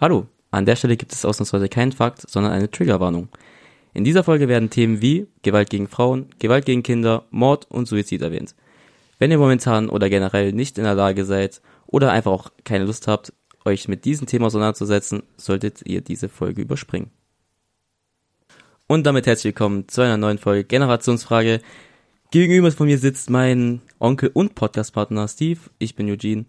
Hallo, 0.00 0.28
an 0.50 0.64
der 0.64 0.76
Stelle 0.76 0.96
gibt 0.96 1.12
es 1.12 1.26
ausnahmsweise 1.26 1.68
keinen 1.68 1.92
Fakt, 1.92 2.22
sondern 2.26 2.52
eine 2.52 2.70
Triggerwarnung. 2.70 3.28
In 3.92 4.02
dieser 4.02 4.24
Folge 4.24 4.48
werden 4.48 4.70
Themen 4.70 5.02
wie 5.02 5.26
Gewalt 5.42 5.68
gegen 5.68 5.88
Frauen, 5.88 6.30
Gewalt 6.38 6.64
gegen 6.64 6.82
Kinder, 6.82 7.26
Mord 7.30 7.70
und 7.70 7.86
Suizid 7.86 8.22
erwähnt. 8.22 8.54
Wenn 9.18 9.30
ihr 9.30 9.36
momentan 9.36 9.90
oder 9.90 10.08
generell 10.08 10.54
nicht 10.54 10.78
in 10.78 10.84
der 10.84 10.94
Lage 10.94 11.26
seid 11.26 11.60
oder 11.86 12.12
einfach 12.12 12.32
auch 12.32 12.50
keine 12.64 12.86
Lust 12.86 13.08
habt, 13.08 13.34
euch 13.66 13.88
mit 13.88 14.06
diesem 14.06 14.26
Thema 14.26 14.46
auseinanderzusetzen, 14.46 15.22
solltet 15.36 15.82
ihr 15.84 16.00
diese 16.00 16.30
Folge 16.30 16.62
überspringen. 16.62 17.10
Und 18.86 19.04
damit 19.04 19.26
herzlich 19.26 19.52
willkommen 19.52 19.86
zu 19.86 20.00
einer 20.00 20.16
neuen 20.16 20.38
Folge 20.38 20.64
Generationsfrage. 20.64 21.60
Gegenüber 22.30 22.72
von 22.72 22.86
mir 22.86 22.96
sitzt 22.96 23.28
mein 23.28 23.82
Onkel 23.98 24.30
und 24.32 24.54
Podcastpartner 24.54 25.28
Steve. 25.28 25.60
Ich 25.78 25.94
bin 25.94 26.08
Eugene. 26.08 26.46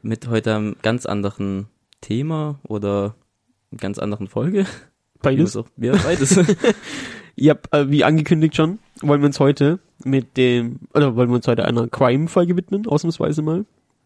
Mit 0.00 0.26
heute 0.26 0.54
einem 0.54 0.76
ganz 0.80 1.04
anderen 1.04 1.68
Thema 2.02 2.60
oder 2.64 3.14
einer 3.70 3.78
ganz 3.78 3.98
anderen 3.98 4.28
Folge. 4.28 4.66
Beides. 5.22 5.56
Auch, 5.56 5.66
ja, 5.78 5.96
beides. 5.96 6.38
ja, 7.36 7.54
äh, 7.70 7.86
wie 7.88 8.04
angekündigt 8.04 8.54
schon, 8.54 8.78
wollen 9.00 9.22
wir 9.22 9.26
uns 9.26 9.40
heute 9.40 9.78
mit 10.04 10.36
dem, 10.36 10.80
oder 10.92 11.16
wollen 11.16 11.30
wir 11.30 11.36
uns 11.36 11.48
heute 11.48 11.64
einer 11.64 11.88
Crime-Folge 11.88 12.56
widmen, 12.56 12.86
ausnahmsweise 12.86 13.40
mal. 13.40 13.64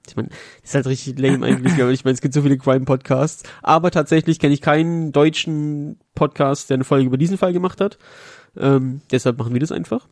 Ich 0.09 0.15
meine, 0.15 0.29
ist 0.63 0.75
halt 0.75 0.87
richtig 0.87 1.19
lame 1.19 1.45
eigentlich, 1.45 1.73
aber 1.83 1.91
ich 1.91 2.05
meine, 2.05 2.15
es 2.15 2.21
gibt 2.21 2.35
so 2.35 2.43
viele 2.43 2.59
Crime-Podcasts. 2.59 3.43
Aber 3.63 3.91
tatsächlich 3.91 4.39
kenne 4.39 4.55
ich 4.55 4.61
keinen 4.61 5.11
deutschen 5.11 5.99
Podcast, 6.15 6.71
der 6.71 6.77
eine 6.77 6.85
Folge 6.85 7.07
über 7.07 7.17
diesen 7.17 7.39
Fall 7.39 7.53
gemacht 7.53 7.81
hat. 7.81 7.99
Ähm, 8.57 9.01
deshalb 9.11 9.39
machen 9.39 9.53
wir 9.53 9.61
das 9.61 9.73
einfach. 9.73 10.07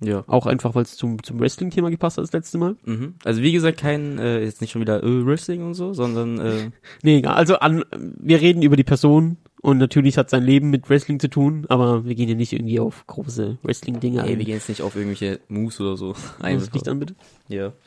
Ja. 0.00 0.24
Auch 0.26 0.46
einfach, 0.46 0.74
weil 0.74 0.82
es 0.82 0.96
zum, 0.96 1.22
zum 1.22 1.40
Wrestling-Thema 1.40 1.90
gepasst 1.90 2.18
hat 2.18 2.24
das 2.24 2.32
letzte 2.32 2.58
Mal. 2.58 2.76
Mhm. 2.84 3.14
Also 3.24 3.40
wie 3.42 3.52
gesagt, 3.52 3.78
kein, 3.78 4.18
äh, 4.18 4.42
jetzt 4.42 4.60
nicht 4.60 4.70
schon 4.70 4.82
wieder 4.82 5.02
äh, 5.02 5.26
Wrestling 5.26 5.62
und 5.62 5.74
so, 5.74 5.94
sondern 5.94 6.38
äh, 6.38 6.70
Nee, 7.02 7.18
egal. 7.18 7.34
Also 7.34 7.58
an, 7.58 7.82
wir 7.92 8.40
reden 8.40 8.62
über 8.62 8.76
die 8.76 8.84
Person 8.84 9.38
und 9.62 9.78
natürlich 9.78 10.18
hat 10.18 10.28
sein 10.28 10.42
Leben 10.42 10.68
mit 10.68 10.90
Wrestling 10.90 11.18
zu 11.18 11.28
tun, 11.28 11.64
aber 11.68 12.04
wir 12.04 12.14
gehen 12.14 12.28
ja 12.28 12.34
nicht 12.34 12.52
irgendwie 12.52 12.78
auf 12.78 13.06
große 13.06 13.58
Wrestling-Dinge 13.62 14.22
ein. 14.22 14.38
wir 14.38 14.44
gehen 14.44 14.54
jetzt 14.54 14.68
nicht 14.68 14.82
auf 14.82 14.96
irgendwelche 14.96 15.40
Moves 15.48 15.80
oder 15.80 15.96
so 15.96 16.14
ein. 16.40 16.58
Das 16.58 16.72
Licht 16.72 16.88
an, 16.88 16.98
bitte. 16.98 17.14
Ja. 17.48 17.72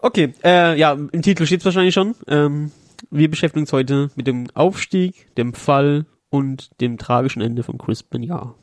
Okay, 0.00 0.34
äh, 0.44 0.78
ja, 0.78 0.92
im 0.92 1.22
Titel 1.22 1.46
steht 1.46 1.60
es 1.60 1.64
wahrscheinlich 1.64 1.94
schon. 1.94 2.14
Ähm, 2.28 2.72
wir 3.10 3.30
beschäftigen 3.30 3.62
uns 3.62 3.72
heute 3.72 4.10
mit 4.16 4.26
dem 4.26 4.48
Aufstieg, 4.52 5.34
dem 5.36 5.54
Fall 5.54 6.04
und 6.28 6.78
dem 6.82 6.98
tragischen 6.98 7.40
Ende 7.40 7.62
von 7.62 7.78
Chris 7.78 8.02
Benoit. 8.02 8.54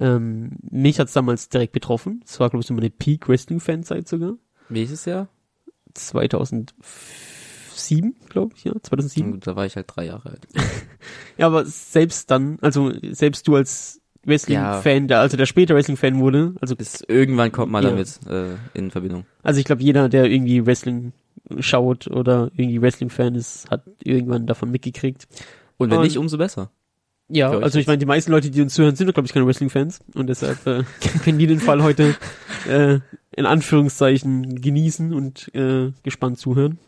Ähm, 0.00 0.56
mich 0.62 0.98
hat's 0.98 1.12
damals 1.12 1.48
direkt 1.50 1.72
betroffen. 1.72 2.22
Es 2.26 2.40
war, 2.40 2.48
glaube 2.50 2.62
ich, 2.62 2.66
so 2.66 2.74
meine 2.74 2.90
Peak-Wrestling-Fanzeit 2.90 4.08
sogar. 4.08 4.34
Welches 4.70 5.04
Jahr? 5.04 5.28
2007, 5.94 8.14
glaube 8.28 8.54
ich, 8.56 8.64
ja, 8.64 8.72
2007. 8.82 9.32
Gut, 9.32 9.46
da 9.46 9.56
war 9.56 9.66
ich 9.66 9.76
halt 9.76 9.86
drei 9.88 10.06
Jahre 10.06 10.30
alt. 10.30 10.46
Ja, 11.38 11.46
aber 11.46 11.64
selbst 11.64 12.30
dann, 12.30 12.58
also 12.60 12.92
selbst 13.12 13.48
du 13.48 13.56
als 13.56 14.02
Wrestling-Fan, 14.26 15.08
der 15.08 15.20
also 15.20 15.38
der 15.38 15.46
später 15.46 15.74
Wrestling-Fan 15.74 16.20
wurde, 16.20 16.54
also 16.60 16.76
Bis 16.76 17.02
irgendwann 17.08 17.50
kommt 17.50 17.72
man 17.72 17.82
Ja. 17.82 17.90
damit 17.90 18.20
äh, 18.28 18.56
in 18.74 18.90
Verbindung. 18.90 19.24
also 19.42 19.58
ich 19.58 19.64
glaube 19.64 19.82
jeder, 19.82 20.10
der 20.10 20.26
irgendwie 20.26 20.66
Wrestling 20.66 21.14
schaut 21.60 22.08
oder 22.08 22.50
irgendwie 22.54 22.82
Wrestling-Fan 22.82 23.34
ist, 23.36 23.70
hat 23.70 23.84
irgendwann 24.04 24.46
davon 24.46 24.70
mitgekriegt. 24.70 25.26
Und 25.78 25.90
wenn 25.90 25.96
Und- 25.98 26.04
nicht, 26.04 26.18
umso 26.18 26.36
besser. 26.36 26.70
Ja, 27.30 27.56
ich 27.56 27.62
also 27.62 27.78
ich 27.78 27.86
meine, 27.86 27.98
die 27.98 28.06
meisten 28.06 28.30
Leute, 28.32 28.50
die 28.50 28.60
uns 28.60 28.74
zuhören, 28.74 28.96
sind, 28.96 29.12
glaube 29.12 29.26
ich, 29.26 29.32
keine 29.32 29.46
Wrestling-Fans 29.46 30.00
und 30.14 30.26
deshalb 30.26 30.66
äh, 30.66 30.82
können 31.24 31.38
die 31.38 31.46
den 31.46 31.60
Fall 31.60 31.82
heute 31.82 32.16
äh, 32.68 32.98
in 33.36 33.46
Anführungszeichen 33.46 34.60
genießen 34.60 35.14
und 35.14 35.54
äh, 35.54 35.92
gespannt 36.02 36.38
zuhören. 36.38 36.78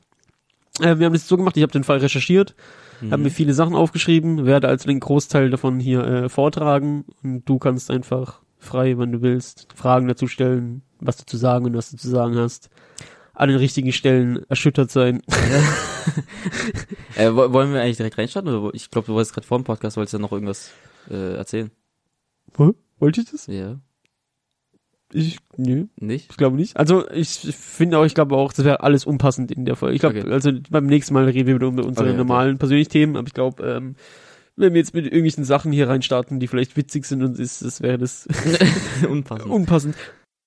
Äh, 0.81 0.99
wir 0.99 1.07
haben 1.07 1.12
das 1.12 1.29
so 1.29 1.37
gemacht, 1.37 1.57
ich 1.57 1.62
habe 1.62 1.73
den 1.73 1.84
Fall 1.84 1.99
recherchiert, 1.99 2.55
Mhm. 3.03 3.11
habe 3.11 3.23
mir 3.25 3.31
viele 3.31 3.53
Sachen 3.53 3.75
aufgeschrieben, 3.75 4.47
werde 4.47 4.69
also 4.69 4.87
den 4.87 5.01
Großteil 5.01 5.51
davon 5.51 5.81
hier 5.81 6.05
äh, 6.05 6.29
vortragen 6.29 7.05
und 7.23 7.45
du 7.49 7.59
kannst 7.59 7.91
einfach 7.91 8.41
frei, 8.59 8.97
wenn 8.97 9.11
du 9.12 9.22
willst, 9.22 9.66
Fragen 9.75 10.06
dazu 10.06 10.28
stellen, 10.28 10.83
was 11.00 11.16
du 11.16 11.27
zu 11.27 11.37
sagen 11.37 11.65
und 11.65 11.75
was 11.75 11.91
du 11.91 11.97
zu 11.97 12.09
sagen 12.09 12.37
hast. 12.37 12.71
An 13.34 13.48
den 13.48 13.59
richtigen 13.59 13.93
Stellen 13.93 14.44
erschüttert 14.48 14.91
sein. 14.91 15.22
Äh, 17.16 17.31
wo- 17.32 17.53
wollen 17.53 17.72
wir 17.72 17.81
eigentlich 17.82 17.98
direkt 17.98 18.19
reinstarten? 18.19 18.70
Ich 18.72 18.91
glaube, 18.91 19.06
du 19.06 19.12
wolltest 19.15 19.34
gerade 19.34 19.47
vor 19.47 19.59
dem 19.59 19.65
Podcast, 19.65 19.97
wolltest 19.97 20.15
ja 20.15 20.19
noch 20.19 20.32
irgendwas 20.32 20.72
äh, 21.10 21.34
erzählen. 21.37 21.71
Wollte 22.56 23.21
ich 23.21 23.31
das? 23.31 23.47
Ja. 23.47 23.78
Ich, 25.12 25.38
nö. 25.56 25.87
Nicht? 26.00 26.31
Ich 26.31 26.37
glaube 26.38 26.56
nicht. 26.56 26.76
Also 26.78 27.09
ich 27.10 27.28
finde 27.38 27.98
auch, 27.98 28.04
ich 28.04 28.15
glaube 28.15 28.34
auch, 28.37 28.53
das 28.53 28.65
wäre 28.65 28.81
alles 28.81 29.04
unpassend 29.04 29.53
in 29.53 29.65
der 29.66 29.76
Folge. 29.76 29.94
Ich 29.94 30.00
glaube, 30.00 30.21
Okay. 30.21 30.32
also 30.32 30.50
beim 30.71 30.87
nächsten 30.87 31.12
Mal 31.15 31.25
reden 31.26 31.47
wir 31.47 31.54
wieder 31.56 31.66
über 31.69 31.84
unsere 31.84 32.06
Okay, 32.06 32.10
okay. 32.15 32.19
normalen 32.19 32.59
persönlichen 32.59 32.91
Themen, 32.91 33.16
aber 33.16 33.26
ich 33.26 33.34
glaube, 33.34 33.62
ähm, 33.65 33.94
wenn 34.56 34.72
wir 34.72 34.81
jetzt 34.81 34.94
mit 34.94 35.04
irgendwelchen 35.04 35.44
Sachen 35.44 35.71
hier 35.71 35.88
reinstarten, 35.88 36.41
die 36.41 36.48
vielleicht 36.48 36.76
witzig 36.76 37.04
sind 37.04 37.22
und 37.22 37.38
ist, 37.38 37.62
das 37.62 37.82
wäre 37.82 37.98
das 37.98 38.26
Unpassend. 39.09 39.50
unpassend. 39.50 39.97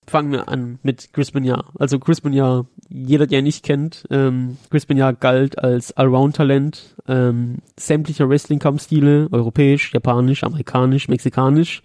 Fangen 0.07 0.31
wir 0.31 0.47
an 0.47 0.79
mit 0.83 1.13
Chris 1.13 1.31
Benoit. 1.31 1.63
Also 1.79 1.99
Chris 1.99 2.21
Benoit, 2.21 2.65
jeder, 2.89 3.25
der 3.27 3.39
ihn 3.39 3.45
nicht 3.45 3.63
kennt, 3.63 4.05
ähm, 4.11 4.57
Chris 4.69 4.85
Benoit 4.85 5.19
galt 5.19 5.57
als 5.57 5.91
Allround-Talent 5.93 6.95
ähm, 7.07 7.57
sämtlicher 7.77 8.29
Wrestling-Kampfstile, 8.29 9.29
europäisch, 9.31 9.93
japanisch, 9.93 10.43
amerikanisch, 10.43 11.07
mexikanisch 11.07 11.81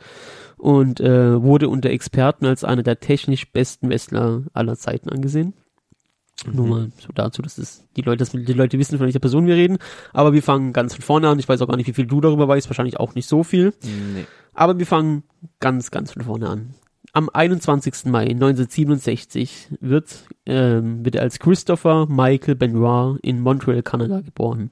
und 0.58 1.00
äh, 1.00 1.42
wurde 1.42 1.68
unter 1.68 1.90
Experten 1.90 2.46
als 2.46 2.64
einer 2.64 2.82
der 2.82 3.00
technisch 3.00 3.50
besten 3.50 3.88
Wrestler 3.88 4.42
aller 4.52 4.76
Zeiten 4.76 5.08
angesehen. 5.08 5.54
Nur 6.50 6.66
mal 6.66 6.90
so 6.98 7.08
dazu, 7.14 7.42
dass 7.42 7.58
es 7.58 7.84
die 7.96 8.02
Leute, 8.02 8.18
dass 8.18 8.30
die 8.30 8.52
Leute 8.52 8.78
wissen, 8.78 8.96
von 8.96 9.06
welcher 9.06 9.18
Person 9.18 9.46
wir 9.46 9.56
reden. 9.56 9.78
Aber 10.12 10.32
wir 10.32 10.42
fangen 10.42 10.72
ganz 10.72 10.94
von 10.94 11.02
vorne 11.02 11.28
an. 11.28 11.38
Ich 11.38 11.48
weiß 11.48 11.60
auch 11.60 11.68
gar 11.68 11.76
nicht, 11.76 11.86
wie 11.86 11.92
viel 11.92 12.06
du 12.06 12.20
darüber 12.20 12.48
weißt. 12.48 12.68
Wahrscheinlich 12.70 12.98
auch 12.98 13.14
nicht 13.14 13.26
so 13.26 13.44
viel. 13.44 13.74
Nee. 13.82 14.26
Aber 14.54 14.78
wir 14.78 14.86
fangen 14.86 15.24
ganz, 15.58 15.90
ganz 15.90 16.12
von 16.12 16.22
vorne 16.22 16.48
an. 16.48 16.74
Am 17.12 17.28
21. 17.32 18.06
Mai 18.06 18.26
1967 18.26 19.68
wird, 19.80 20.28
ähm, 20.46 21.04
wird 21.04 21.16
er 21.16 21.22
als 21.22 21.40
Christopher 21.40 22.06
Michael 22.08 22.54
Benoit 22.54 23.18
in 23.22 23.40
Montreal, 23.40 23.82
Kanada 23.82 24.20
geboren. 24.20 24.70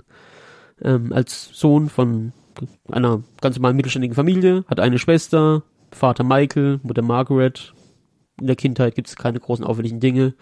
Ähm, 0.81 1.12
als 1.12 1.50
Sohn 1.53 1.88
von 1.88 2.32
einer 2.91 3.22
ganz 3.41 3.56
normalen 3.56 3.76
mittelständigen 3.76 4.15
Familie, 4.15 4.65
hat 4.69 4.78
eine 4.78 4.99
Schwester, 4.99 5.62
Vater 5.91 6.25
Michael, 6.25 6.81
Mutter 6.82 7.03
Margaret. 7.03 7.72
In 8.41 8.47
der 8.47 8.56
Kindheit 8.56 8.94
gibt 8.94 9.09
es 9.09 9.16
keine 9.16 9.41
großen 9.41 9.65
auffälligen 9.65 9.99
Dinge. 9.99 10.34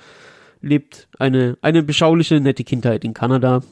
Lebt 0.61 1.09
eine, 1.19 1.57
eine 1.63 1.83
beschauliche, 1.83 2.41
nette 2.41 2.65
Kindheit 2.65 3.05
in 3.05 3.15
Kanada. 3.15 3.63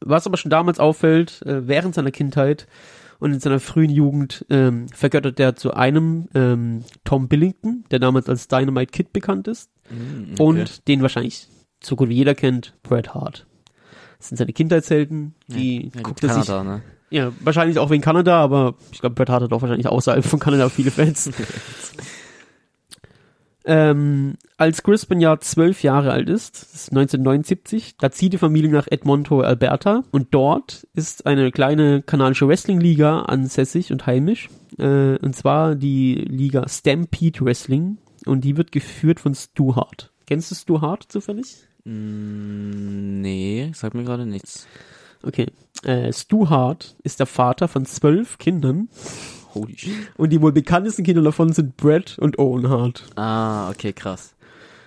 Was 0.00 0.26
aber 0.26 0.36
schon 0.36 0.50
damals 0.50 0.78
auffällt, 0.78 1.40
äh, 1.46 1.66
während 1.66 1.94
seiner 1.94 2.10
Kindheit 2.10 2.66
und 3.18 3.32
in 3.32 3.40
seiner 3.40 3.60
frühen 3.60 3.90
Jugend 3.90 4.44
ähm, 4.50 4.88
vergöttert 4.88 5.38
er 5.40 5.56
zu 5.56 5.74
einem 5.74 6.28
ähm, 6.34 6.84
Tom 7.04 7.28
Billington, 7.28 7.84
der 7.90 7.98
damals 7.98 8.28
als 8.28 8.48
Dynamite 8.48 8.92
Kid 8.92 9.12
bekannt 9.12 9.48
ist, 9.48 9.70
Mm, 9.90 10.32
okay. 10.32 10.42
und 10.42 10.88
den 10.88 11.02
wahrscheinlich 11.02 11.46
so 11.80 11.94
gut 11.94 12.08
wie 12.08 12.14
jeder 12.14 12.34
kennt, 12.34 12.74
Bret 12.82 13.14
Hart. 13.14 13.46
Das 14.18 14.28
sind 14.28 14.36
seine 14.36 14.52
Kindheitshelden, 14.52 15.34
die 15.46 15.92
ja, 15.94 16.02
guckt 16.02 16.24
er 16.24 16.34
sich, 16.34 16.46
Kanada, 16.46 16.64
ne? 16.64 16.82
ja, 17.10 17.30
wahrscheinlich 17.40 17.78
auch 17.78 17.90
wegen 17.90 18.02
Kanada, 18.02 18.40
aber 18.40 18.74
ich 18.90 19.00
glaube, 19.00 19.14
Bret 19.14 19.28
Hart 19.28 19.44
hat 19.44 19.52
auch 19.52 19.62
wahrscheinlich 19.62 19.86
außerhalb 19.86 20.24
von 20.24 20.40
Kanada 20.40 20.68
viele 20.70 20.90
Fans. 20.90 21.30
ähm, 23.66 24.34
als 24.56 24.82
Chris 24.84 25.06
Benoit 25.06 25.42
zwölf 25.42 25.82
Jahre 25.82 26.12
alt 26.12 26.28
ist, 26.28 26.62
das 26.62 26.74
ist 26.74 26.90
1979, 26.90 27.96
da 27.98 28.12
zieht 28.12 28.32
die 28.32 28.38
Familie 28.38 28.70
nach 28.70 28.86
Edmonton, 28.88 29.44
Alberta 29.44 30.04
und 30.12 30.28
dort 30.30 30.86
ist 30.94 31.26
eine 31.26 31.50
kleine 31.50 32.00
kanadische 32.02 32.46
Wrestling-Liga 32.46 33.22
ansässig 33.22 33.90
und 33.90 34.06
heimisch, 34.06 34.48
äh, 34.78 35.16
und 35.18 35.34
zwar 35.34 35.74
die 35.74 36.14
Liga 36.14 36.68
Stampede 36.68 37.44
Wrestling 37.44 37.98
und 38.24 38.44
die 38.44 38.56
wird 38.56 38.70
geführt 38.70 39.18
von 39.18 39.34
Stu 39.34 39.74
Hart. 39.74 40.12
Kennst 40.26 40.50
du 40.52 40.54
Stu 40.54 40.80
Hart 40.80 41.04
zufällig? 41.08 41.56
Mm, 41.84 43.20
nee, 43.20 43.70
sagt 43.74 43.94
mir 43.94 44.04
gerade 44.04 44.26
nichts. 44.26 44.68
Okay. 45.22 45.46
Äh, 45.82 46.12
Stu 46.12 46.48
Hart 46.48 46.96
ist 47.02 47.18
der 47.18 47.26
Vater 47.26 47.68
von 47.68 47.84
zwölf 47.84 48.38
Kindern 48.38 48.88
Holy 49.56 49.76
shit. 49.78 49.92
und 50.16 50.30
die 50.30 50.40
wohl 50.40 50.52
bekanntesten 50.52 51.04
Kinder 51.04 51.22
davon 51.22 51.52
sind 51.52 51.76
Brett 51.76 52.18
und 52.18 52.38
Owen 52.38 52.68
Hart. 52.68 53.04
Ah, 53.16 53.70
okay, 53.70 53.92
krass. 53.92 54.34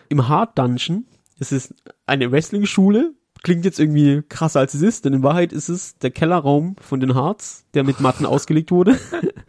Im 0.10 0.28
Hart 0.28 0.58
Dungeon 0.58 1.06
ist 1.40 1.52
es 1.52 1.74
eine 2.06 2.32
Wrestling-Schule. 2.32 3.14
Klingt 3.42 3.64
jetzt 3.64 3.80
irgendwie 3.80 4.22
krasser 4.28 4.60
als 4.60 4.74
es 4.74 4.82
ist, 4.82 5.06
denn 5.06 5.14
in 5.14 5.24
Wahrheit 5.24 5.54
ist 5.54 5.70
es 5.70 5.98
der 5.98 6.12
Kellerraum 6.12 6.76
von 6.82 7.00
den 7.00 7.16
Harts, 7.16 7.64
der 7.74 7.84
mit 7.86 8.02
Matten 8.02 8.26
ausgelegt 8.28 8.72
wurde. 8.72 9.00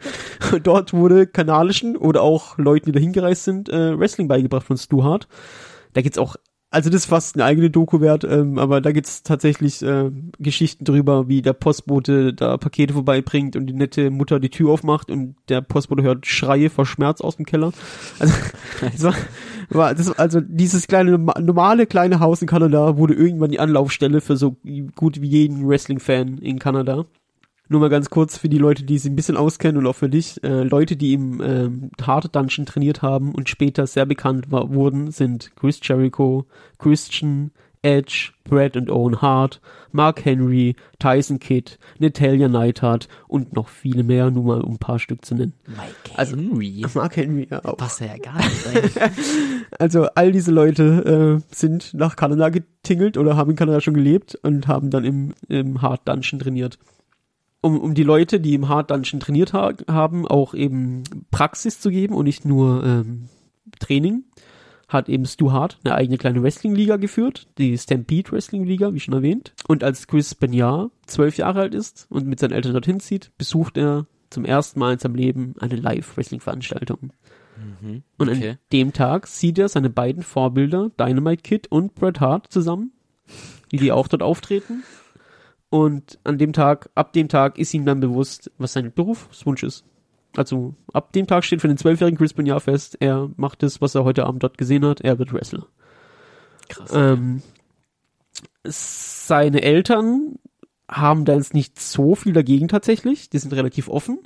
Dort 0.63 0.93
wurde 0.93 1.27
kanadischen 1.27 1.97
oder 1.97 2.21
auch 2.21 2.57
Leuten, 2.57 2.87
die 2.87 2.91
da 2.93 2.99
hingereist 2.99 3.43
sind, 3.43 3.69
äh, 3.69 3.97
Wrestling 3.99 4.27
beigebracht 4.27 4.65
von 4.65 4.77
Stu 4.77 5.03
Hart. 5.03 5.27
Da 5.93 6.01
gibt's 6.01 6.17
auch 6.17 6.35
also 6.71 6.89
das 6.89 7.01
ist 7.01 7.07
fast 7.07 7.35
eine 7.35 7.43
eigene 7.43 7.69
Doku 7.69 7.99
wert, 7.99 8.23
ähm, 8.23 8.57
aber 8.57 8.79
da 8.79 8.93
gibt's 8.93 9.23
tatsächlich 9.23 9.81
äh, 9.81 10.09
Geschichten 10.39 10.85
drüber, 10.85 11.27
wie 11.27 11.41
der 11.41 11.51
Postbote 11.51 12.33
da 12.33 12.57
Pakete 12.57 12.93
vorbeibringt 12.93 13.57
und 13.57 13.67
die 13.67 13.73
nette 13.73 14.09
Mutter 14.09 14.39
die 14.39 14.49
Tür 14.49 14.71
aufmacht 14.71 15.11
und 15.11 15.35
der 15.49 15.59
Postbote 15.59 16.01
hört 16.01 16.25
Schreie 16.25 16.69
vor 16.69 16.85
Schmerz 16.85 17.19
aus 17.19 17.35
dem 17.35 17.45
Keller. 17.45 17.73
Also, 18.19 18.33
das 18.81 19.03
war, 19.03 19.15
war 19.69 19.93
das, 19.93 20.17
also 20.17 20.39
dieses 20.39 20.87
kleine 20.87 21.17
normale 21.17 21.85
kleine 21.87 22.21
Haus 22.21 22.41
in 22.41 22.47
Kanada 22.47 22.95
wurde 22.95 23.15
irgendwann 23.15 23.51
die 23.51 23.59
Anlaufstelle 23.59 24.21
für 24.21 24.37
so 24.37 24.55
gut 24.95 25.21
wie 25.21 25.27
jeden 25.27 25.67
Wrestling-Fan 25.67 26.37
in 26.37 26.57
Kanada. 26.57 27.05
Nur 27.71 27.79
mal 27.79 27.89
ganz 27.89 28.09
kurz 28.09 28.37
für 28.37 28.49
die 28.49 28.57
Leute, 28.57 28.83
die 28.83 28.97
sich 28.97 29.09
ein 29.09 29.15
bisschen 29.15 29.37
auskennen 29.37 29.77
und 29.77 29.87
auch 29.87 29.95
für 29.95 30.09
dich. 30.09 30.43
Äh, 30.43 30.63
Leute, 30.63 30.97
die 30.97 31.13
im 31.13 31.39
ähm, 31.41 31.91
Hard 32.05 32.35
Dungeon 32.35 32.65
trainiert 32.65 33.01
haben 33.01 33.33
und 33.33 33.47
später 33.47 33.87
sehr 33.87 34.05
bekannt 34.05 34.51
war, 34.51 34.73
wurden, 34.73 35.09
sind 35.11 35.55
Chris 35.55 35.79
Jericho, 35.81 36.45
Christian, 36.79 37.51
Edge, 37.81 38.33
Brad 38.43 38.75
und 38.75 38.89
Owen 38.89 39.21
Hart, 39.21 39.61
Mark 39.93 40.25
Henry, 40.25 40.75
Tyson 40.99 41.39
Kidd, 41.39 41.77
Natalia 41.97 42.49
Neidhart 42.49 43.07
und 43.29 43.53
noch 43.53 43.69
viele 43.69 44.03
mehr, 44.03 44.31
nur 44.31 44.43
mal 44.43 44.59
um 44.59 44.73
ein 44.73 44.77
paar 44.77 44.99
Stück 44.99 45.23
zu 45.23 45.33
nennen. 45.33 45.53
Mike 45.65 46.17
Also, 46.17 46.35
Henry. 46.35 46.85
Mark 46.93 47.15
Henry, 47.15 47.47
ja 47.49 47.63
auch. 47.63 47.77
Passt 47.77 48.01
ja 48.01 48.17
gar 48.17 48.35
nicht. 48.35 48.99
Also 49.79 50.07
all 50.15 50.33
diese 50.33 50.51
Leute 50.51 51.39
äh, 51.39 51.55
sind 51.55 51.93
nach 51.93 52.17
Kanada 52.17 52.49
getingelt 52.49 53.17
oder 53.17 53.37
haben 53.37 53.51
in 53.51 53.55
Kanada 53.55 53.79
schon 53.79 53.93
gelebt 53.93 54.35
und 54.43 54.67
haben 54.67 54.89
dann 54.89 55.05
im, 55.05 55.33
im 55.47 55.81
Hard 55.81 56.01
Dungeon 56.05 56.39
trainiert. 56.39 56.77
Um, 57.63 57.79
um 57.79 57.93
die 57.93 58.03
Leute, 58.03 58.39
die 58.39 58.55
im 58.55 58.69
Hard 58.69 58.89
Dungeon 58.89 59.19
trainiert 59.19 59.53
ha 59.53 59.73
haben, 59.87 60.27
auch 60.27 60.55
eben 60.55 61.03
Praxis 61.29 61.79
zu 61.79 61.91
geben 61.91 62.15
und 62.15 62.25
nicht 62.25 62.43
nur 62.43 62.83
ähm, 62.83 63.29
Training, 63.79 64.23
hat 64.87 65.09
eben 65.09 65.25
Stu 65.25 65.51
Hart 65.51 65.77
eine 65.83 65.95
eigene 65.95 66.17
kleine 66.17 66.41
Wrestling-Liga 66.41 66.97
geführt, 66.97 67.47
die 67.57 67.77
Stampede 67.77 68.31
Wrestling-Liga, 68.31 68.93
wie 68.93 68.99
schon 68.99 69.13
erwähnt. 69.13 69.53
Und 69.67 69.83
als 69.83 70.07
Chris 70.07 70.33
Beniar 70.35 70.89
zwölf 71.05 71.37
Jahre 71.37 71.61
alt 71.61 71.75
ist 71.75 72.07
und 72.09 72.25
mit 72.27 72.39
seinen 72.39 72.53
Eltern 72.53 72.73
dorthin 72.73 72.99
zieht, 72.99 73.31
besucht 73.37 73.77
er 73.77 74.07
zum 74.31 74.43
ersten 74.43 74.79
Mal 74.79 74.93
in 74.93 74.99
seinem 74.99 75.15
Leben 75.15 75.53
eine 75.59 75.75
Live-Wrestling-Veranstaltung. 75.75 77.13
Mhm. 77.81 78.03
Und 78.17 78.29
Okay. 78.29 78.49
an 78.49 78.57
dem 78.73 78.91
Tag 78.93 79.27
sieht 79.27 79.59
er 79.59 79.69
seine 79.69 79.89
beiden 79.89 80.23
Vorbilder, 80.23 80.89
Dynamite 80.99 81.43
Kid 81.43 81.67
und 81.71 81.93
Bret 81.95 82.19
Hart, 82.19 82.51
zusammen, 82.51 82.91
die 83.71 83.77
die 83.77 83.91
auch 83.91 84.07
dort 84.07 84.23
auftreten. 84.23 84.83
Und 85.71 86.19
an 86.25 86.37
dem 86.37 86.51
Tag, 86.51 86.89
ab 86.95 87.13
dem 87.13 87.29
Tag 87.29 87.57
ist 87.57 87.73
ihm 87.73 87.85
dann 87.85 88.01
bewusst, 88.01 88.51
was 88.57 88.73
sein 88.73 88.91
Berufswunsch 88.93 89.63
ist. 89.63 89.85
Also 90.35 90.75
ab 90.93 91.13
dem 91.13 91.27
Tag 91.27 91.45
steht 91.45 91.61
für 91.61 91.69
den 91.69 91.77
zwölfjährigen 91.77 92.17
Chris 92.17 92.33
Benoit 92.33 92.61
fest, 92.61 92.97
er 92.99 93.29
macht 93.37 93.63
das, 93.63 93.81
was 93.81 93.95
er 93.95 94.03
heute 94.03 94.25
Abend 94.25 94.43
dort 94.43 94.57
gesehen 94.57 94.85
hat, 94.85 95.01
er 95.01 95.17
wird 95.17 95.33
Wrestler. 95.33 95.65
Krass. 96.67 96.91
Ähm, 96.93 97.41
seine 98.63 99.61
Eltern 99.61 100.35
haben 100.89 101.23
da 101.23 101.35
jetzt 101.35 101.53
nicht 101.53 101.79
so 101.79 102.15
viel 102.15 102.33
dagegen 102.33 102.67
tatsächlich. 102.67 103.29
Die 103.29 103.39
sind 103.39 103.53
relativ 103.53 103.87
offen. 103.87 104.19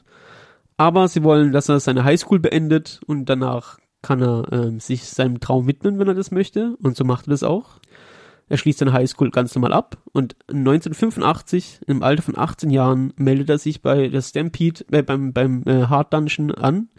Aber 0.78 1.08
sie 1.08 1.24
wollen, 1.24 1.52
dass 1.52 1.70
er 1.70 1.80
seine 1.80 2.04
Highschool 2.04 2.40
beendet 2.40 3.02
und 3.06 3.26
danach 3.26 3.78
kann 4.02 4.22
er 4.22 4.52
ähm, 4.52 4.80
sich 4.80 5.06
seinem 5.06 5.40
Traum 5.40 5.68
widmen, 5.68 6.00
wenn 6.00 6.08
er 6.08 6.16
das 6.16 6.32
möchte. 6.32 6.76
Und 6.82 6.98
so 6.98 7.04
macht 7.04 7.28
er 7.28 7.32
das 7.32 7.44
auch. 7.44 7.80
Er 8.48 8.58
schließt 8.58 8.80
seine 8.80 8.94
Highschool 8.94 9.32
ganz 9.32 9.56
normal 9.56 9.74
ab 9.74 9.98
und 10.12 10.36
1985, 10.50 11.82
im 11.88 12.04
Alter 12.04 12.22
von 12.22 12.38
18 12.38 12.70
Jahren, 12.70 13.14
meldet 13.16 13.50
er 13.50 13.58
sich 13.58 13.82
bei 13.82 14.08
der 14.08 14.22
Stampede, 14.22 14.86
äh, 14.92 15.02
beim, 15.02 15.34
beim 15.34 15.64
äh, 15.66 15.88
Hard 15.88 16.14
Dungeon 16.14 16.52
an 16.52 16.90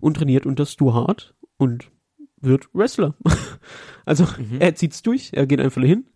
und 0.00 0.16
trainiert 0.16 0.46
unter 0.46 0.64
Stu 0.66 0.94
Hart 0.94 1.34
und 1.56 1.90
wird 2.40 2.68
Wrestler. 2.72 3.14
also 4.04 4.24
Mhm. 4.24 4.60
er 4.60 4.74
zieht's 4.74 5.02
durch, 5.02 5.30
er 5.32 5.46
geht 5.46 5.60
einfach 5.60 5.82
hin 5.82 6.06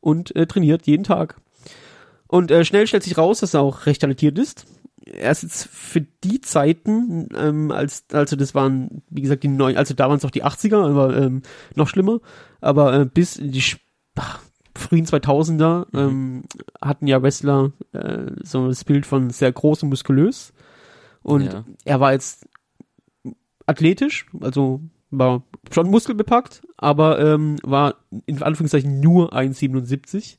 und 0.00 0.34
äh, 0.36 0.46
trainiert 0.46 0.86
jeden 0.86 1.04
Tag. 1.04 1.36
Und 2.28 2.50
äh, 2.50 2.64
schnell 2.64 2.86
stellt 2.86 3.02
sich 3.02 3.18
raus, 3.18 3.40
dass 3.40 3.54
er 3.54 3.60
auch 3.60 3.86
recht 3.86 4.00
talentiert 4.00 4.38
ist. 4.38 4.66
Er 5.04 5.30
ist 5.30 5.44
jetzt 5.44 5.68
für 5.68 6.00
die 6.00 6.40
Zeiten, 6.40 7.28
ähm, 7.36 7.70
als 7.70 8.04
also 8.12 8.34
das 8.34 8.54
waren, 8.56 9.02
wie 9.08 9.22
gesagt, 9.22 9.44
die 9.44 9.48
neuen, 9.48 9.76
also 9.76 9.94
da 9.94 10.08
waren 10.08 10.16
es 10.16 10.24
auch 10.24 10.32
die 10.32 10.44
80er, 10.44 10.84
aber 10.84 11.16
ähm, 11.16 11.42
noch 11.76 11.88
schlimmer. 11.88 12.18
Aber 12.60 12.92
äh, 13.00 13.04
bis 13.06 13.36
in 13.36 13.52
die 13.52 13.62
ach, 14.16 14.40
frühen 14.74 15.06
2000er 15.06 15.86
ähm, 15.94 16.42
hatten 16.82 17.06
ja 17.06 17.22
Wrestler 17.22 17.72
äh, 17.92 18.26
so 18.42 18.68
das 18.68 18.84
Bild 18.84 19.06
von 19.06 19.30
sehr 19.30 19.52
groß 19.52 19.82
und 19.84 19.88
muskulös. 19.90 20.52
Und 21.22 21.52
Ja. 21.52 21.64
er 21.84 22.00
war 22.00 22.12
jetzt 22.12 22.46
athletisch, 23.66 24.26
also 24.40 24.80
war 25.10 25.42
schon 25.72 25.90
muskelbepackt, 25.90 26.62
aber 26.76 27.18
ähm, 27.20 27.56
war 27.62 27.96
in 28.26 28.42
Anführungszeichen 28.42 29.00
nur 29.00 29.32
1,77. 29.32 30.36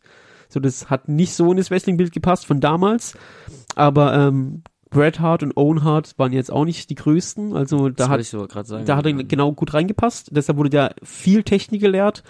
So, 0.50 0.60
das 0.60 0.90
hat 0.90 1.10
nicht 1.10 1.34
so 1.34 1.52
in 1.52 1.58
das 1.58 1.72
Wrestling-Bild 1.72 2.12
gepasst 2.12 2.46
von 2.46 2.62
damals. 2.62 3.18
Aber 3.76 4.14
ähm, 4.14 4.64
Bret 4.90 5.20
Hart 5.20 5.44
und 5.44 5.58
Owen 5.58 5.84
Hart 5.84 6.18
waren 6.18 6.32
jetzt 6.32 6.52
auch 6.52 6.64
nicht 6.64 6.90
die 6.90 6.96
größten. 6.96 7.54
Also 7.56 7.90
da 7.90 7.96
das 7.96 8.10
hat 8.10 8.20
ich 8.22 8.30
so 8.30 8.48
sagen. 8.64 8.86
da 8.86 8.96
hat 8.96 9.06
er 9.06 9.14
genau 9.14 9.52
gut 9.52 9.74
reingepasst. 9.74 10.30
Deshalb 10.32 10.58
wurde 10.58 10.70
der 10.70 10.96
viel 11.04 11.44
Technik 11.44 11.82
gelehrt. 11.82 12.24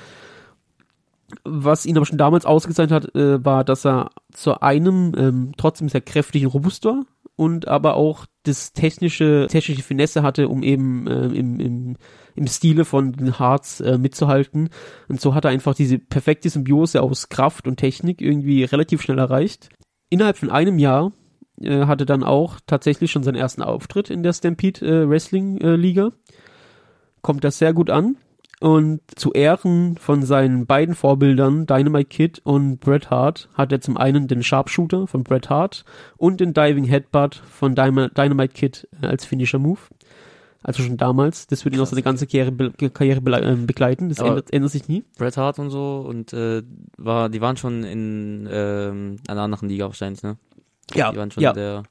Was 1.44 1.86
ihn 1.86 1.98
aber 1.98 2.06
schon 2.06 2.18
damals 2.18 2.46
ausgezeichnet 2.46 3.04
hat, 3.04 3.16
äh, 3.16 3.44
war, 3.44 3.64
dass 3.64 3.86
er 3.86 4.12
zu 4.32 4.62
einem 4.62 5.14
ähm, 5.18 5.52
trotzdem 5.58 5.90
sehr 5.90 6.02
kräftig 6.02 6.46
und 6.46 6.54
robust 6.54 6.86
war 6.86 7.04
und 7.36 7.68
aber 7.68 7.96
auch 7.96 8.26
das 8.44 8.74
technische, 8.74 9.48
technische 9.50 9.84
Finesse 9.84 10.24
hatte, 10.24 10.50
um 10.50 10.64
eben 10.64 11.06
äh, 11.08 11.28
im, 11.28 11.60
im, 11.60 11.98
im 12.36 12.48
Stile 12.48 12.86
von 12.86 13.14
den 13.14 13.38
Hearts 13.40 13.80
äh, 13.82 13.98
mitzuhalten. 13.98 14.70
Und 15.08 15.22
so 15.22 15.36
hat 15.36 15.46
er 15.46 15.52
einfach 15.52 15.76
diese 15.76 16.00
perfekte 16.00 16.50
Symbiose 16.50 17.02
aus 17.02 17.30
Kraft 17.30 17.68
und 17.68 17.78
Technik 17.78 18.22
irgendwie 18.22 18.64
relativ 18.64 19.02
schnell 19.02 19.20
erreicht. 19.20 19.70
Innerhalb 20.10 20.38
von 20.38 20.50
einem 20.50 20.80
Jahr 20.80 21.12
äh, 21.62 21.86
hatte 21.86 22.06
dann 22.06 22.24
auch 22.24 22.60
tatsächlich 22.66 23.12
schon 23.12 23.24
seinen 23.24 23.36
ersten 23.36 23.62
Auftritt 23.62 24.10
in 24.10 24.24
der 24.24 24.34
Stampede 24.34 24.86
äh, 24.86 25.10
Wrestling 25.10 25.60
äh, 25.60 25.76
Liga. 25.76 26.12
Kommt 27.22 27.44
das 27.44 27.60
sehr 27.60 27.74
gut 27.74 27.90
an. 27.90 28.18
Und 28.60 29.02
zu 29.16 29.34
Ehren 29.34 29.98
von 29.98 30.24
seinen 30.24 30.66
beiden 30.66 30.96
Vorbildern, 30.96 31.68
Dynamite 31.68 32.10
Kid 32.10 32.42
und 32.44 32.80
Bret 32.80 33.12
Hart, 33.12 33.50
hat 33.54 33.72
er 33.72 33.82
zum 33.82 33.98
einen 33.98 34.28
den 34.28 34.42
Sharpshooter 34.42 35.06
von 35.06 35.24
Bret 35.24 35.50
Hart 35.50 35.86
und 36.18 36.40
den 36.40 36.54
Diving 36.54 36.86
Headbutt 36.86 37.36
von 37.36 37.76
Dynamite 37.76 38.54
Kid 38.54 38.88
äh, 39.02 39.08
als 39.08 39.26
Finisher 39.26 39.60
Move. 39.60 39.80
Also 40.64 40.82
schon 40.82 40.98
damals. 40.98 41.46
Das 41.48 41.64
wird 41.66 41.76
ihn 41.76 41.82
auch 41.82 41.86
seine 41.88 42.02
ganze 42.02 42.26
Karriere, 42.26 42.52
be 42.52 42.90
Karriere 42.90 43.22
be 43.22 43.32
äh, 43.32 43.56
begleiten. 43.56 44.10
Das 44.10 44.20
ändert, 44.20 44.52
ändert 44.52 44.72
sich 44.72 44.88
nie. 44.88 45.06
Bret 45.18 45.38
Hart 45.38 45.60
und 45.60 45.70
so 45.70 46.04
und 46.08 46.34
äh, 46.34 46.64
war, 46.98 47.30
die 47.30 47.42
waren 47.42 47.58
schon 47.58 47.84
in 47.84 48.50
ähm, 48.52 49.18
einer 49.28 49.42
anderen 49.42 49.70
Liga 49.70 49.86
wahrscheinlich, 49.86 50.24
ne? 50.24 50.38
Die 51.12 51.18
waren 51.18 51.32
schon 51.32 51.44
ja. 51.44 51.52
in 51.52 51.56
der 51.56 51.84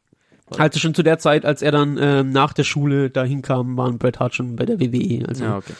Also 0.58 0.80
schon 0.80 0.94
zu 0.94 1.04
der 1.04 1.18
Zeit, 1.18 1.44
als 1.44 1.62
er 1.62 1.70
dann 1.70 1.96
ähm, 1.98 2.30
nach 2.30 2.52
der 2.52 2.64
Schule 2.64 3.08
dahin 3.08 3.40
kam, 3.40 3.76
waren 3.76 3.98
Bret 3.98 4.18
Hart 4.18 4.34
schon 4.34 4.56
bei 4.56 4.66
der 4.66 4.80
WWE. 4.80 5.26
Also 5.28 5.44
Ja, 5.44 5.56
okay. 5.58 5.74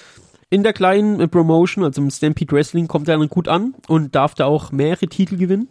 In 0.50 0.62
der 0.62 0.72
kleinen 0.72 1.20
äh, 1.20 1.28
Promotion, 1.28 1.84
also 1.84 2.00
im 2.00 2.10
Stampede 2.10 2.54
Wrestling, 2.54 2.88
kommt 2.88 3.08
er 3.08 3.18
dann 3.18 3.28
gut 3.28 3.48
an 3.48 3.74
und 3.88 4.14
darf 4.14 4.34
da 4.34 4.46
auch 4.46 4.72
mehrere 4.72 5.08
Titel 5.08 5.36
gewinnen. 5.36 5.68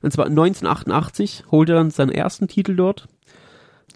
Und 0.00 0.12
zwar 0.12 0.26
1988 0.26 1.44
holt 1.50 1.68
er 1.68 1.76
dann 1.76 1.90
seinen 1.90 2.12
ersten 2.12 2.46
Titel 2.46 2.76
dort. 2.76 3.08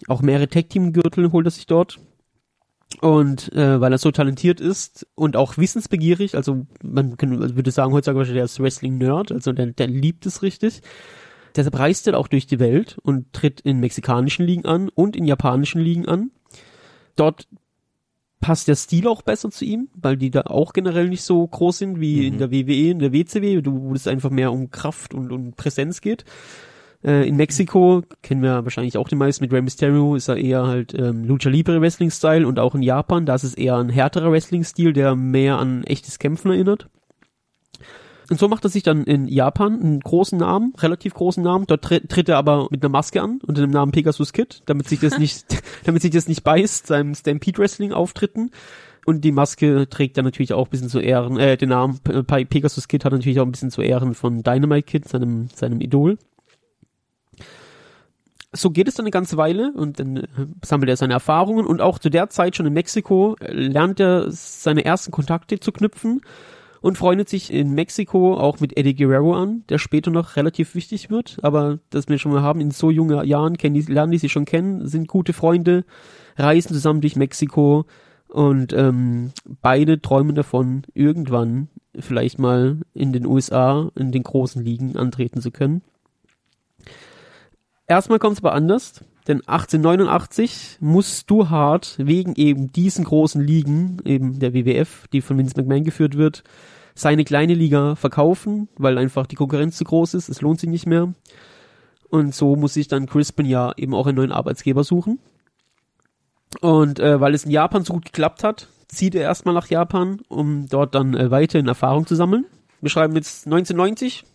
Auch 0.07 0.21
mehrere 0.21 0.49
Tag-Team-Gürtel 0.49 1.31
holt 1.31 1.47
er 1.47 1.51
sich 1.51 1.65
dort. 1.65 1.99
Und 3.01 3.51
äh, 3.53 3.79
weil 3.81 3.91
er 3.91 3.97
so 3.97 4.11
talentiert 4.11 4.61
ist 4.61 5.07
und 5.15 5.35
auch 5.35 5.57
wissensbegierig, 5.57 6.35
also 6.35 6.67
man 6.83 7.17
kann, 7.17 7.41
also 7.41 7.55
würde 7.55 7.71
sagen 7.71 7.91
heutzutage 7.91 8.33
der 8.33 8.43
ist 8.43 8.59
Wrestling-Nerd, 8.59 9.31
also 9.31 9.51
der, 9.51 9.67
der 9.67 9.87
liebt 9.87 10.25
es 10.27 10.43
richtig. 10.43 10.81
Deshalb 11.55 11.77
reist 11.79 12.07
er 12.07 12.19
auch 12.19 12.27
durch 12.27 12.45
die 12.45 12.59
Welt 12.59 12.97
und 13.01 13.33
tritt 13.33 13.61
in 13.61 13.79
mexikanischen 13.79 14.45
Ligen 14.45 14.65
an 14.65 14.89
und 14.89 15.15
in 15.15 15.25
japanischen 15.25 15.81
Ligen 15.81 16.07
an. 16.07 16.31
Dort 17.15 17.47
passt 18.43 18.67
der 18.67 18.75
Stil 18.75 19.07
auch 19.07 19.21
besser 19.21 19.49
zu 19.49 19.63
ihm, 19.63 19.87
weil 19.95 20.17
die 20.17 20.29
da 20.29 20.41
auch 20.41 20.73
generell 20.73 21.07
nicht 21.07 21.23
so 21.23 21.47
groß 21.47 21.77
sind 21.77 21.99
wie 22.01 22.27
in 22.27 22.33
Mhm. 22.35 22.37
der 22.39 22.51
WWE, 22.51 22.91
in 22.91 22.99
der 22.99 23.13
WCW, 23.13 23.61
wo 23.65 23.93
es 23.93 24.05
einfach 24.05 24.29
mehr 24.29 24.51
um 24.51 24.69
Kraft 24.69 25.13
und, 25.13 25.31
und 25.31 25.55
Präsenz 25.55 26.01
geht. 26.01 26.25
Äh, 27.05 27.25
in 27.27 27.37
Mexiko, 27.37 28.03
kennen 28.21 28.41
wir 28.43 28.63
wahrscheinlich 28.65 28.97
auch 28.97 29.07
die 29.07 29.15
meisten, 29.15 29.43
mit 29.43 29.53
Rey 29.53 29.61
Mysterio 29.61 30.15
ist 30.15 30.27
er 30.27 30.35
eher 30.37 30.67
halt 30.67 30.93
ähm, 30.93 31.23
Lucha 31.23 31.49
Libre 31.49 31.79
Wrestling 31.79 32.11
Style 32.11 32.45
und 32.45 32.59
auch 32.59 32.75
in 32.75 32.81
Japan, 32.83 33.25
da 33.25 33.35
ist 33.35 33.43
es 33.43 33.53
eher 33.53 33.77
ein 33.77 33.89
härterer 33.89 34.31
Wrestling 34.31 34.63
Stil, 34.65 34.91
der 34.91 35.15
mehr 35.15 35.57
an 35.57 35.83
echtes 35.85 36.19
Kämpfen 36.19 36.51
erinnert. 36.51 36.89
Und 38.29 38.39
so 38.39 38.47
macht 38.47 38.63
er 38.63 38.69
sich 38.69 38.83
dann 38.83 39.03
in 39.03 39.27
Japan 39.27 39.79
einen 39.81 39.99
großen 39.99 40.37
Namen, 40.37 40.73
relativ 40.77 41.13
großen 41.13 41.43
Namen. 41.43 41.65
Dort 41.67 41.83
tritt, 41.83 42.09
tritt 42.09 42.29
er 42.29 42.37
aber 42.37 42.67
mit 42.71 42.81
einer 42.83 42.91
Maske 42.91 43.21
an 43.21 43.39
unter 43.45 43.61
dem 43.61 43.71
Namen 43.71 43.91
Pegasus 43.91 44.31
Kid, 44.33 44.61
damit 44.65 44.87
sich 44.87 44.99
das 44.99 45.17
nicht, 45.19 45.61
damit 45.85 46.01
sich 46.01 46.11
das 46.11 46.27
nicht 46.27 46.43
beißt 46.43 46.87
seinem 46.87 47.15
Stampede 47.15 47.57
Wrestling 47.59 47.91
Auftritten. 47.91 48.51
Und 49.05 49.25
die 49.25 49.33
Maske 49.33 49.89
trägt 49.89 50.15
er 50.15 50.23
natürlich 50.23 50.53
auch 50.53 50.67
ein 50.67 50.69
bisschen 50.71 50.87
zu 50.87 50.99
Ehren, 50.99 51.37
äh, 51.37 51.57
den 51.57 51.69
Namen 51.69 51.99
Pe- 51.99 52.23
Pe- 52.23 52.45
Pegasus 52.45 52.87
Kid 52.87 53.03
hat 53.03 53.11
natürlich 53.11 53.41
auch 53.41 53.45
ein 53.45 53.51
bisschen 53.51 53.71
zu 53.71 53.81
Ehren 53.81 54.13
von 54.13 54.43
Dynamite 54.43 54.83
Kid, 54.83 55.07
seinem, 55.09 55.49
seinem 55.53 55.81
Idol. 55.81 56.17
So 58.55 58.69
geht 58.69 58.87
es 58.87 58.93
dann 58.95 59.03
eine 59.05 59.11
ganze 59.11 59.35
Weile 59.35 59.73
und 59.73 59.99
dann 59.99 60.17
äh, 60.17 60.27
sammelt 60.63 60.89
er 60.89 60.95
seine 60.95 61.13
Erfahrungen 61.13 61.65
und 61.65 61.81
auch 61.81 61.97
zu 61.99 62.09
der 62.09 62.29
Zeit 62.29 62.55
schon 62.55 62.67
in 62.67 62.73
Mexiko 62.73 63.35
äh, 63.41 63.51
lernt 63.51 63.99
er 63.99 64.27
seine 64.29 64.85
ersten 64.85 65.11
Kontakte 65.11 65.59
zu 65.59 65.71
knüpfen 65.71 66.21
und 66.83 66.97
freundet 66.97 67.29
sich 67.29 67.51
in 67.51 67.73
Mexiko 67.73 68.35
auch 68.35 68.59
mit 68.59 68.77
Eddie 68.77 68.93
Guerrero 68.93 69.33
an, 69.33 69.63
der 69.69 69.77
später 69.77 70.11
noch 70.11 70.35
relativ 70.35 70.75
wichtig 70.75 71.09
wird, 71.09 71.37
aber 71.41 71.79
das 71.89 72.09
wir 72.09 72.17
schon 72.17 72.33
mal 72.33 72.41
haben, 72.41 72.59
in 72.59 72.71
so 72.71 72.91
jungen 72.91 73.25
Jahren 73.25 73.55
kennen 73.55 73.73
die, 73.73 73.81
lernen 73.83 74.11
die 74.11 74.17
sich 74.17 74.33
schon 74.33 74.43
kennen, 74.43 74.85
sind 74.85 75.07
gute 75.07 75.31
Freunde, 75.31 75.85
reisen 76.35 76.73
zusammen 76.73 76.99
durch 76.99 77.15
Mexiko 77.15 77.85
und 78.27 78.73
ähm, 78.73 79.31
beide 79.61 80.01
träumen 80.01 80.35
davon, 80.35 80.81
irgendwann 80.93 81.69
vielleicht 81.97 82.37
mal 82.37 82.81
in 82.93 83.13
den 83.13 83.25
USA, 83.25 83.89
in 83.95 84.11
den 84.11 84.23
großen 84.23 84.61
Ligen 84.61 84.97
antreten 84.97 85.39
zu 85.39 85.51
können. 85.51 85.83
Erstmal 87.87 88.19
kommt 88.19 88.33
es 88.33 88.43
aber 88.43 88.53
anders, 88.53 89.05
denn 89.27 89.37
1889 89.47 90.77
muss 90.79 91.19
Stu 91.19 91.49
Hart 91.49 91.95
wegen 91.97 92.35
eben 92.35 92.71
diesen 92.71 93.05
großen 93.05 93.41
Ligen, 93.41 93.99
eben 94.05 94.39
der 94.39 94.53
WWF, 94.53 95.07
die 95.13 95.21
von 95.21 95.37
Vince 95.37 95.55
McMahon 95.57 95.83
geführt 95.83 96.17
wird, 96.17 96.43
seine 96.95 97.23
kleine 97.23 97.53
Liga 97.53 97.95
verkaufen, 97.95 98.67
weil 98.77 98.97
einfach 98.97 99.25
die 99.25 99.35
Konkurrenz 99.35 99.77
zu 99.77 99.83
groß 99.83 100.13
ist, 100.13 100.29
es 100.29 100.41
lohnt 100.41 100.59
sich 100.59 100.69
nicht 100.69 100.85
mehr. 100.85 101.13
Und 102.09 102.35
so 102.35 102.55
muss 102.55 102.75
sich 102.75 102.87
dann 102.87 103.07
Crispin 103.07 103.45
ja 103.45 103.73
eben 103.77 103.95
auch 103.95 104.05
einen 104.05 104.17
neuen 104.17 104.31
Arbeitsgeber 104.31 104.83
suchen. 104.83 105.19
Und 106.61 106.99
äh, 106.99 107.19
weil 107.19 107.33
es 107.33 107.45
in 107.45 107.51
Japan 107.51 107.83
so 107.83 107.93
gut 107.93 108.05
geklappt 108.05 108.43
hat, 108.43 108.67
zieht 108.87 109.15
er 109.15 109.23
erstmal 109.23 109.55
nach 109.55 109.67
Japan, 109.67 110.21
um 110.27 110.67
dort 110.67 110.93
dann 110.93 111.15
äh, 111.15 111.31
weiterhin 111.31 111.67
Erfahrung 111.67 112.05
zu 112.05 112.15
sammeln. 112.15 112.45
Wir 112.81 112.91
schreiben 112.91 113.15
jetzt 113.15 113.47
1990, 113.47 114.25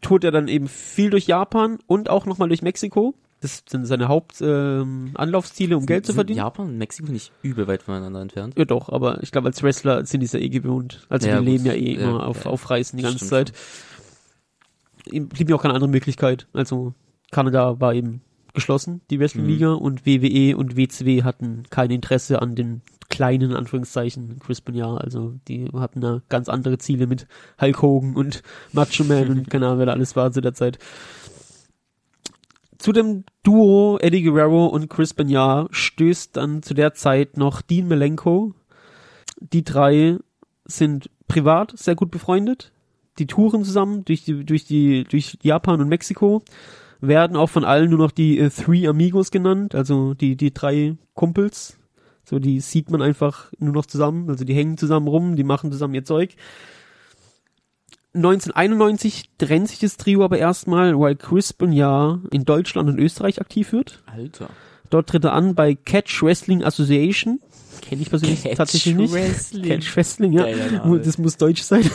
tourt 0.00 0.24
er 0.24 0.32
dann 0.32 0.48
eben 0.48 0.68
viel 0.68 1.10
durch 1.10 1.26
Japan 1.26 1.78
und 1.86 2.10
auch 2.10 2.26
nochmal 2.26 2.48
durch 2.48 2.62
Mexiko. 2.62 3.14
Das 3.44 3.62
sind 3.68 3.84
seine 3.84 4.08
Hauptanlaufsziele, 4.08 5.74
ähm, 5.74 5.80
um 5.80 5.84
Geld 5.86 6.06
zu 6.06 6.14
verdienen. 6.14 6.38
Japan 6.38 6.68
und 6.68 6.78
Mexiko 6.78 7.12
nicht 7.12 7.30
übel 7.42 7.66
weit 7.66 7.82
voneinander 7.82 8.22
entfernt. 8.22 8.54
Ja 8.56 8.64
doch, 8.64 8.88
aber 8.88 9.22
ich 9.22 9.32
glaube 9.32 9.48
als 9.48 9.62
Wrestler 9.62 10.06
sind 10.06 10.20
die 10.20 10.24
es 10.24 10.32
ja 10.32 10.40
eh 10.40 10.48
gewohnt. 10.48 11.06
Also 11.10 11.28
Ja, 11.28 11.34
wir 11.34 11.38
gut. 11.40 11.48
leben 11.48 11.66
ja 11.66 11.74
eh 11.74 11.94
Ja, 11.94 12.00
immer 12.08 12.26
auf, 12.26 12.46
ja. 12.46 12.50
auf 12.50 12.70
Reisen 12.70 12.96
die 12.96 13.02
ganze 13.02 13.26
Zeit. 13.26 13.52
Ihm 15.10 15.28
blieb 15.28 15.50
ja 15.50 15.56
auch 15.56 15.62
keine 15.62 15.74
andere 15.74 15.90
Möglichkeit. 15.90 16.46
Also 16.54 16.94
Kanada 17.30 17.78
war 17.80 17.92
eben 17.94 18.22
geschlossen, 18.54 19.02
die 19.10 19.20
Wrestling-Liga, 19.20 19.72
Mhm. 19.74 19.78
und 19.82 20.06
WWE 20.06 20.56
und 20.56 20.76
WCW 20.76 21.22
hatten 21.24 21.64
kein 21.68 21.90
Interesse 21.90 22.40
an 22.40 22.54
den 22.54 22.80
kleinen, 23.10 23.50
in 23.50 23.56
Anführungszeichen, 23.56 24.38
Crispin 24.38 24.74
ja. 24.74 24.94
Also 24.96 25.34
die 25.48 25.68
hatten 25.74 26.00
da 26.00 26.22
ganz 26.30 26.48
andere 26.48 26.78
Ziele 26.78 27.06
mit 27.06 27.26
Hulk 27.60 27.82
Hogan 27.82 28.16
und 28.16 28.42
Macho 28.72 29.04
Man 29.04 29.28
und 29.28 29.50
keine 29.50 29.66
Ahnung, 29.66 29.80
wer 29.80 29.86
da 29.86 29.92
alles 29.92 30.16
war 30.16 30.32
zu 30.32 30.40
der 30.40 30.54
Zeit. 30.54 30.78
Zu 32.84 32.92
dem 32.92 33.24
Duo 33.42 33.96
Eddie 33.98 34.24
Guerrero 34.24 34.66
und 34.66 34.90
Chris 34.90 35.14
Benoit 35.14 35.68
stößt 35.70 36.36
dann 36.36 36.62
zu 36.62 36.74
der 36.74 36.92
Zeit 36.92 37.38
noch 37.38 37.62
Dean 37.62 37.88
Malenko. 37.88 38.52
Die 39.40 39.64
drei 39.64 40.18
sind 40.66 41.08
privat 41.26 41.72
sehr 41.78 41.94
gut 41.94 42.10
befreundet. 42.10 42.72
Die 43.18 43.26
touren 43.26 43.64
zusammen 43.64 44.04
durch 44.04 44.24
die, 44.24 44.44
durch 44.44 44.66
die, 44.66 45.04
durch 45.04 45.38
Japan 45.40 45.80
und 45.80 45.88
Mexiko. 45.88 46.42
Werden 47.00 47.38
auch 47.38 47.48
von 47.48 47.64
allen 47.64 47.88
nur 47.88 48.00
noch 48.00 48.10
die 48.10 48.38
äh, 48.38 48.50
Three 48.50 48.86
Amigos 48.86 49.30
genannt, 49.30 49.74
also 49.74 50.12
die, 50.12 50.36
die 50.36 50.52
drei 50.52 50.98
Kumpels. 51.14 51.78
So, 52.22 52.38
die 52.38 52.60
sieht 52.60 52.90
man 52.90 53.00
einfach 53.00 53.50
nur 53.58 53.72
noch 53.72 53.86
zusammen, 53.86 54.28
also 54.28 54.44
die 54.44 54.54
hängen 54.54 54.76
zusammen 54.76 55.08
rum, 55.08 55.36
die 55.36 55.44
machen 55.44 55.72
zusammen 55.72 55.94
ihr 55.94 56.04
Zeug. 56.04 56.36
1991 58.14 59.30
trennt 59.38 59.68
sich 59.68 59.80
das 59.80 59.96
Trio 59.96 60.24
aber 60.24 60.38
erstmal, 60.38 60.98
weil 60.98 61.16
Crispin 61.16 61.72
ja 61.72 62.20
in 62.30 62.44
Deutschland 62.44 62.88
und 62.88 62.98
Österreich 62.98 63.40
aktiv 63.40 63.72
wird. 63.72 64.02
Alter. 64.06 64.48
Dort 64.90 65.08
tritt 65.08 65.24
er 65.24 65.32
an 65.32 65.56
bei 65.56 65.74
Catch 65.74 66.22
Wrestling 66.22 66.62
Association. 66.62 67.40
Kenne 67.82 68.02
ich 68.02 68.10
persönlich 68.10 68.42
Catch 68.44 68.56
tatsächlich 68.56 68.94
nicht. 68.94 69.12
Wrestling. 69.12 69.68
Catch 69.68 69.96
Wrestling, 69.96 70.32
ja. 70.32 70.46
Das 70.98 71.18
muss 71.18 71.36
deutsch 71.36 71.62
sein. 71.62 71.90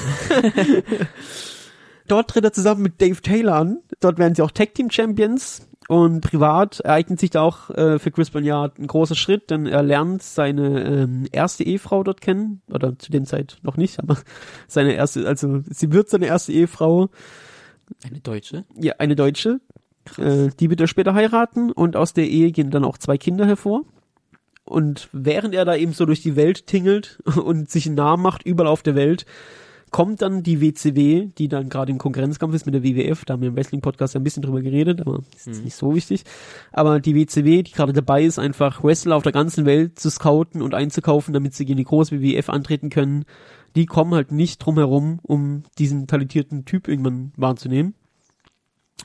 Dort 2.09 2.29
tritt 2.29 2.43
er 2.43 2.51
zusammen 2.51 2.81
mit 2.81 3.01
Dave 3.01 3.21
Taylor 3.21 3.55
an. 3.55 3.79
Dort 3.99 4.17
werden 4.17 4.35
sie 4.35 4.41
auch 4.41 4.51
Tag 4.51 4.73
Team 4.75 4.89
Champions. 4.89 5.67
Und 5.87 6.21
privat 6.21 6.81
ereignet 6.81 7.19
sich 7.19 7.31
da 7.31 7.41
auch 7.41 7.71
äh, 7.71 7.97
für 7.97 8.11
Chris 8.11 8.29
Benoit 8.29 8.77
ein 8.77 8.85
großer 8.85 9.15
Schritt, 9.15 9.49
denn 9.49 9.65
er 9.65 9.81
lernt 9.81 10.21
seine 10.21 10.83
ähm, 10.83 11.25
erste 11.31 11.63
Ehefrau 11.63 12.03
dort 12.03 12.21
kennen. 12.21 12.61
Oder 12.71 12.99
zu 12.99 13.11
dem 13.11 13.25
Zeit 13.25 13.57
noch 13.63 13.75
nicht, 13.75 13.99
aber 13.99 14.17
seine 14.67 14.93
erste, 14.93 15.27
also 15.27 15.63
sie 15.67 15.91
wird 15.91 16.09
seine 16.09 16.27
erste 16.27 16.51
Ehefrau. 16.51 17.09
Eine 18.03 18.19
Deutsche? 18.19 18.65
Ja, 18.75 18.93
eine 18.99 19.15
Deutsche. 19.15 19.61
Äh, 20.17 20.49
die 20.59 20.69
wird 20.69 20.79
er 20.79 20.87
später 20.87 21.15
heiraten 21.15 21.71
und 21.71 21.95
aus 21.95 22.13
der 22.13 22.27
Ehe 22.27 22.51
gehen 22.51 22.69
dann 22.69 22.85
auch 22.85 22.99
zwei 22.99 23.17
Kinder 23.17 23.47
hervor. 23.47 23.81
Und 24.65 25.09
während 25.11 25.55
er 25.55 25.65
da 25.65 25.75
eben 25.75 25.93
so 25.93 26.05
durch 26.05 26.21
die 26.21 26.35
Welt 26.35 26.67
tingelt 26.67 27.19
und 27.35 27.71
sich 27.71 27.87
einen 27.87 27.95
Namen 27.95 28.21
macht, 28.21 28.43
überall 28.43 28.69
auf 28.69 28.83
der 28.83 28.93
Welt, 28.93 29.25
kommt 29.91 30.21
dann 30.21 30.43
die 30.43 30.61
WCW, 30.61 31.27
die 31.37 31.47
dann 31.47 31.69
gerade 31.69 31.91
im 31.91 31.97
Konkurrenzkampf 31.97 32.53
ist 32.53 32.65
mit 32.65 32.75
der 32.75 32.83
WWF, 32.83 33.25
da 33.25 33.33
haben 33.33 33.41
wir 33.41 33.49
im 33.49 33.55
Wrestling-Podcast 33.55 34.15
ein 34.15 34.23
bisschen 34.23 34.43
drüber 34.43 34.61
geredet, 34.61 35.01
aber 35.01 35.21
ist 35.35 35.47
Mhm. 35.47 35.63
nicht 35.63 35.75
so 35.75 35.95
wichtig. 35.95 36.23
Aber 36.71 36.99
die 36.99 37.15
WCW, 37.15 37.63
die 37.63 37.71
gerade 37.71 37.93
dabei 37.93 38.23
ist, 38.23 38.39
einfach 38.39 38.83
Wrestler 38.83 39.15
auf 39.15 39.23
der 39.23 39.31
ganzen 39.31 39.65
Welt 39.65 39.99
zu 39.99 40.09
scouten 40.09 40.61
und 40.61 40.73
einzukaufen, 40.73 41.33
damit 41.33 41.53
sie 41.53 41.65
gegen 41.65 41.77
die 41.77 41.83
große 41.83 42.19
WWF 42.21 42.49
antreten 42.49 42.89
können, 42.89 43.25
die 43.75 43.85
kommen 43.85 44.13
halt 44.13 44.31
nicht 44.31 44.57
drum 44.59 44.77
herum, 44.77 45.19
um 45.21 45.63
diesen 45.77 46.07
talentierten 46.07 46.65
Typ 46.65 46.87
irgendwann 46.87 47.31
wahrzunehmen. 47.37 47.93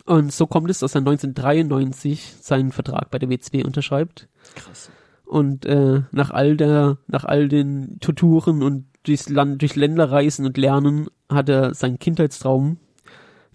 Und 0.07 0.33
so 0.33 0.47
kommt 0.47 0.71
es, 0.71 0.81
dass 0.81 0.95
er 0.95 1.01
1993 1.03 2.35
seinen 2.41 2.73
Vertrag 2.73 3.11
bei 3.11 3.19
der 3.19 3.29
WCW 3.31 3.65
unterschreibt. 3.65 4.29
Krass. 4.55 4.91
Und 5.25 5.65
äh, 5.67 6.03
nach 6.13 6.31
all 6.31 6.57
der, 6.57 6.99
nach 7.07 7.25
all 7.25 7.49
den 7.49 7.99
Torturen 8.01 8.63
und 8.63 8.87
durchs 9.05 9.29
Land, 9.29 9.63
durch 9.63 9.77
Länder 9.77 10.11
reisen 10.11 10.45
und 10.45 10.57
lernen, 10.57 11.09
hat 11.29 11.49
er 11.49 11.75
seinen 11.75 11.99
Kindheitstraum 11.99 12.79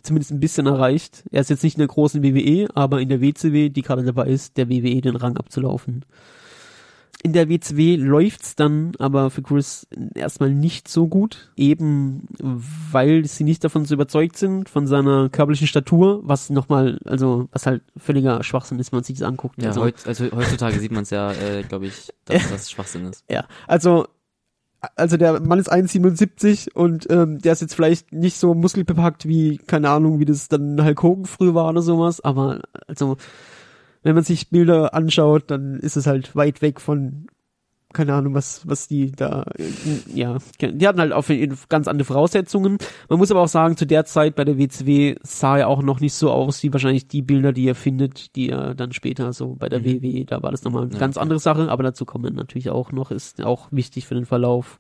zumindest 0.02 0.32
ein 0.32 0.40
bisschen 0.40 0.66
erreicht. 0.66 1.24
Er 1.32 1.42
ist 1.42 1.50
jetzt 1.50 1.64
nicht 1.64 1.76
in 1.76 1.80
der 1.80 1.88
großen 1.88 2.24
WWE, 2.24 2.68
aber 2.74 3.02
in 3.02 3.10
der 3.10 3.22
WCW, 3.22 3.70
die 3.70 3.82
gerade 3.82 4.04
dabei 4.04 4.28
ist, 4.28 4.58
der 4.58 4.70
WWE 4.70 5.02
den 5.02 5.16
Rang 5.16 5.38
abzulaufen. 5.38 6.06
In 7.22 7.34
der 7.34 7.50
WCW 7.50 7.98
läuft's 7.98 8.56
dann 8.56 8.94
aber 8.98 9.30
für 9.30 9.42
Chris 9.42 9.88
erstmal 10.16 10.54
nicht 10.54 10.88
so 10.88 11.10
gut, 11.10 11.52
eben 11.58 12.30
weil 12.40 13.26
sie 13.26 13.44
nicht 13.44 13.62
davon 13.66 13.84
so 13.84 13.94
überzeugt 13.94 14.38
sind, 14.38 14.70
von 14.70 14.88
seiner 14.88 15.28
körperlichen 15.28 15.68
Statur, 15.68 16.22
was 16.24 16.50
nochmal, 16.50 16.98
also 17.04 17.50
was 17.52 17.66
halt 17.66 17.82
völliger 17.98 18.42
Schwachsinn 18.42 18.80
ist, 18.80 18.94
wenn 18.94 18.98
man 18.98 19.04
sich 19.04 19.20
das 19.20 19.28
anguckt. 19.28 19.62
Ja, 19.62 19.68
also, 19.68 19.82
heut, 19.82 19.96
also 20.08 20.32
heutzutage 20.32 20.80
sieht 20.80 20.94
man 20.94 21.04
es 21.04 21.10
ja, 21.10 21.34
äh, 21.34 21.64
glaube 21.64 21.88
ich, 21.88 22.08
dass 22.24 22.50
das 22.50 22.72
Schwachsinn 22.72 23.06
ist. 23.08 23.26
Ja, 23.30 23.46
also 23.68 24.08
also 24.96 25.18
der 25.18 25.40
Mann 25.42 25.60
ist 25.60 25.72
1,77 25.72 26.74
und 26.74 27.08
ähm, 27.10 27.40
der 27.40 27.54
ist 27.54 27.62
jetzt 27.62 27.76
vielleicht 27.76 28.14
nicht 28.14 28.38
so 28.38 28.54
muskelbepackt 28.54 29.28
wie, 29.28 29.58
keine 29.58 29.90
Ahnung, 29.90 30.20
wie 30.20 30.26
das 30.26 30.48
dann 30.48 30.84
Hulk 30.84 31.04
Hogan 31.04 31.26
früher 31.26 31.54
war 31.54 31.70
oder 31.70 31.82
sowas, 31.82 32.22
aber 32.22 32.62
also 32.88 33.18
wenn 34.04 34.16
man 34.16 34.24
sich 34.24 34.50
Bilder 34.50 34.94
anschaut, 34.94 35.52
dann 35.52 35.80
ist 35.80 35.98
es 35.98 36.08
halt 36.08 36.36
weit 36.36 36.62
weg 36.62 36.80
von 36.80 37.28
keine 37.92 38.14
Ahnung, 38.14 38.36
was, 38.36 38.68
was 38.68 38.88
die 38.88 39.12
da, 39.12 39.46
ja, 40.14 40.38
die 40.62 40.88
hatten 40.88 41.00
halt 41.00 41.14
Fall 41.26 41.50
ganz 41.70 41.88
andere 41.88 42.06
Voraussetzungen. 42.06 42.78
Man 43.10 43.18
muss 43.18 43.32
aber 43.32 43.42
auch 43.42 43.48
sagen, 43.48 43.78
zu 43.78 43.86
der 43.86 44.06
Zeit 44.06 44.36
bei 44.36 44.46
der 44.46 44.60
WCW 44.60 45.16
sah 45.24 45.58
er 45.58 45.68
auch 45.68 45.82
noch 45.82 46.00
nicht 46.00 46.14
so 46.14 46.30
aus 46.30 46.62
wie 46.62 46.72
wahrscheinlich 46.72 47.08
die 47.08 47.24
Bilder, 47.24 47.52
die 47.52 47.68
er 47.68 47.76
findet, 47.76 48.36
die 48.36 48.50
er 48.50 48.76
dann 48.76 48.92
später 48.92 49.34
so 49.34 49.56
bei 49.56 49.70
der 49.70 49.80
Mhm. 49.80 50.04
WWE, 50.04 50.26
da 50.26 50.44
war 50.44 50.52
das 50.52 50.64
nochmal 50.64 50.84
eine 50.84 50.94
Ja, 50.94 51.00
ganz 51.00 51.18
andere 51.18 51.40
Sache, 51.40 51.70
aber 51.70 51.82
dazu 51.82 52.06
kommen 52.06 52.26
wir 52.26 52.32
natürlich 52.32 52.70
auch 52.70 52.92
noch, 52.92 53.10
ist 53.10 53.42
auch 53.44 53.70
wichtig 53.72 54.06
für 54.06 54.16
den 54.16 54.26
Verlauf. 54.26 54.80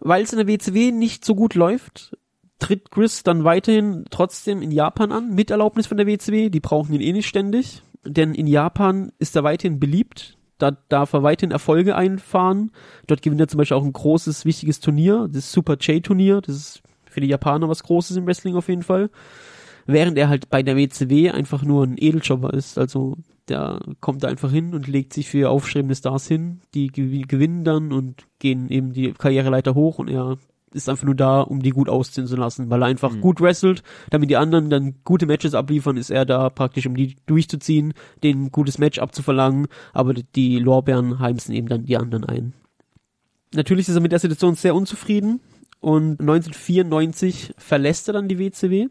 Weil 0.00 0.22
es 0.22 0.32
in 0.32 0.38
der 0.38 0.48
WCW 0.48 0.92
nicht 0.92 1.24
so 1.24 1.34
gut 1.34 1.54
läuft, 1.54 2.16
tritt 2.58 2.90
Chris 2.90 3.22
dann 3.22 3.44
weiterhin 3.44 4.04
trotzdem 4.10 4.62
in 4.62 4.70
Japan 4.70 5.12
an, 5.12 5.34
mit 5.34 5.50
Erlaubnis 5.50 5.86
von 5.86 5.98
der 5.98 6.06
WCW, 6.06 6.48
die 6.48 6.60
brauchen 6.60 6.94
ihn 6.94 7.00
eh 7.02 7.12
nicht 7.12 7.28
ständig, 7.28 7.82
denn 8.06 8.34
in 8.34 8.46
Japan 8.46 9.12
ist 9.18 9.36
er 9.36 9.44
weiterhin 9.44 9.78
beliebt, 9.80 10.38
da 10.58 10.70
darf 10.88 11.12
er 11.12 11.22
weiterhin 11.22 11.50
Erfolge 11.50 11.96
einfahren, 11.96 12.70
dort 13.06 13.22
gewinnt 13.22 13.40
er 13.40 13.48
zum 13.48 13.58
Beispiel 13.58 13.76
auch 13.76 13.84
ein 13.84 13.92
großes, 13.92 14.44
wichtiges 14.44 14.80
Turnier, 14.80 15.28
das 15.30 15.52
Super 15.52 15.76
J-Turnier, 15.80 16.40
das 16.40 16.56
ist 16.56 16.82
für 17.04 17.20
die 17.20 17.28
Japaner 17.28 17.68
was 17.68 17.82
Großes 17.82 18.16
im 18.16 18.26
Wrestling 18.26 18.56
auf 18.56 18.68
jeden 18.68 18.82
Fall, 18.82 19.10
während 19.86 20.18
er 20.18 20.28
halt 20.28 20.50
bei 20.50 20.62
der 20.62 20.76
WCW 20.76 21.30
einfach 21.30 21.62
nur 21.62 21.84
ein 21.84 21.96
Edeljobber 21.98 22.54
ist, 22.54 22.78
also 22.78 23.16
der 23.48 23.80
kommt 24.00 24.24
da 24.24 24.28
einfach 24.28 24.50
hin 24.50 24.74
und 24.74 24.88
legt 24.88 25.12
sich 25.12 25.28
für 25.28 25.50
aufstrebende 25.50 25.94
Stars 25.94 26.26
hin, 26.26 26.60
die 26.72 26.90
gew- 26.90 27.26
gewinnen 27.26 27.64
dann 27.64 27.92
und 27.92 28.24
gehen 28.38 28.70
eben 28.70 28.92
die 28.92 29.12
Karriereleiter 29.12 29.74
hoch 29.74 29.98
und 29.98 30.08
er 30.08 30.38
ist 30.74 30.88
einfach 30.88 31.04
nur 31.04 31.14
da, 31.14 31.40
um 31.40 31.62
die 31.62 31.70
gut 31.70 31.88
aussehen 31.88 32.26
zu 32.26 32.36
lassen, 32.36 32.68
weil 32.70 32.82
er 32.82 32.86
einfach 32.86 33.12
Mhm. 33.12 33.20
gut 33.20 33.40
wrestelt, 33.40 33.82
damit 34.10 34.28
die 34.30 34.36
anderen 34.36 34.70
dann 34.70 34.94
gute 35.04 35.26
Matches 35.26 35.54
abliefern, 35.54 35.96
ist 35.96 36.10
er 36.10 36.24
da 36.24 36.50
praktisch, 36.50 36.86
um 36.86 36.96
die 36.96 37.16
durchzuziehen, 37.26 37.94
denen 38.22 38.46
ein 38.46 38.50
gutes 38.52 38.78
Match 38.78 38.98
abzuverlangen, 38.98 39.66
aber 39.92 40.14
die 40.14 40.58
Lorbeeren 40.58 41.18
heimsen 41.20 41.52
eben 41.54 41.68
dann 41.68 41.84
die 41.84 41.96
anderen 41.96 42.24
ein. 42.24 42.52
Natürlich 43.54 43.88
ist 43.88 43.94
er 43.94 44.00
mit 44.00 44.12
der 44.12 44.18
Situation 44.18 44.56
sehr 44.56 44.74
unzufrieden 44.74 45.40
und 45.80 46.20
1994 46.20 47.54
verlässt 47.56 48.08
er 48.08 48.14
dann 48.14 48.28
die 48.28 48.38
WCW 48.38 48.88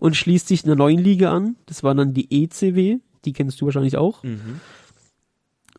und 0.00 0.16
schließt 0.16 0.48
sich 0.48 0.64
einer 0.64 0.74
neuen 0.74 0.98
Liga 0.98 1.32
an, 1.32 1.56
das 1.66 1.82
war 1.82 1.94
dann 1.94 2.12
die 2.14 2.26
ECW, 2.44 2.98
die 3.24 3.32
kennst 3.32 3.60
du 3.60 3.66
wahrscheinlich 3.66 3.96
auch. 3.96 4.22
Mhm. 4.22 4.60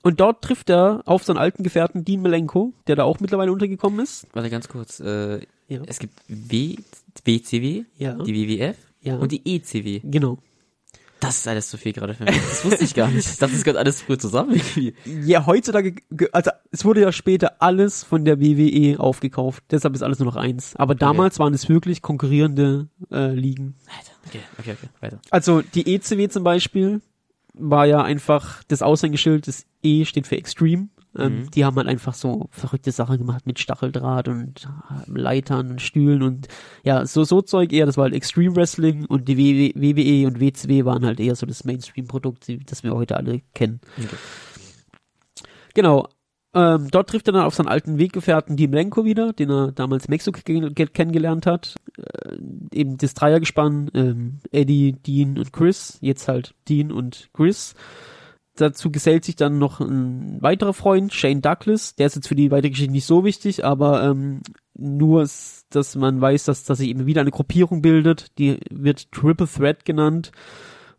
Und 0.01 0.19
dort 0.19 0.41
trifft 0.43 0.69
er 0.69 1.01
auf 1.05 1.23
seinen 1.23 1.37
alten 1.37 1.63
Gefährten 1.63 2.05
Dean 2.05 2.21
Malenko, 2.21 2.73
der 2.87 2.95
da 2.95 3.03
auch 3.03 3.19
mittlerweile 3.19 3.51
untergekommen 3.51 3.99
ist. 3.99 4.27
Warte 4.33 4.49
ganz 4.49 4.67
kurz. 4.67 4.99
Äh, 4.99 5.41
Ja. 5.67 5.81
Es 5.85 5.99
gibt 5.99 6.13
w, 6.27 6.77
WCW, 7.25 7.83
Ja. 7.97 8.13
die 8.15 8.33
WWF 8.33 8.77
Ja. 9.01 9.17
und 9.17 9.31
die 9.31 9.41
ECW. 9.45 9.99
Genau. 10.03 10.37
Das 11.19 11.37
ist 11.39 11.47
alles 11.49 11.67
zu 11.69 11.77
viel 11.77 11.91
gerade 11.91 12.13
für 12.13 12.23
mich. 12.23 12.33
Das 12.37 12.63
wusste 12.63 12.83
ich 12.85 12.95
gar 12.95 13.09
nicht. 13.09 13.27
Ich 13.29 13.37
dachte, 13.37 13.53
das 13.53 13.63
gehört 13.65 13.77
alles 13.77 14.01
früher 14.01 14.17
zusammen 14.17 14.51
irgendwie. 14.55 14.93
Ja, 15.25 15.45
heutzutage, 15.45 15.91
ge- 16.11 16.29
also 16.31 16.49
es 16.71 16.85
wurde 16.85 17.01
ja 17.01 17.11
später 17.11 17.61
alles 17.61 18.05
von 18.05 18.23
der 18.23 18.39
WWE 18.39 18.97
aufgekauft. 19.01 19.63
Deshalb 19.69 19.93
ist 19.95 20.01
alles 20.01 20.19
nur 20.19 20.27
noch 20.27 20.37
eins. 20.37 20.77
Aber 20.77 20.95
damals 20.95 21.37
waren 21.37 21.53
es 21.53 21.67
wirklich 21.67 22.01
konkurrierende 22.01 22.87
äh, 23.11 23.33
Ligen. 23.33 23.75
Alter, 23.97 24.11
okay, 24.27 24.39
okay, 24.59 24.71
okay, 24.79 24.89
weiter. 25.01 25.19
Also 25.29 25.61
die 25.61 25.93
ECW 25.93 26.29
zum 26.29 26.45
Beispiel 26.45 27.01
war 27.59 27.85
ja 27.85 28.01
einfach 28.01 28.63
das 28.67 28.81
Aushängeschild, 28.81 29.47
das 29.47 29.65
E 29.83 30.05
steht 30.05 30.27
für 30.27 30.37
Extreme. 30.37 30.89
Ähm, 31.17 31.39
Mhm. 31.39 31.51
Die 31.51 31.65
haben 31.65 31.75
halt 31.77 31.87
einfach 31.87 32.13
so 32.13 32.49
verrückte 32.51 32.91
Sachen 32.91 33.17
gemacht 33.17 33.47
mit 33.47 33.57
Stacheldraht 33.59 34.27
und 34.27 34.69
äh, 34.91 35.11
Leitern 35.11 35.71
und 35.71 35.81
Stühlen 35.81 36.21
und 36.21 36.47
ja, 36.83 37.05
so, 37.05 37.23
so 37.23 37.41
Zeug 37.41 37.73
eher, 37.73 37.87
das 37.87 37.97
war 37.97 38.03
halt 38.03 38.13
Extreme 38.13 38.55
Wrestling 38.55 39.05
und 39.05 39.27
die 39.27 39.37
WW 39.37 39.73
WWE 39.75 40.27
und 40.27 40.39
WCW 40.39 40.85
waren 40.85 41.05
halt 41.05 41.19
eher 41.19 41.35
so 41.35 41.47
das 41.47 41.63
Mainstream-Produkt, 41.63 42.45
das 42.69 42.83
wir 42.83 42.93
heute 42.93 43.17
alle 43.17 43.41
kennen. 43.55 43.81
Okay. 43.97 44.15
Genau. 45.73 46.07
Ähm, 46.53 46.87
dort 46.89 47.09
trifft 47.09 47.27
er 47.27 47.33
dann 47.33 47.43
auf 47.43 47.53
seinen 47.53 47.67
alten 47.67 47.99
Weggefährten 47.99 48.57
Diemlenko 48.57 49.05
wieder, 49.05 49.33
den 49.33 49.51
er 49.51 49.71
damals 49.71 50.07
Mexiko 50.07 50.39
ke- 50.43 50.73
ke- 50.73 50.87
kennengelernt 50.87 51.45
hat. 51.45 51.75
Äh, 51.97 52.37
eben 52.73 52.97
das 52.97 53.13
Dreiergespann, 53.13 53.91
ähm, 53.93 54.39
Eddie, 54.51 54.93
Dean 54.93 55.37
und 55.37 55.53
Chris. 55.53 55.99
Jetzt 56.01 56.27
halt 56.27 56.55
Dean 56.67 56.91
und 56.91 57.29
Chris. 57.33 57.75
Dazu 58.55 58.91
gesellt 58.91 59.25
sich 59.25 59.35
dann 59.35 59.59
noch 59.59 59.79
ein 59.79 60.41
weiterer 60.41 60.73
Freund, 60.73 61.13
Shane 61.13 61.41
Douglas. 61.41 61.95
Der 61.95 62.07
ist 62.07 62.15
jetzt 62.15 62.27
für 62.27 62.35
die 62.35 62.49
weitere 62.51 62.71
Geschichte 62.71 62.91
nicht 62.91 63.05
so 63.05 63.23
wichtig, 63.23 63.63
aber 63.63 64.03
ähm, 64.03 64.41
nur, 64.73 65.21
dass 65.69 65.95
man 65.95 66.19
weiß, 66.19 66.45
dass, 66.45 66.63
dass 66.63 66.79
sich 66.79 66.89
eben 66.89 67.05
wieder 67.05 67.21
eine 67.21 67.31
Gruppierung 67.31 67.81
bildet. 67.83 68.37
Die 68.39 68.59
wird 68.71 69.11
Triple 69.11 69.47
Threat 69.47 69.85
genannt. 69.85 70.31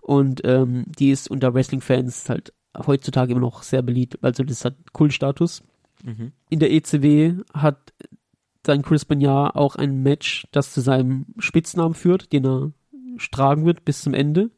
Und 0.01 0.41
ähm, 0.45 0.85
die 0.99 1.11
ist 1.11 1.31
unter 1.31 1.53
Wrestling-Fans 1.55 2.29
halt 2.29 2.53
heutzutage 2.77 3.33
immer 3.33 3.41
noch 3.41 3.63
sehr 3.63 3.83
beliebt. 3.83 4.19
Also 4.23 4.45
das 4.45 4.65
hat 4.65 4.93
Kultstatus. 4.93 5.63
Mhm. 6.05 6.33
In 6.49 6.59
der 6.61 6.73
ECW 6.73 7.35
hat 7.53 7.93
dann 8.63 8.83
Chris 8.83 9.05
Benoit 9.05 9.55
auch 9.55 9.77
ein 9.77 10.03
Match, 10.03 10.47
das 10.53 10.73
zu 10.73 10.81
seinem 10.81 11.27
Spitznamen 11.39 11.95
führt, 11.95 12.33
den 12.33 12.45
er 12.45 12.73
tragen 13.31 13.65
wird 13.65 13.85
bis 13.85 14.03
zum 14.03 14.15
Ende. 14.15 14.51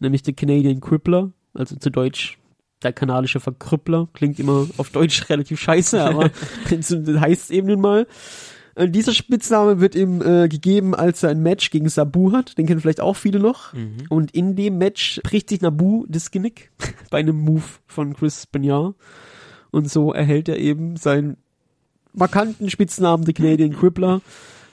Nämlich 0.00 0.22
der 0.22 0.34
Canadian 0.34 0.80
Crippler, 0.80 1.32
also 1.52 1.76
zu 1.76 1.90
Deutsch 1.90 2.38
der 2.82 2.92
kanadische 2.92 3.40
Verkrüppler. 3.40 4.08
Klingt 4.12 4.38
immer 4.38 4.66
auf 4.76 4.90
Deutsch 4.90 5.28
relativ 5.30 5.60
scheiße, 5.60 6.02
aber 6.02 6.30
so 6.80 6.98
heißt 7.20 7.44
es 7.44 7.50
eben 7.50 7.68
nun 7.68 7.80
mal. 7.80 8.06
Äh, 8.74 8.88
dieser 8.88 9.12
Spitzname 9.12 9.80
wird 9.80 9.94
ihm 9.94 10.20
äh, 10.22 10.48
gegeben, 10.48 10.94
als 10.94 11.22
er 11.22 11.30
ein 11.30 11.42
Match 11.42 11.70
gegen 11.70 11.88
Sabu 11.88 12.32
hat. 12.32 12.58
Den 12.58 12.66
kennen 12.66 12.80
vielleicht 12.80 13.00
auch 13.00 13.16
viele 13.16 13.38
noch. 13.38 13.72
Mhm. 13.72 14.06
Und 14.08 14.30
in 14.32 14.56
dem 14.56 14.78
Match 14.78 15.20
bricht 15.22 15.48
sich 15.48 15.60
Nabu 15.60 16.04
das 16.08 16.30
Genick 16.30 16.70
bei 17.10 17.18
einem 17.18 17.40
Move 17.40 17.64
von 17.86 18.14
Chris 18.14 18.46
Benoit. 18.46 18.94
Und 19.70 19.90
so 19.90 20.12
erhält 20.12 20.48
er 20.48 20.58
eben 20.58 20.96
seinen 20.96 21.36
markanten 22.12 22.70
Spitznamen, 22.70 23.26
The 23.26 23.32
Canadian 23.32 23.72
Crippler. 23.78 24.20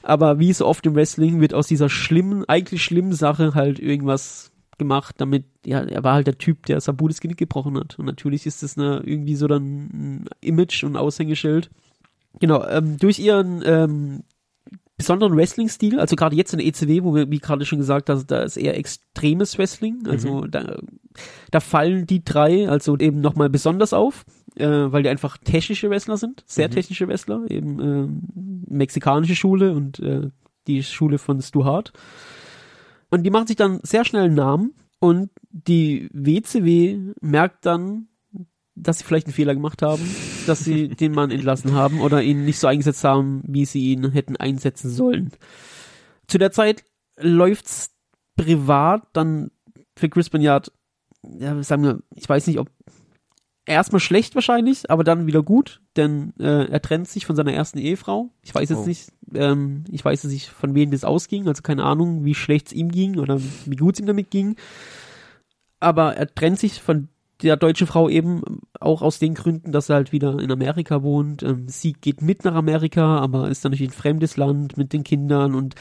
Aber 0.04 0.40
wie 0.40 0.54
so 0.54 0.66
oft 0.66 0.86
im 0.86 0.96
Wrestling 0.96 1.42
wird 1.42 1.54
aus 1.54 1.68
dieser 1.68 1.90
schlimmen, 1.90 2.44
eigentlich 2.48 2.84
schlimmen 2.84 3.14
Sache 3.14 3.54
halt 3.54 3.80
irgendwas 3.80 4.52
gemacht, 4.80 5.16
damit, 5.20 5.46
ja, 5.64 5.82
er 5.82 6.04
war 6.04 6.16
halt 6.16 6.26
der 6.26 6.40
Typ, 6.40 6.66
der 6.66 6.82
Sabu 6.82 7.08
das 7.08 7.22
Genick 7.22 7.38
gebrochen 7.38 7.78
hat. 7.78 8.00
Und 8.00 8.06
natürlich 8.06 8.48
ist 8.48 8.64
das 8.64 8.80
eine, 8.80 9.04
irgendwie 9.06 9.36
so 9.36 9.48
dann 9.48 9.64
ein 9.64 10.26
Image 10.42 10.84
und 10.84 10.98
Aushängeschild. 10.98 11.70
Genau, 12.40 12.66
ähm, 12.68 12.98
durch 12.98 13.20
ihren 13.20 13.62
ähm, 13.66 14.24
besonderen 14.98 15.36
Wrestling-Stil, 15.36 16.00
also 16.00 16.16
gerade 16.16 16.36
jetzt 16.36 16.54
in 16.54 16.60
der 16.60 16.68
ECW, 16.68 17.04
wo 17.04 17.16
wir, 17.16 17.30
wie 17.32 17.40
gerade 17.40 17.66
schon 17.66 17.80
gesagt, 17.80 18.08
da, 18.08 18.16
da 18.16 18.44
ist 18.44 18.58
eher 18.58 18.78
extremes 18.78 19.58
Wrestling, 19.58 20.08
also 20.08 20.46
da, 20.46 20.78
da 21.50 21.60
fallen 21.60 22.06
die 22.06 22.24
drei 22.24 22.70
also 22.70 22.98
eben 22.98 23.20
nochmal 23.20 23.50
besonders 23.50 23.94
auf, 23.94 24.26
äh, 24.56 24.68
weil 24.68 25.04
die 25.04 25.10
einfach 25.10 25.38
technische 25.38 25.90
Wrestler 25.90 26.18
sind, 26.18 26.44
sehr 26.46 26.68
Mhm. 26.68 26.74
technische 26.74 27.08
Wrestler, 27.08 27.46
eben 27.50 27.80
ähm, 27.80 28.22
mexikanische 28.68 29.36
Schule 29.36 29.74
und 29.74 30.00
äh, 30.00 30.30
die 30.68 30.84
Schule 30.84 31.18
von 31.18 31.42
Stu 31.42 31.66
Hart. 31.66 31.94
Und 33.10 33.24
die 33.24 33.32
machen 33.32 33.48
sich 33.48 33.58
dann 33.58 33.80
sehr 33.84 34.06
schnell 34.06 34.26
einen 34.26 34.36
Namen 34.36 34.74
und 35.00 35.32
die 35.50 36.10
WCW 36.14 37.14
merkt 37.22 37.66
dann, 37.66 38.08
dass 38.76 39.00
sie 39.00 39.04
vielleicht 39.04 39.28
einen 39.28 39.34
Fehler 39.34 39.54
gemacht 39.54 39.82
haben, 39.82 40.02
dass 40.48 40.64
sie 40.64 40.88
den 40.96 41.12
Mann 41.12 41.32
entlassen 41.32 41.74
haben 41.74 42.02
oder 42.02 42.22
ihn 42.24 42.46
nicht 42.46 42.60
so 42.60 42.68
eingesetzt 42.68 43.04
haben, 43.04 43.42
wie 43.46 43.66
sie 43.66 43.92
ihn 43.92 44.12
hätten 44.12 44.38
einsetzen 44.38 44.90
sollen. 44.90 45.32
Zu 46.28 46.38
der 46.38 46.52
Zeit 46.52 46.84
läuft's 47.18 47.92
privat 48.38 49.04
dann 49.14 49.52
für 49.98 50.10
Chris 50.10 50.30
Banyard, 50.30 50.72
ja, 51.24 51.62
sagen 51.64 51.84
wir, 51.84 52.00
ich 52.16 52.28
weiß 52.28 52.48
nicht, 52.48 52.60
ob 52.60 52.70
erstmal 53.66 54.00
schlecht 54.00 54.34
wahrscheinlich, 54.34 54.90
aber 54.90 55.04
dann 55.04 55.28
wieder 55.28 55.44
gut, 55.44 55.82
denn 55.96 56.34
äh, 56.40 56.66
er 56.66 56.82
trennt 56.82 57.08
sich 57.08 57.26
von 57.26 57.36
seiner 57.36 57.54
ersten 57.54 57.78
Ehefrau. 57.78 58.32
Ich 58.42 58.56
weiß 58.56 58.70
jetzt 58.70 58.80
Oh. 58.80 58.88
nicht, 58.88 59.12
ähm, 59.36 59.84
ich 59.92 60.04
weiß 60.04 60.24
jetzt 60.24 60.32
nicht, 60.32 60.48
von 60.48 60.74
wem 60.74 60.90
das 60.92 61.04
ausging, 61.04 61.48
also 61.48 61.62
keine 61.62 61.84
Ahnung, 61.84 62.26
wie 62.26 62.34
schlecht 62.34 62.68
es 62.68 62.74
ihm 62.74 62.90
ging 62.90 63.20
oder 63.20 63.40
wie 63.66 63.76
gut 63.76 63.96
es 63.96 64.00
ihm 64.00 64.08
damit 64.08 64.32
ging. 64.32 64.56
Aber 65.80 66.16
er 66.16 66.34
trennt 66.34 66.60
sich 66.60 66.82
von 66.82 67.10
der 67.42 67.58
deutschen 67.58 67.88
Frau 67.88 68.10
eben 68.10 68.42
auch 68.80 69.02
aus 69.02 69.20
den 69.20 69.34
Gründen, 69.34 69.72
dass 69.72 69.90
er 69.90 69.96
halt 69.96 70.12
wieder 70.12 70.40
in 70.40 70.52
Amerika 70.52 71.04
wohnt. 71.04 71.44
Ähm, 71.44 71.68
sie 71.68 71.94
geht 71.94 72.22
mit 72.22 72.46
nach 72.46 72.56
Amerika, 72.56 73.20
aber 73.20 73.50
ist 73.50 73.64
dann 73.66 73.72
natürlich 73.72 73.92
ein 73.92 73.98
fremdes 73.98 74.38
Land 74.38 74.78
mit 74.78 74.94
den 74.94 75.04
Kindern 75.04 75.56
und 75.56 75.76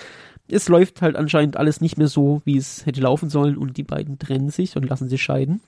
es 0.49 0.69
läuft 0.69 1.01
halt 1.01 1.17
anscheinend 1.17 1.57
alles 1.57 1.81
nicht 1.81 1.97
mehr 1.97 2.09
so, 2.09 2.43
wie 2.45 2.57
es 2.57 2.85
hätte 2.85 3.01
laufen 3.01 3.31
sollen 3.31 3.57
und 3.57 3.77
die 3.77 3.85
beiden 3.85 4.19
trennen 4.19 4.51
sich 4.51 4.77
und 4.77 4.89
lassen 4.89 5.09
sich 5.09 5.23
scheiden. 5.23 5.61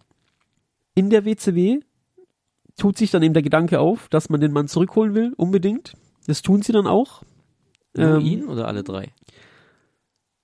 In 0.95 1.09
der 1.09 1.25
WCW 1.25 1.81
tut 2.77 2.99
sich 2.99 3.11
dann 3.11 3.23
eben 3.23 3.35
der 3.35 3.43
Gedanke 3.43 3.81
auf, 3.81 4.09
dass 4.09 4.29
man 4.29 4.41
den 4.41 4.53
Mann 4.53 4.69
zurückholen 4.69 5.15
will, 5.15 5.33
unbedingt. 5.37 5.95
Das 6.27 6.43
tun 6.43 6.63
sie 6.63 6.73
dann 6.73 6.87
auch. 6.87 7.23
Nur 7.95 8.17
Ähm, 8.17 8.21
ihn 8.21 8.45
oder 8.49 8.67
alle 8.67 8.83
drei? 8.83 9.13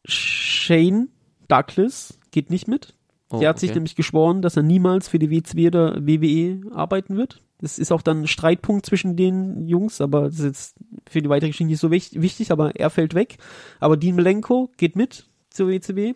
Shane 0.04 1.08
Douglas 1.48 2.18
geht 2.30 2.50
nicht 2.50 2.68
mit. 2.68 2.94
Oh, 3.30 3.40
Der 3.40 3.50
hat 3.50 3.58
sich 3.58 3.70
okay. 3.70 3.78
nämlich 3.78 3.94
geschworen, 3.96 4.40
dass 4.42 4.56
er 4.56 4.62
niemals 4.62 5.08
für 5.08 5.18
die 5.18 5.30
WCW 5.30 5.66
oder 5.68 5.96
WWE 6.06 6.60
arbeiten 6.74 7.16
wird. 7.16 7.42
Das 7.60 7.78
ist 7.78 7.92
auch 7.92 8.02
dann 8.02 8.22
ein 8.22 8.26
Streitpunkt 8.26 8.86
zwischen 8.86 9.16
den 9.16 9.66
Jungs, 9.66 10.00
aber 10.00 10.22
das 10.22 10.38
ist 10.38 10.44
jetzt 10.44 10.76
für 11.10 11.20
die 11.20 11.28
weitere 11.28 11.48
Geschichte 11.50 11.70
nicht 11.70 11.80
so 11.80 11.90
wich- 11.90 12.20
wichtig, 12.20 12.50
aber 12.52 12.76
er 12.76 12.88
fällt 12.88 13.14
weg. 13.14 13.36
Aber 13.80 13.96
Dean 13.96 14.16
Malenko 14.16 14.70
geht 14.76 14.96
mit 14.96 15.26
zur 15.50 15.68
WCW. 15.68 16.14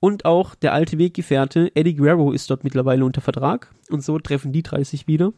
Und 0.00 0.24
auch 0.24 0.54
der 0.54 0.72
alte 0.72 0.96
Weggefährte 0.98 1.70
Eddie 1.76 1.94
Guerrero 1.94 2.32
ist 2.32 2.48
dort 2.50 2.64
mittlerweile 2.64 3.04
unter 3.04 3.20
Vertrag. 3.20 3.70
Und 3.90 4.02
so 4.02 4.18
treffen 4.18 4.50
die 4.52 4.62
30 4.62 5.06
wieder. 5.06 5.32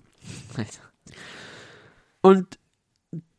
Alter. 0.57 0.81
Und 2.20 2.59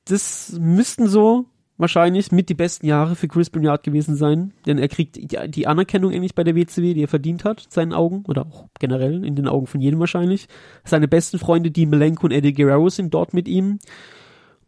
das 0.05 0.57
müssten 0.59 1.07
so 1.07 1.45
wahrscheinlich 1.77 2.31
mit 2.31 2.49
die 2.49 2.53
besten 2.53 2.85
Jahre 2.85 3.15
für 3.15 3.27
Chris 3.27 3.49
Bernard 3.49 3.83
gewesen 3.83 4.15
sein, 4.15 4.53
denn 4.65 4.77
er 4.77 4.87
kriegt 4.87 5.17
die, 5.17 5.67
Anerkennung 5.67 6.11
endlich 6.11 6.35
bei 6.35 6.43
der 6.43 6.55
WCW, 6.55 6.93
die 6.93 7.03
er 7.03 7.07
verdient 7.07 7.43
hat, 7.45 7.65
in 7.65 7.71
seinen 7.71 7.93
Augen, 7.93 8.23
oder 8.27 8.45
auch 8.45 8.67
generell 8.79 9.25
in 9.25 9.35
den 9.35 9.47
Augen 9.47 9.67
von 9.67 9.81
jedem 9.81 9.99
wahrscheinlich. 9.99 10.47
Seine 10.83 11.07
besten 11.07 11.39
Freunde, 11.39 11.71
die 11.71 11.85
Malenko 11.85 12.25
und 12.25 12.31
Eddie 12.31 12.53
Guerrero, 12.53 12.89
sind 12.89 13.13
dort 13.13 13.33
mit 13.33 13.47
ihm. 13.47 13.79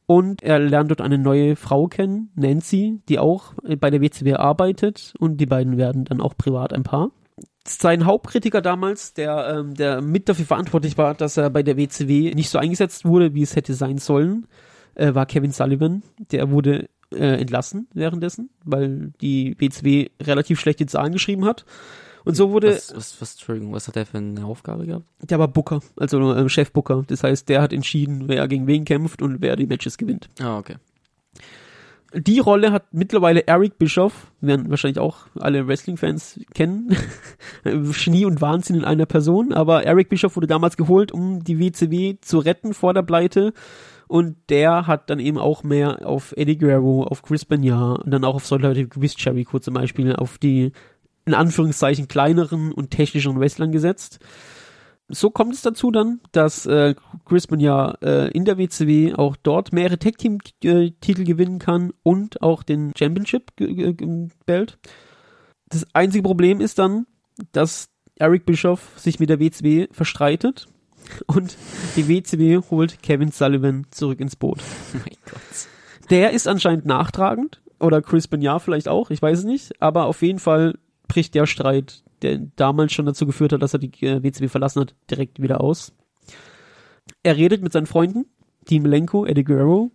Und 0.08 0.44
er 0.44 0.60
lernt 0.60 0.91
dort 0.91 1.02
eine 1.02 1.18
neue 1.18 1.56
Frau 1.56 1.88
kennen, 1.88 2.30
Nancy, 2.36 3.02
die 3.10 3.18
auch 3.18 3.54
bei 3.80 3.89
der 3.89 4.02
WCW 4.02 4.36
arbeitet 4.36 5.13
und 5.20 5.38
die 5.38 5.48
beiden 5.48 5.78
werden 5.78 6.06
dann 6.06 6.22
auch 6.22 6.38
privat 6.38 6.74
ein 6.74 6.84
Paar. 6.84 7.10
Sein 7.68 8.06
Hauptkritiker 8.06 8.62
damals, 8.62 9.13
der, 9.15 9.56
ähm, 9.58 9.74
der 9.74 10.02
mit 10.02 10.30
dafür 10.30 10.46
verantwortlich 10.46 11.00
war, 11.00 11.15
dass 11.15 11.38
er 11.38 11.50
bei 11.50 11.63
der 11.63 11.78
WCW 11.78 12.36
nicht 12.36 12.52
so 12.52 12.60
eingesetzt 12.60 13.06
wurde, 13.06 13.34
wie 13.34 13.41
es 13.41 13.56
hätte 13.56 13.74
sein 13.74 13.98
sollen, 13.98 14.46
äh, 14.94 15.15
war 15.15 15.26
Kevin 15.26 15.52
Sullivan. 15.52 16.04
Der 16.32 16.52
wurde 16.52 16.88
äh, 17.15 17.39
entlassen 17.39 17.88
währenddessen, 17.93 18.49
weil 18.63 19.12
die 19.21 19.56
WCW 19.60 20.10
relativ 20.21 20.60
schlechte 20.60 20.86
Zahlen 20.86 21.13
geschrieben 21.13 21.45
hat. 21.45 21.65
Und 22.25 22.36
so 22.36 22.49
wurde, 22.49 22.73
Was, 22.73 22.95
was, 22.95 23.21
was, 23.21 23.32
Entschuldigung, 23.34 23.71
was 23.73 23.88
hat 23.88 23.95
der 23.95 24.06
für 24.08 24.17
eine 24.17 24.45
Aufgabe 24.45 24.86
gehabt? 24.88 25.06
der 25.21 25.38
war 25.38 25.47
Booker, 25.47 25.82
also 25.95 26.34
äh, 26.34 26.49
Chef 26.49 26.71
Booker. 26.71 27.04
Das 27.08 27.23
heißt, 27.23 27.47
der 27.49 27.62
hat 27.62 27.71
entschieden, 27.71 28.28
wer 28.28 28.47
gegen 28.47 28.65
wen 28.65 28.84
kämpft 28.84 29.21
und 29.21 29.41
wer 29.41 29.56
die 29.56 29.67
Matches 29.67 29.97
gewinnt. 29.97 30.30
Ah, 30.39 30.58
okay. 30.58 30.75
Die 32.13 32.39
Rolle 32.39 32.71
hat 32.71 32.93
mittlerweile 32.93 33.45
Eric 33.45 33.78
Bischoff, 33.78 34.32
werden 34.39 34.69
wahrscheinlich 34.69 34.99
auch 34.99 35.28
alle 35.38 35.67
Wrestling-Fans 35.67 36.39
kennen. 36.54 36.95
Genie 37.63 38.25
und 38.25 38.39
Wahnsinn 38.41 38.78
in 38.78 38.86
einer 38.86 39.06
Person, 39.06 39.51
aber 39.51 39.84
Eric 39.84 40.08
Bischoff 40.10 40.36
wurde 40.38 40.47
damals 40.47 40.78
geholt, 40.78 41.12
um 41.12 41.43
die 41.43 41.60
WCW 41.60 42.15
zu 42.21 42.39
retten 42.39 42.73
vor 42.73 42.93
der 42.93 43.01
Pleite. 43.04 43.54
Und 44.08 44.38
der 44.50 44.88
hat 44.88 45.10
dann 45.10 45.20
eben 45.20 45.38
auch 45.38 45.63
mehr 45.63 46.06
auf 46.06 46.34
Eddie 46.38 46.58
Guerrero, 46.58 47.04
auf 47.04 47.24
Chris 47.24 47.46
Benoit 47.46 48.04
und 48.04 48.12
dann 48.12 48.24
auch 48.24 48.36
auf 48.36 48.46
solche 48.46 48.68
Leute 48.68 48.80
wie 48.82 48.88
Chris 48.88 49.15
Jericho 49.18 49.60
zum 49.60 49.74
Beispiel, 49.74 50.15
auf 50.15 50.38
die 50.38 50.72
in 51.26 51.34
Anführungszeichen 51.34 52.08
kleineren 52.08 52.72
und 52.72 52.91
technischeren 52.91 53.39
Wrestlern 53.39 53.72
gesetzt. 53.72 54.20
so 55.08 55.30
kommt 55.30 55.54
es 55.54 55.62
dazu 55.62 55.91
dann, 55.91 56.20
dass 56.32 56.65
äh, 56.65 56.96
Crispin 57.26 57.60
ja 57.60 57.96
äh, 58.02 58.30
in 58.32 58.46
der 58.46 58.58
WCW 58.58 59.13
auch 59.13 59.36
dort 59.36 59.74
mehrere 59.74 60.00
Tag 60.00 60.18
Team 60.18 60.39
äh, 60.63 60.91
Titel 61.02 61.24
gewinnen 61.24 61.60
kann 61.60 61.94
und 62.04 62.41
auch 62.41 62.63
den 62.63 62.91
Championship 62.96 63.52
Belt. 64.46 64.78
Das 65.70 65.86
einzige 65.94 66.24
Problem 66.24 66.62
ist 66.62 66.78
dann, 66.80 67.08
dass 67.52 67.89
Eric 68.18 68.46
Bischoff 68.46 68.94
sich 68.98 69.20
mit 69.20 69.30
der 69.30 69.39
WCW 69.39 69.88
verstreitet 69.91 70.68
und 71.28 71.58
die 71.95 72.08
WCW 72.08 72.62
holt 72.69 73.01
Kevin 73.01 73.32
Sullivan 73.32 73.86
zurück 73.91 74.19
ins 74.19 74.36
Boot. 74.36 74.60
Oh 74.93 74.97
mein 74.97 75.17
Gott. 75.25 76.10
Der 76.10 76.32
ist 76.32 76.47
anscheinend 76.47 76.86
nachtragend 76.86 77.62
oder 77.80 78.01
Chris 78.01 78.28
Benoit 78.28 78.62
vielleicht 78.62 78.88
auch, 78.88 79.10
ich 79.10 79.21
weiß 79.21 79.39
es 79.39 79.45
nicht, 79.45 79.82
aber 79.82 80.06
auf 80.06 80.21
jeden 80.21 80.39
Fall 80.39 80.75
bricht 81.08 81.36
der 81.36 81.45
Streit, 81.45 82.04
der 82.21 82.39
damals 82.56 82.93
schon 82.93 83.06
dazu 83.06 83.25
geführt 83.25 83.54
hat, 83.54 83.62
dass 83.62 83.73
er 83.73 83.80
die 83.80 83.91
äh, 84.06 84.23
WCW 84.23 84.47
verlassen 84.47 84.82
hat, 84.82 84.95
direkt 85.10 85.41
wieder 85.41 85.62
aus. 85.62 85.93
Er 87.23 87.38
redet 87.38 87.62
mit 87.62 87.73
seinen 87.73 87.86
Freunden, 87.86 88.25
Dean 88.69 88.84
Malenko, 88.84 89.25
Eddie 89.25 89.43
Guerrero, 89.43 89.91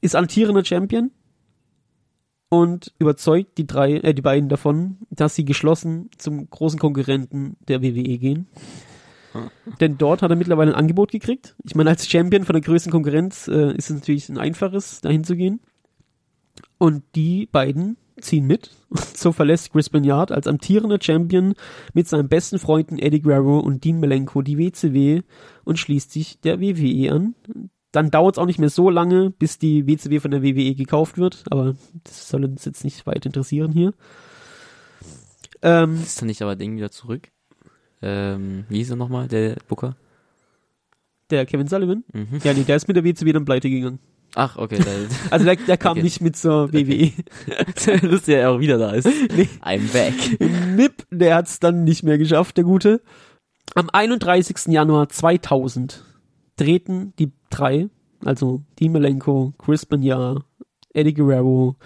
ist 0.00 0.16
altierender 0.16 0.64
Champion 0.64 1.10
und 2.48 2.94
überzeugt 2.98 3.58
die 3.58 3.66
drei, 3.66 3.94
äh, 3.94 4.14
die 4.14 4.22
beiden 4.22 4.48
davon, 4.48 4.98
dass 5.10 5.34
sie 5.34 5.44
geschlossen 5.44 6.10
zum 6.16 6.48
großen 6.48 6.78
Konkurrenten 6.78 7.56
der 7.66 7.82
WWE 7.82 8.18
gehen. 8.18 8.48
Denn 9.80 9.98
dort 9.98 10.22
hat 10.22 10.30
er 10.30 10.36
mittlerweile 10.36 10.72
ein 10.72 10.78
Angebot 10.78 11.10
gekriegt. 11.10 11.54
Ich 11.64 11.74
meine, 11.74 11.90
als 11.90 12.08
Champion 12.08 12.44
von 12.44 12.54
der 12.54 12.62
größten 12.62 12.92
Konkurrenz 12.92 13.48
äh, 13.48 13.72
ist 13.74 13.90
es 13.90 13.96
natürlich 13.96 14.28
ein 14.28 14.38
einfaches, 14.38 15.00
dahin 15.00 15.24
zu 15.24 15.36
gehen. 15.36 15.60
Und 16.78 17.02
die 17.14 17.46
beiden 17.46 17.96
ziehen 18.20 18.46
mit. 18.46 18.70
so 19.14 19.32
verlässt 19.32 19.72
Chris 19.72 19.90
Bernard 19.90 20.32
als 20.32 20.46
amtierender 20.46 20.98
Champion 21.00 21.54
mit 21.94 22.08
seinen 22.08 22.28
besten 22.28 22.58
Freunden 22.58 22.98
Eddie 22.98 23.20
Guerrero 23.20 23.58
und 23.60 23.84
Dean 23.84 24.00
Malenko 24.00 24.42
die 24.42 24.58
WCW 24.58 25.22
und 25.64 25.78
schließt 25.78 26.12
sich 26.12 26.40
der 26.40 26.60
WWE 26.60 27.12
an. 27.12 27.34
Dann 27.92 28.10
dauert 28.10 28.34
es 28.34 28.38
auch 28.38 28.46
nicht 28.46 28.58
mehr 28.58 28.68
so 28.68 28.90
lange, 28.90 29.30
bis 29.30 29.58
die 29.58 29.86
WCW 29.86 30.20
von 30.20 30.30
der 30.30 30.42
WWE 30.42 30.74
gekauft 30.74 31.16
wird, 31.16 31.44
aber 31.50 31.74
das 32.04 32.28
soll 32.28 32.44
uns 32.44 32.64
jetzt 32.64 32.84
nicht 32.84 33.06
weit 33.06 33.24
interessieren 33.24 33.72
hier. 33.72 33.94
Ähm, 35.62 35.94
ist 35.94 36.20
dann 36.20 36.28
nicht 36.28 36.42
aber 36.42 36.54
Ding 36.54 36.76
wieder 36.76 36.90
zurück? 36.90 37.30
Ähm, 38.02 38.64
wie 38.68 38.78
hieß 38.78 38.90
er 38.90 38.96
nochmal, 38.96 39.28
der 39.28 39.56
Booker? 39.68 39.96
Der 41.30 41.46
Kevin 41.46 41.68
Sullivan? 41.68 42.04
Mhm. 42.12 42.40
Ja, 42.42 42.54
nee, 42.54 42.62
der 42.62 42.76
ist 42.76 42.88
mit 42.88 42.96
der 42.96 43.04
WCW 43.04 43.32
dann 43.32 43.44
pleite 43.44 43.68
gegangen. 43.68 43.98
Ach, 44.34 44.56
okay. 44.56 44.78
also 45.30 45.44
der, 45.44 45.56
der 45.56 45.76
kam 45.76 45.92
okay. 45.92 46.02
nicht 46.02 46.20
mit 46.20 46.36
zur 46.36 46.72
WWE. 46.72 47.12
Okay. 47.46 47.98
Lustig, 48.06 48.34
er 48.34 48.50
auch 48.50 48.60
wieder 48.60 48.78
da 48.78 48.90
ist. 48.92 49.08
Nee. 49.34 49.48
I'm 49.62 49.90
back. 49.92 50.14
Nip, 50.76 51.06
der 51.10 51.34
hat's 51.36 51.60
dann 51.60 51.84
nicht 51.84 52.02
mehr 52.02 52.18
geschafft, 52.18 52.56
der 52.56 52.64
Gute. 52.64 53.00
Am 53.74 53.90
31. 53.90 54.66
Januar 54.68 55.08
2000 55.08 56.04
treten 56.56 57.14
die 57.18 57.32
drei, 57.50 57.88
also 58.24 58.62
Dean 58.78 58.92
Malenko, 58.92 59.54
Chris 59.58 59.86
Banya, 59.86 60.36
Eddie 60.92 61.14
Guerrero 61.14 61.76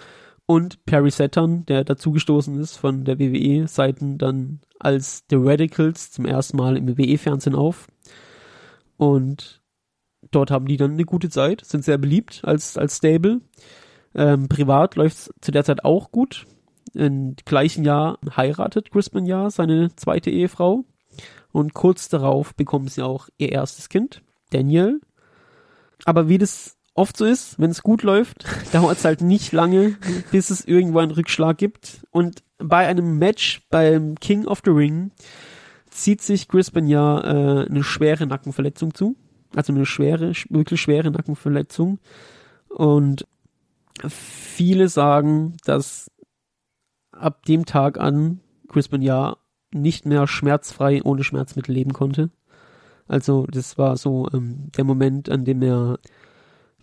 und 0.45 0.85
Perry 0.85 1.11
Saturn, 1.11 1.65
der 1.65 1.83
dazugestoßen 1.83 2.59
ist 2.59 2.77
von 2.77 3.05
der 3.05 3.19
WWE-Seiten, 3.19 4.17
dann 4.17 4.59
als 4.83 5.23
The 5.29 5.37
Radicals 5.39 6.11
zum 6.11 6.25
ersten 6.25 6.57
Mal 6.57 6.77
im 6.77 6.87
WWE-Fernsehen 6.87 7.55
auf. 7.55 7.87
Und 8.97 9.61
dort 10.31 10.51
haben 10.51 10.67
die 10.67 10.77
dann 10.77 10.91
eine 10.91 11.05
gute 11.05 11.29
Zeit, 11.29 11.63
sind 11.65 11.83
sehr 11.83 11.97
beliebt 11.97 12.41
als, 12.43 12.77
als 12.77 12.97
Stable. 12.97 13.41
Ähm, 14.15 14.47
privat 14.47 14.95
läuft 14.95 15.17
es 15.17 15.33
zu 15.41 15.51
der 15.51 15.63
Zeit 15.63 15.83
auch 15.83 16.11
gut. 16.11 16.45
Im 16.93 17.35
gleichen 17.45 17.83
Jahr 17.83 18.19
heiratet 18.35 18.91
Crispin 18.91 19.25
ja 19.25 19.49
seine 19.49 19.95
zweite 19.95 20.29
Ehefrau. 20.29 20.85
Und 21.51 21.73
kurz 21.73 22.09
darauf 22.09 22.55
bekommen 22.55 22.87
sie 22.87 23.03
auch 23.03 23.29
ihr 23.37 23.51
erstes 23.51 23.89
Kind, 23.89 24.23
Daniel. 24.51 24.99
Aber 26.05 26.27
wie 26.27 26.37
das 26.37 26.77
oft 26.95 27.17
so 27.17 27.25
ist, 27.25 27.59
wenn 27.59 27.71
es 27.71 27.83
gut 27.83 28.03
läuft, 28.03 28.45
dauert 28.73 28.97
es 28.97 29.05
halt 29.05 29.21
nicht 29.21 29.51
lange, 29.51 29.97
bis 30.31 30.49
es 30.49 30.65
irgendwo 30.65 30.99
einen 30.99 31.11
Rückschlag 31.11 31.57
gibt. 31.57 32.05
Und 32.11 32.43
bei 32.57 32.87
einem 32.87 33.17
Match 33.17 33.61
beim 33.69 34.15
King 34.15 34.45
of 34.45 34.61
the 34.63 34.71
Ring 34.71 35.11
zieht 35.89 36.21
sich 36.21 36.47
Crispin 36.47 36.87
ja 36.87 37.19
äh, 37.21 37.65
eine 37.67 37.83
schwere 37.83 38.25
Nackenverletzung 38.25 38.93
zu. 38.93 39.15
Also 39.55 39.73
eine 39.73 39.85
schwere, 39.85 40.33
wirklich 40.49 40.81
schwere 40.81 41.11
Nackenverletzung. 41.11 41.99
Und 42.69 43.27
viele 44.07 44.87
sagen, 44.89 45.57
dass 45.65 46.09
ab 47.11 47.45
dem 47.45 47.65
Tag 47.65 47.99
an 47.99 48.39
Crispin 48.67 49.01
ja 49.01 49.37
nicht 49.71 50.05
mehr 50.05 50.27
schmerzfrei 50.27 51.03
ohne 51.03 51.23
Schmerzmittel 51.23 51.73
leben 51.73 51.93
konnte. 51.93 52.31
Also 53.07 53.45
das 53.47 53.77
war 53.77 53.97
so 53.97 54.27
ähm, 54.33 54.71
der 54.75 54.83
Moment, 54.83 55.29
an 55.29 55.45
dem 55.45 55.61
er 55.61 55.99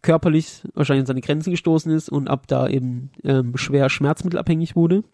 körperlich 0.03 0.63
wahrscheinlich 0.75 1.03
an 1.03 1.07
seine 1.07 1.21
Grenzen 1.21 1.51
gestoßen 1.51 1.93
ist 1.93 2.09
und 2.09 2.29
ab 2.29 2.47
da 2.47 2.69
eben 2.69 3.11
ähm, 3.25 3.57
schwer 3.57 3.89
schmerzmittelabhängig 3.89 4.77
wurde. 4.77 5.05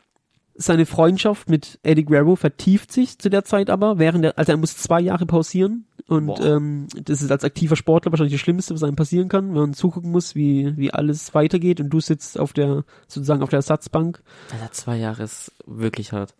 Seine 0.58 0.86
Freundschaft 0.86 1.50
mit 1.50 1.78
Eddie 1.82 2.04
Guerrero 2.04 2.34
vertieft 2.34 2.90
sich 2.90 3.18
zu 3.18 3.28
der 3.28 3.44
Zeit 3.44 3.68
aber, 3.68 3.98
während 3.98 4.24
er, 4.24 4.38
also 4.38 4.52
er 4.52 4.58
muss 4.58 4.76
zwei 4.76 5.00
Jahre 5.00 5.26
pausieren 5.26 5.84
und 6.08 6.40
ähm, 6.40 6.86
das 6.94 7.20
ist 7.20 7.30
als 7.30 7.44
aktiver 7.44 7.76
Sportler 7.76 8.12
wahrscheinlich 8.12 8.34
das 8.34 8.40
Schlimmste, 8.40 8.72
was 8.72 8.82
einem 8.82 8.96
passieren 8.96 9.28
kann, 9.28 9.48
wenn 9.48 9.60
man 9.60 9.74
zugucken 9.74 10.10
muss, 10.10 10.34
wie, 10.34 10.72
wie 10.76 10.92
alles 10.92 11.34
weitergeht 11.34 11.80
und 11.80 11.90
du 11.90 12.00
sitzt 12.00 12.38
auf 12.38 12.52
der, 12.52 12.84
sozusagen 13.06 13.42
auf 13.42 13.50
der 13.50 13.58
Ersatzbank. 13.58 14.22
Alter, 14.52 14.72
zwei 14.72 14.96
Jahre 14.96 15.24
ist 15.24 15.52
wirklich 15.66 16.12
hart. 16.12 16.34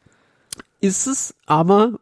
Ist 0.80 1.06
es, 1.06 1.34
aber 1.46 1.98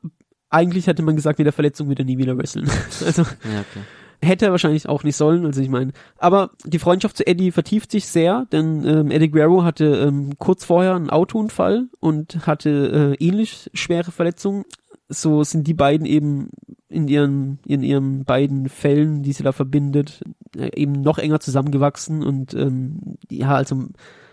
eigentlich 0.50 0.86
hätte 0.86 1.02
man 1.02 1.16
gesagt, 1.16 1.38
mit 1.38 1.46
der 1.46 1.52
Verletzung 1.52 1.88
wird 1.88 1.98
er 1.98 2.04
nie 2.04 2.18
wieder 2.18 2.38
wresteln. 2.38 2.70
also, 3.04 3.22
ja, 3.22 3.60
okay. 3.60 3.80
Hätte 4.24 4.46
er 4.46 4.50
wahrscheinlich 4.50 4.88
auch 4.88 5.04
nicht 5.04 5.16
sollen, 5.16 5.44
also 5.44 5.60
ich 5.60 5.68
meine. 5.68 5.92
Aber 6.18 6.50
die 6.64 6.78
Freundschaft 6.78 7.16
zu 7.16 7.26
Eddie 7.26 7.50
vertieft 7.50 7.90
sich 7.90 8.06
sehr, 8.06 8.46
denn 8.52 8.86
ähm, 8.86 9.10
Eddie 9.10 9.30
Guerrero 9.30 9.64
hatte 9.64 9.84
ähm, 9.84 10.32
kurz 10.38 10.64
vorher 10.64 10.94
einen 10.94 11.10
Autounfall 11.10 11.88
und 12.00 12.46
hatte 12.46 13.16
äh, 13.18 13.24
ähnlich 13.24 13.70
schwere 13.74 14.12
Verletzungen. 14.12 14.64
So 15.08 15.44
sind 15.44 15.66
die 15.66 15.74
beiden 15.74 16.06
eben 16.06 16.50
in 16.88 17.08
ihren, 17.08 17.58
in 17.66 17.82
ihren 17.82 18.24
beiden 18.24 18.68
Fällen, 18.68 19.22
die 19.22 19.32
sie 19.32 19.42
da 19.42 19.52
verbindet, 19.52 20.22
äh, 20.56 20.70
eben 20.74 20.92
noch 20.92 21.18
enger 21.18 21.40
zusammengewachsen 21.40 22.22
und 22.22 22.54
ähm, 22.54 23.16
ja, 23.30 23.54
also 23.54 23.88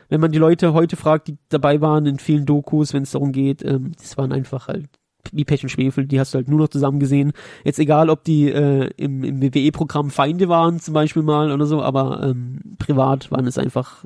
wenn 0.10 0.21
man 0.21 0.32
die 0.32 0.39
Leute 0.39 0.73
heute 0.73 0.97
fragt, 0.97 1.30
die 1.30 1.38
dabei 1.49 1.80
waren 1.82 2.06
in 2.06 2.19
vielen 2.19 2.45
Dokus, 2.45 2.93
wenn 2.93 3.04
es 3.04 3.12
darum 3.12 3.32
geht, 3.32 3.63
ähm, 3.63 3.93
das 3.97 4.17
waren 4.17 4.32
einfach 4.32 4.67
halt 4.67 4.89
wie 5.31 5.45
Pech 5.45 5.63
und 5.63 5.69
Schwefel, 5.69 6.05
die 6.05 6.19
hast 6.19 6.34
du 6.34 6.38
halt 6.38 6.47
nur 6.47 6.60
noch 6.60 6.69
zusammen 6.69 6.99
gesehen. 6.99 7.34
Jetzt 7.63 7.79
egal, 7.79 8.10
ob 8.10 8.23
die 8.23 8.49
äh, 8.49 8.89
im, 8.97 9.23
im 9.23 9.41
WWE-Programm 9.41 10.10
Feinde 10.10 10.49
waren 10.49 10.79
zum 10.79 10.93
Beispiel 10.93 11.23
mal 11.23 11.51
oder 11.51 11.65
so, 11.65 11.81
aber 11.81 12.23
ähm, 12.23 12.60
privat 12.77 13.31
waren 13.31 13.47
es 13.47 13.57
einfach 13.57 14.05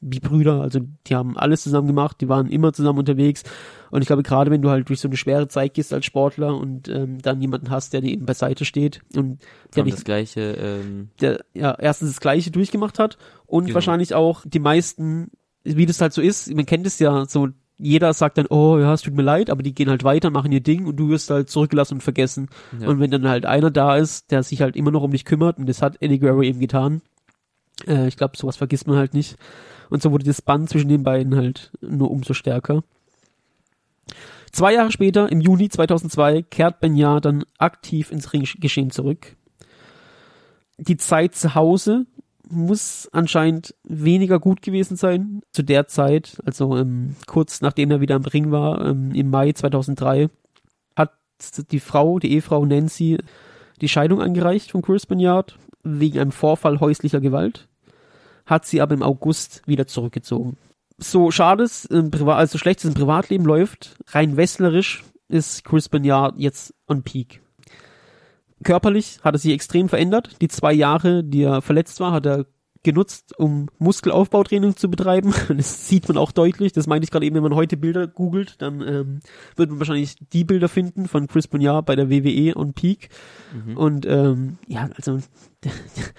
wie 0.00 0.20
Brüder, 0.20 0.60
also 0.60 0.80
die 1.06 1.14
haben 1.14 1.36
alles 1.36 1.62
zusammen 1.62 1.86
gemacht, 1.86 2.20
die 2.20 2.28
waren 2.28 2.48
immer 2.48 2.72
zusammen 2.72 2.98
unterwegs 2.98 3.42
und 3.90 4.02
ich 4.02 4.06
glaube 4.06 4.22
gerade 4.22 4.50
wenn 4.50 4.62
du 4.62 4.70
halt 4.70 4.88
durch 4.88 5.00
so 5.00 5.08
eine 5.08 5.16
schwere 5.16 5.48
Zeit 5.48 5.74
gehst 5.74 5.92
als 5.92 6.04
Sportler 6.04 6.56
und 6.56 6.88
ähm, 6.88 7.20
dann 7.22 7.40
jemanden 7.40 7.70
hast, 7.70 7.92
der 7.92 8.02
dir 8.02 8.12
eben 8.12 8.26
beiseite 8.26 8.64
steht 8.64 9.00
und 9.16 9.42
der 9.74 9.84
nicht, 9.84 9.96
das 9.96 10.04
gleiche, 10.04 10.40
ähm, 10.40 11.08
der 11.20 11.44
ja 11.54 11.74
erstens 11.78 12.10
das 12.10 12.20
gleiche 12.20 12.50
durchgemacht 12.50 12.98
hat 12.98 13.18
und 13.46 13.64
genau. 13.64 13.74
wahrscheinlich 13.74 14.14
auch 14.14 14.44
die 14.44 14.58
meisten, 14.58 15.30
wie 15.64 15.86
das 15.86 16.00
halt 16.00 16.12
so 16.12 16.20
ist, 16.20 16.54
man 16.54 16.66
kennt 16.66 16.86
es 16.86 16.98
ja 16.98 17.24
so 17.26 17.48
jeder 17.78 18.14
sagt 18.14 18.38
dann, 18.38 18.46
oh 18.46 18.78
ja, 18.78 18.92
es 18.94 19.02
tut 19.02 19.14
mir 19.14 19.22
leid, 19.22 19.50
aber 19.50 19.62
die 19.62 19.74
gehen 19.74 19.90
halt 19.90 20.04
weiter, 20.04 20.30
machen 20.30 20.52
ihr 20.52 20.62
Ding 20.62 20.86
und 20.86 20.96
du 20.96 21.08
wirst 21.08 21.30
halt 21.30 21.50
zurückgelassen 21.50 21.94
und 21.94 22.00
vergessen. 22.02 22.48
Ja. 22.80 22.88
Und 22.88 23.00
wenn 23.00 23.10
dann 23.10 23.28
halt 23.28 23.44
einer 23.44 23.70
da 23.70 23.96
ist, 23.96 24.30
der 24.30 24.42
sich 24.42 24.62
halt 24.62 24.76
immer 24.76 24.90
noch 24.90 25.02
um 25.02 25.10
dich 25.10 25.24
kümmert, 25.24 25.58
und 25.58 25.66
das 25.68 25.82
hat 25.82 26.00
Eddie 26.00 26.18
Guerrero 26.18 26.42
eben 26.42 26.60
getan, 26.60 27.02
äh, 27.86 28.08
ich 28.08 28.16
glaube, 28.16 28.36
sowas 28.36 28.56
vergisst 28.56 28.86
man 28.86 28.96
halt 28.96 29.12
nicht. 29.12 29.36
Und 29.90 30.02
so 30.02 30.10
wurde 30.10 30.24
das 30.24 30.42
Band 30.42 30.70
zwischen 30.70 30.88
den 30.88 31.02
beiden 31.02 31.36
halt 31.36 31.70
nur 31.80 32.10
umso 32.10 32.32
stärker. 32.32 32.82
Zwei 34.52 34.72
Jahre 34.72 34.90
später, 34.90 35.30
im 35.30 35.40
Juni 35.40 35.68
2002, 35.68 36.42
kehrt 36.42 36.80
Benja 36.80 37.20
dann 37.20 37.44
aktiv 37.58 38.10
ins 38.10 38.32
Ringgeschehen 38.32 38.90
zurück. 38.90 39.36
Die 40.78 40.96
Zeit 40.96 41.34
zu 41.34 41.54
Hause 41.54 42.06
muss 42.48 43.08
anscheinend 43.12 43.74
weniger 43.84 44.38
gut 44.38 44.62
gewesen 44.62 44.96
sein 44.96 45.42
zu 45.52 45.62
der 45.62 45.88
Zeit, 45.88 46.40
also 46.44 46.76
ähm, 46.76 47.16
kurz 47.26 47.60
nachdem 47.60 47.90
er 47.90 48.00
wieder 48.00 48.16
im 48.16 48.24
Ring 48.24 48.50
war, 48.50 48.84
ähm, 48.84 49.12
im 49.12 49.30
Mai 49.30 49.52
2003, 49.52 50.28
hat 50.94 51.12
die 51.70 51.80
Frau, 51.80 52.18
die 52.18 52.32
Ehefrau 52.32 52.64
Nancy, 52.64 53.18
die 53.80 53.88
Scheidung 53.88 54.22
angereicht 54.22 54.70
von 54.70 54.82
Chris 54.82 55.06
Banyard 55.06 55.58
wegen 55.82 56.18
einem 56.18 56.32
Vorfall 56.32 56.80
häuslicher 56.80 57.20
Gewalt, 57.20 57.68
hat 58.46 58.64
sie 58.64 58.80
aber 58.80 58.94
im 58.94 59.02
August 59.02 59.62
wieder 59.66 59.86
zurückgezogen. 59.86 60.56
So 60.98 61.30
schade 61.30 61.64
es, 61.64 61.88
also 61.90 62.58
schlecht 62.58 62.80
es 62.80 62.86
im 62.86 62.94
Privatleben 62.94 63.44
läuft, 63.44 63.96
rein 64.08 64.36
wrestlerisch 64.36 65.04
ist 65.28 65.64
Chris 65.64 65.88
Banyard 65.88 66.36
jetzt 66.38 66.74
on 66.86 67.02
peak 67.02 67.42
körperlich 68.62 69.20
hat 69.22 69.34
er 69.34 69.38
sich 69.38 69.52
extrem 69.52 69.88
verändert. 69.88 70.36
Die 70.40 70.48
zwei 70.48 70.72
Jahre, 70.72 71.22
die 71.24 71.42
er 71.42 71.62
verletzt 71.62 72.00
war, 72.00 72.12
hat 72.12 72.26
er 72.26 72.46
genutzt, 72.82 73.36
um 73.36 73.68
Muskelaufbautraining 73.78 74.76
zu 74.76 74.88
betreiben. 74.88 75.34
Das 75.48 75.88
sieht 75.88 76.08
man 76.08 76.16
auch 76.16 76.32
deutlich. 76.32 76.72
Das 76.72 76.86
meinte 76.86 77.04
ich 77.04 77.10
gerade 77.10 77.26
eben, 77.26 77.34
wenn 77.34 77.42
man 77.42 77.54
heute 77.54 77.76
Bilder 77.76 78.06
googelt, 78.06 78.62
dann 78.62 78.80
ähm, 78.80 79.20
wird 79.56 79.70
man 79.70 79.80
wahrscheinlich 79.80 80.16
die 80.32 80.44
Bilder 80.44 80.68
finden 80.68 81.08
von 81.08 81.26
Chris 81.26 81.48
Boniard 81.48 81.84
bei 81.84 81.96
der 81.96 82.10
WWE 82.10 82.54
und 82.54 82.74
Peak. 82.74 83.08
Mhm. 83.52 83.76
Und 83.76 84.06
ähm, 84.06 84.58
ja, 84.68 84.88
also 84.96 85.18
der, 85.64 85.72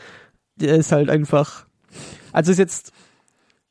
der 0.57 0.75
ist 0.75 0.91
halt 0.91 1.09
einfach. 1.09 1.65
Also 2.33 2.51
ist 2.51 2.59
jetzt 2.59 2.91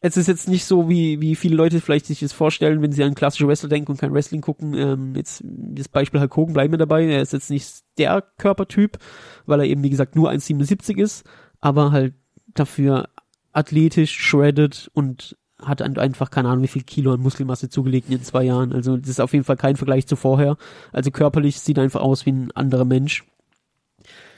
es 0.01 0.17
ist 0.17 0.29
jetzt 0.29 0.49
nicht 0.49 0.65
so, 0.65 0.89
wie, 0.89 1.21
wie 1.21 1.35
viele 1.35 1.57
Leute 1.57 1.81
vielleicht 1.81 2.07
sich 2.07 2.21
das 2.21 2.33
vorstellen, 2.33 2.83
wenn 2.83 2.93
sie 2.93 3.03
an 3.03 3.15
klassische 3.15 3.49
Wrestler 3.49 3.69
denken 3.69 3.93
und 3.93 4.01
kein 4.01 4.13
Wrestling 4.13 4.41
gucken. 4.41 4.75
Ähm, 4.75 5.15
jetzt 5.17 5.43
das 5.45 5.89
Beispiel 5.89 6.21
Hulk 6.21 6.37
Hogan 6.37 6.53
bleiben 6.53 6.73
wir 6.73 6.79
dabei. 6.79 7.05
Er 7.07 7.23
ist 7.23 7.33
jetzt 7.33 7.51
nicht 7.51 7.83
der 7.99 8.23
Körpertyp, 8.39 8.99
weil 9.47 9.61
er 9.61 9.67
eben, 9.67 9.83
wie 9.83 9.91
gesagt, 9.91 10.15
nur 10.15 10.31
1,77 10.31 10.99
ist, 11.01 11.25
aber 11.61 11.93
halt 11.93 12.15
dafür 12.55 13.09
athletisch, 13.53 14.19
shredded 14.19 14.91
und 14.93 15.37
hat 15.59 15.81
einfach 15.81 16.31
keine 16.31 16.51
Ahnung, 16.51 16.65
wie 16.65 16.69
viel 16.69 16.83
Kilo 16.83 17.15
an 17.15 17.21
Muskelmasse 17.21 17.71
zugelegt 17.71 18.11
in 18.11 18.23
zwei 18.23 18.45
Jahren. 18.45 18.75
Also 18.75 18.99
das 18.99 19.09
ist 19.09 19.21
auf 19.21 19.33
jeden 19.33 19.45
Fall 19.45 19.57
kein 19.57 19.77
Vergleich 19.77 20.07
zu 20.07 20.15
vorher. 20.15 20.59
Also 20.93 21.11
körperlich 21.11 21.61
sieht 21.61 21.79
er 21.79 21.85
einfach 21.85 22.03
aus 22.03 22.27
wie 22.27 22.33
ein 22.33 22.53
anderer 22.53 22.85
Mensch. 22.85 23.25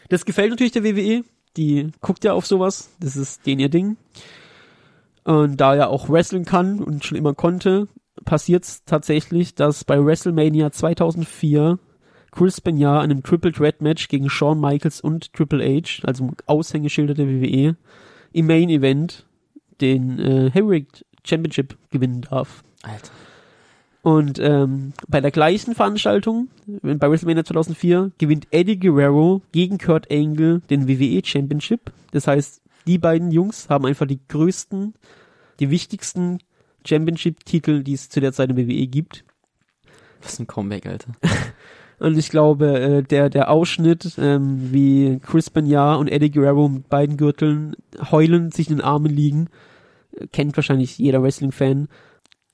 Das 0.09 0.25
gefällt 0.25 0.51
natürlich 0.51 0.73
der 0.73 0.85
WWE. 0.85 1.25
Die 1.57 1.91
guckt 2.01 2.23
ja 2.23 2.35
auf 2.35 2.47
sowas. 2.47 2.91
Das 3.01 3.17
ist 3.17 3.45
den 3.47 3.59
ihr 3.59 3.69
Ding. 3.69 3.97
Und 5.29 5.61
da 5.61 5.75
er 5.75 5.91
auch 5.91 6.09
wrestlen 6.09 6.47
kann 6.47 6.81
und 6.81 7.05
schon 7.05 7.19
immer 7.19 7.35
konnte, 7.35 7.87
passiert 8.25 8.65
es 8.65 8.85
tatsächlich, 8.87 9.55
dass 9.55 9.85
bei 9.85 10.03
WrestleMania 10.03 10.73
2004 10.73 11.79
Chris 12.31 12.63
Benoit 12.63 13.05
in 13.05 13.11
einem 13.11 13.23
Triple 13.23 13.53
Threat 13.53 13.83
Match 13.83 14.09
gegen 14.09 14.31
Shawn 14.31 14.59
Michaels 14.59 15.03
und 15.03 15.35
Triple 15.35 15.63
H, 15.63 16.07
also 16.07 16.31
Aushängeschilder 16.47 17.13
der 17.13 17.29
WWE, 17.29 17.77
im 18.33 18.47
Main 18.47 18.71
Event 18.71 19.27
den 19.83 20.19
äh, 20.19 20.51
Heavyweight 20.51 21.05
Championship 21.27 21.77
gewinnen 21.91 22.23
darf. 22.23 22.65
Alter. 22.83 23.11
Und 24.01 24.39
ähm, 24.39 24.95
bei 25.09 25.21
der 25.21 25.31
gleichen 25.31 25.75
Veranstaltung, 25.75 26.49
bei 26.67 27.11
WrestleMania 27.11 27.45
2004, 27.45 28.13
gewinnt 28.17 28.47
Eddie 28.51 28.79
Guerrero 28.79 29.43
gegen 29.53 29.77
Kurt 29.77 30.11
Angle 30.11 30.63
den 30.71 30.89
WWE 30.89 31.21
Championship. 31.23 31.93
Das 32.13 32.27
heißt, 32.27 32.63
die 32.89 32.99
beiden 32.99 33.31
Jungs 33.31 33.69
haben 33.69 33.87
einfach 33.87 34.07
die 34.07 34.21
größten 34.27 34.95
die 35.61 35.71
wichtigsten 35.71 36.39
Championship-Titel, 36.87 37.83
die 37.83 37.95
es 37.95 38.09
zu 38.09 38.21
der 38.21 38.33
Zeit 38.33 38.51
in 38.51 38.57
WWE 38.57 38.87
gibt. 38.87 39.25
Was 40.23 40.39
ein 40.39 40.47
Comeback, 40.47 40.87
Alter. 40.87 41.13
Und 41.99 42.17
ich 42.17 42.31
glaube, 42.31 42.79
äh, 42.79 43.03
der, 43.03 43.29
der 43.29 43.51
Ausschnitt, 43.51 44.15
ähm, 44.19 44.73
wie 44.73 45.19
Chris 45.19 45.51
Benoit 45.51 45.99
und 45.99 46.07
Eddie 46.07 46.31
Guerrero 46.31 46.69
mit 46.69 46.89
beiden 46.89 47.17
Gürteln 47.17 47.75
heulend 48.13 48.55
sich 48.55 48.71
in 48.71 48.77
den 48.77 48.85
Armen 48.85 49.13
liegen, 49.13 49.49
äh, 50.17 50.29
kennt 50.29 50.57
wahrscheinlich 50.57 50.97
jeder 50.99 51.25
Wrestling-Fan. 51.25 51.89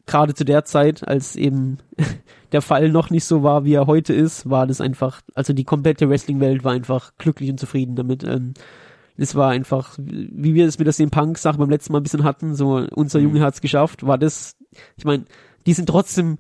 Gerade 0.07 0.33
zu 0.33 0.47
der 0.47 0.64
Zeit, 0.64 1.07
als 1.07 1.37
eben 1.37 1.77
der 2.53 2.62
Fall 2.62 2.88
noch 2.88 3.11
nicht 3.11 3.27
so 3.27 3.42
war, 3.42 3.66
wie 3.66 3.75
er 3.75 3.87
heute 3.87 4.14
ist, 4.14 4.49
war 4.49 4.66
das 4.66 4.81
einfach, 4.81 5.20
also 5.35 5.53
die 5.53 5.64
komplette 5.64 6.09
Wrestling-Welt 6.09 6.64
war 6.64 6.73
einfach 6.73 7.12
glücklich 7.18 7.51
und 7.51 7.61
zufrieden 7.61 7.97
damit. 7.97 8.25
Ähm, 8.25 8.55
es 9.16 9.35
war 9.35 9.50
einfach, 9.50 9.96
wie 9.98 10.55
wir 10.55 10.66
es 10.66 10.79
mit 10.79 10.87
der 10.87 10.94
CM 10.94 11.11
Punk 11.11 11.38
Sache 11.38 11.59
beim 11.59 11.70
letzten 11.70 11.92
Mal 11.92 12.00
ein 12.00 12.03
bisschen 12.03 12.24
hatten, 12.24 12.55
so 12.55 12.87
unser 12.94 13.20
mhm. 13.20 13.27
Junge 13.27 13.40
hat's 13.40 13.61
geschafft, 13.61 14.07
war 14.07 14.18
das, 14.18 14.57
ich 14.96 15.05
meine, 15.05 15.24
die 15.66 15.72
sind 15.72 15.87
trotzdem 15.87 16.38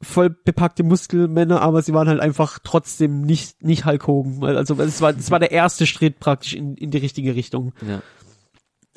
voll 0.00 0.30
bepackte 0.30 0.84
Muskelmänner, 0.84 1.60
aber 1.60 1.82
sie 1.82 1.92
waren 1.92 2.08
halt 2.08 2.20
einfach 2.20 2.60
trotzdem 2.62 3.22
nicht 3.22 3.64
nicht 3.64 3.84
Hulk 3.84 4.06
Hogan, 4.06 4.44
also 4.44 4.80
es 4.80 5.00
war 5.00 5.16
es 5.16 5.30
war 5.30 5.40
der 5.40 5.50
erste 5.50 5.86
Schritt 5.86 6.20
praktisch 6.20 6.54
in, 6.54 6.76
in 6.76 6.90
die 6.90 6.98
richtige 6.98 7.34
Richtung. 7.34 7.72
Ja. 7.86 8.00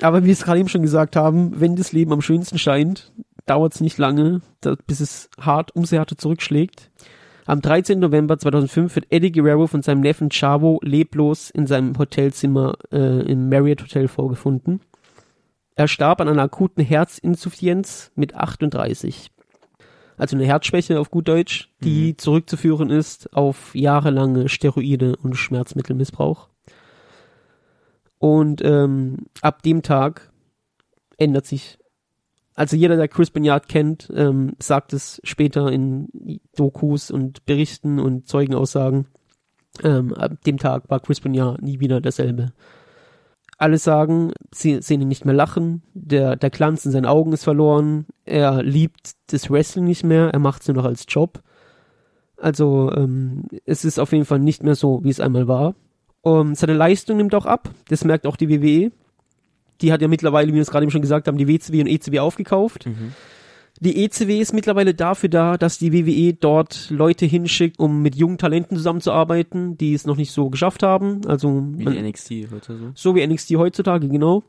Aber 0.00 0.22
wie 0.22 0.26
wir 0.26 0.32
es 0.32 0.44
gerade 0.44 0.60
eben 0.60 0.68
schon 0.68 0.82
gesagt 0.82 1.16
haben, 1.16 1.60
wenn 1.60 1.76
das 1.76 1.92
Leben 1.92 2.12
am 2.12 2.22
schönsten 2.22 2.58
scheint, 2.58 3.12
dauert 3.46 3.74
es 3.74 3.80
nicht 3.80 3.98
lange, 3.98 4.40
bis 4.86 5.00
es 5.00 5.28
hart 5.40 5.74
um 5.74 5.84
sehr 5.84 6.00
hart 6.00 6.12
zurückschlägt. 6.16 6.90
Am 7.44 7.60
13. 7.60 7.98
November 7.98 8.38
2005 8.38 8.94
wird 8.94 9.06
Eddie 9.10 9.32
Guerrero 9.32 9.66
von 9.66 9.82
seinem 9.82 10.00
Neffen 10.00 10.30
Chavo 10.30 10.78
leblos 10.82 11.50
in 11.50 11.66
seinem 11.66 11.98
Hotelzimmer 11.98 12.74
äh, 12.92 13.22
im 13.22 13.48
Marriott 13.48 13.82
Hotel 13.82 14.06
vorgefunden. 14.06 14.80
Er 15.74 15.88
starb 15.88 16.20
an 16.20 16.28
einer 16.28 16.42
akuten 16.42 16.84
Herzinsuffizienz 16.84 18.12
mit 18.14 18.34
38. 18.34 19.30
Also 20.16 20.36
eine 20.36 20.46
Herzschwäche 20.46 21.00
auf 21.00 21.10
gut 21.10 21.26
Deutsch, 21.26 21.70
die 21.80 22.12
mhm. 22.12 22.18
zurückzuführen 22.18 22.90
ist 22.90 23.32
auf 23.34 23.74
jahrelange 23.74 24.48
Steroide 24.48 25.16
und 25.16 25.34
Schmerzmittelmissbrauch. 25.34 26.48
Und 28.18 28.62
ähm, 28.64 29.26
ab 29.40 29.62
dem 29.62 29.82
Tag 29.82 30.30
ändert 31.16 31.46
sich 31.46 31.78
also 32.54 32.76
jeder, 32.76 32.96
der 32.96 33.08
Chris 33.08 33.30
Beniard 33.30 33.68
kennt, 33.68 34.12
ähm, 34.14 34.52
sagt 34.58 34.92
es 34.92 35.20
später 35.24 35.72
in 35.72 36.40
Dokus 36.54 37.10
und 37.10 37.44
Berichten 37.46 37.98
und 37.98 38.28
Zeugenaussagen. 38.28 39.06
Ähm, 39.82 40.12
ab 40.14 40.42
dem 40.44 40.58
Tag 40.58 40.90
war 40.90 41.00
Chris 41.00 41.20
Beniard 41.20 41.62
nie 41.62 41.80
wieder 41.80 42.00
derselbe. 42.00 42.52
Alle 43.56 43.78
sagen, 43.78 44.32
sie 44.52 44.82
sehen 44.82 45.00
ihn 45.00 45.08
nicht 45.08 45.24
mehr 45.24 45.34
lachen, 45.34 45.82
der, 45.94 46.36
der 46.36 46.50
Glanz 46.50 46.84
in 46.84 46.92
seinen 46.92 47.06
Augen 47.06 47.32
ist 47.32 47.44
verloren, 47.44 48.06
er 48.24 48.62
liebt 48.62 49.12
das 49.28 49.50
Wrestling 49.50 49.84
nicht 49.84 50.04
mehr, 50.04 50.30
er 50.30 50.38
macht 50.40 50.62
es 50.62 50.68
nur 50.68 50.76
noch 50.76 50.84
als 50.84 51.06
Job. 51.08 51.42
Also 52.36 52.92
ähm, 52.94 53.44
es 53.64 53.84
ist 53.84 54.00
auf 54.00 54.12
jeden 54.12 54.24
Fall 54.24 54.40
nicht 54.40 54.62
mehr 54.62 54.74
so, 54.74 55.04
wie 55.04 55.10
es 55.10 55.20
einmal 55.20 55.46
war. 55.48 55.74
Um, 56.22 56.54
seine 56.54 56.74
Leistung 56.74 57.16
nimmt 57.16 57.34
auch 57.34 57.46
ab, 57.46 57.70
das 57.88 58.04
merkt 58.04 58.26
auch 58.26 58.36
die 58.36 58.48
WWE 58.50 58.92
die 59.82 59.92
hat 59.92 60.00
ja 60.00 60.08
mittlerweile, 60.08 60.48
wie 60.48 60.54
wir 60.54 60.62
es 60.62 60.70
gerade 60.70 60.84
eben 60.84 60.90
schon 60.90 61.02
gesagt 61.02 61.28
haben, 61.28 61.36
die 61.36 61.48
WCW 61.48 61.80
und 61.80 61.86
ECW 61.88 62.20
aufgekauft. 62.20 62.86
Mhm. 62.86 63.12
Die 63.80 64.04
ECW 64.04 64.38
ist 64.38 64.52
mittlerweile 64.52 64.94
dafür 64.94 65.28
da, 65.28 65.56
dass 65.56 65.78
die 65.78 65.92
WWE 65.92 66.34
dort 66.34 66.88
Leute 66.90 67.26
hinschickt, 67.26 67.80
um 67.80 68.00
mit 68.00 68.14
jungen 68.14 68.38
Talenten 68.38 68.76
zusammenzuarbeiten, 68.76 69.76
die 69.76 69.92
es 69.92 70.06
noch 70.06 70.16
nicht 70.16 70.30
so 70.30 70.50
geschafft 70.50 70.84
haben. 70.84 71.22
Also 71.26 71.48
wie 71.74 71.84
man, 71.84 71.94
NXT 71.94 72.30
heute 72.52 72.76
so. 72.78 72.92
So 72.94 73.14
wie 73.16 73.26
NXT 73.26 73.56
heutzutage, 73.56 74.08
genau. 74.08 74.44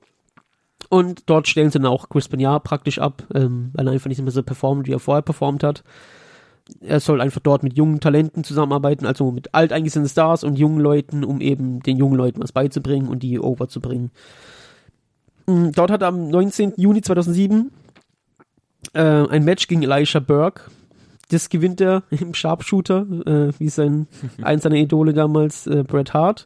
Und 0.89 1.23
dort 1.27 1.47
stellen 1.47 1.71
sie 1.71 1.79
dann 1.79 1.87
auch 1.87 2.09
Chris 2.09 2.27
Benoit 2.27 2.63
praktisch 2.63 2.99
ab, 2.99 3.23
ähm, 3.33 3.71
weil 3.73 3.87
er 3.87 3.93
einfach 3.93 4.09
nicht 4.09 4.21
mehr 4.21 4.31
so 4.31 4.43
performt, 4.43 4.85
wie 4.87 4.91
er 4.91 4.99
vorher 4.99 5.23
performt 5.23 5.63
hat. 5.63 5.83
Er 6.81 6.99
soll 6.99 7.19
einfach 7.19 7.41
dort 7.41 7.63
mit 7.63 7.75
jungen 7.75 7.99
Talenten 7.99 8.43
zusammenarbeiten, 8.43 9.07
also 9.07 9.31
mit 9.31 9.55
alteingesessenen 9.55 10.09
Stars 10.09 10.43
und 10.43 10.59
jungen 10.59 10.79
Leuten, 10.79 11.23
um 11.23 11.41
eben 11.41 11.79
den 11.81 11.97
jungen 11.97 12.15
Leuten 12.17 12.41
was 12.43 12.51
beizubringen 12.51 13.07
und 13.07 13.23
die 13.23 13.39
overzubringen. 13.39 14.05
Mm, 14.07 14.62
dort 15.45 15.91
hat 15.91 16.01
er 16.01 16.07
am 16.07 16.29
19. 16.29 16.73
Juni 16.77 17.01
2007 17.01 17.71
äh, 18.93 19.01
ein 19.01 19.43
Match 19.43 19.67
gegen 19.67 19.83
Elisha 19.83 20.19
Burke. 20.19 20.63
Das 21.29 21.49
gewinnt 21.49 21.81
er 21.81 22.03
im 22.09 22.33
Sharpshooter, 22.33 23.05
äh, 23.25 23.59
wie 23.59 23.69
sein, 23.69 24.07
eins 24.41 24.63
seiner 24.63 24.75
Idole 24.75 25.13
damals, 25.13 25.67
äh, 25.67 25.83
Bret 25.83 26.13
Hart. 26.13 26.45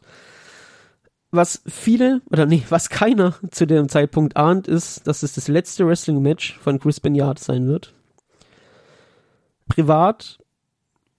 Was 1.30 1.62
viele, 1.66 2.22
oder 2.30 2.46
nee, 2.46 2.62
was 2.70 2.88
keiner 2.88 3.34
zu 3.50 3.66
dem 3.66 3.90
Zeitpunkt 3.90 4.36
ahnt, 4.38 4.66
ist, 4.66 5.06
dass 5.06 5.22
es 5.22 5.34
das 5.34 5.48
letzte 5.48 5.86
Wrestling-Match 5.86 6.58
von 6.58 6.78
Chris 6.80 7.00
Benoit 7.00 7.38
sein 7.38 7.66
wird. 7.66 7.92
Privat 9.68 10.38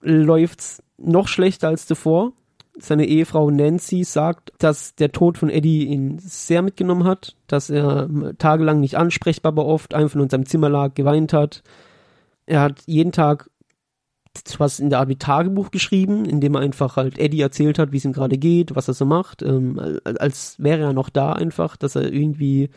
läuft's 0.02 0.82
noch 0.98 1.28
schlechter 1.28 1.68
als 1.68 1.86
zuvor 1.86 2.34
seine 2.82 3.06
Ehefrau 3.06 3.50
Nancy 3.50 4.04
sagt, 4.04 4.52
dass 4.60 4.96
der 4.96 5.12
Tod 5.12 5.38
von 5.38 5.50
Eddie 5.50 5.86
ihn 5.86 6.20
sehr 6.20 6.62
mitgenommen 6.62 7.04
hat, 7.04 7.36
dass 7.48 7.70
er 7.70 8.10
tagelang 8.38 8.80
nicht 8.80 8.96
ansprechbar 8.96 9.56
war 9.56 9.66
oft, 9.66 9.94
einfach 9.94 10.16
nur 10.16 10.26
in 10.26 10.30
seinem 10.30 10.46
Zimmer 10.46 10.70
lag, 10.70 10.94
geweint 10.94 11.34
hat. 11.34 11.64
Er 12.46 12.62
hat 12.62 12.82
jeden 12.86 13.12
Tag 13.12 13.50
was 14.58 14.80
in 14.80 14.90
der 14.90 15.00
Art 15.00 15.10
wie 15.10 15.18
Tagebuch 15.18 15.72
geschrieben, 15.72 16.26
in 16.26 16.40
dem 16.40 16.56
er 16.56 16.62
einfach 16.62 16.98
halt 16.98 17.18
Eddie 17.18 17.42
erzählt 17.42 17.80
hat, 17.80 17.92
wie 17.92 17.98
es 17.98 18.06
ihm 18.06 18.14
gerade 18.14 18.38
geht, 18.38 18.76
was 18.76 18.88
er 18.88 18.94
so 18.94 19.06
macht, 19.06 19.42
ähm, 19.42 20.00
als 20.04 20.56
wäre 20.60 20.82
er 20.82 20.94
noch 20.94 21.10
da 21.10 21.34
einfach, 21.34 21.78
dass 21.78 21.96
er 21.96 22.12
irgendwie, 22.12 22.70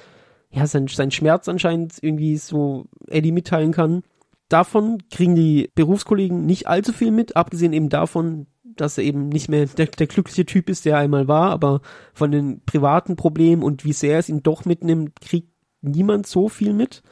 ja, 0.51 0.67
sein, 0.67 0.89
sein 0.89 1.11
Schmerz 1.11 1.49
anscheinend 1.49 1.95
irgendwie 2.01 2.37
so 2.37 2.87
Eddie 3.09 3.33
mitteilen 3.33 3.73
kann. 3.73 4.03
Davon 4.49 5.03
kriegen 5.11 5.35
die 5.35 5.71
Berufskollegen 5.75 6.45
nicht 6.47 6.67
allzu 6.67 6.93
viel 6.93 7.11
mit, 7.11 7.37
abgesehen 7.37 7.73
eben 7.73 7.89
davon, 7.89 8.47
dass 8.77 8.99
er 8.99 9.05
eben 9.05 9.29
nicht 9.29 9.49
mehr 9.49 9.67
der, 9.67 9.87
der 9.87 10.07
glückliche 10.07 10.47
Typ 10.47 10.69
ist, 10.69 10.85
der 10.85 10.95
er 10.95 11.01
einmal 11.01 11.29
war, 11.29 11.51
aber 11.51 11.81
von 12.15 12.31
den 12.31 12.61
privaten 12.65 13.17
Problemen 13.17 13.63
und 13.63 13.85
wie 13.85 13.93
sehr 13.93 14.19
es 14.19 14.29
ihn 14.29 14.43
doch 14.43 14.65
mitnimmt, 14.65 15.21
kriegt 15.21 15.49
niemand 15.81 16.27
so 16.27 16.49
viel 16.49 16.73
mit. 16.73 17.03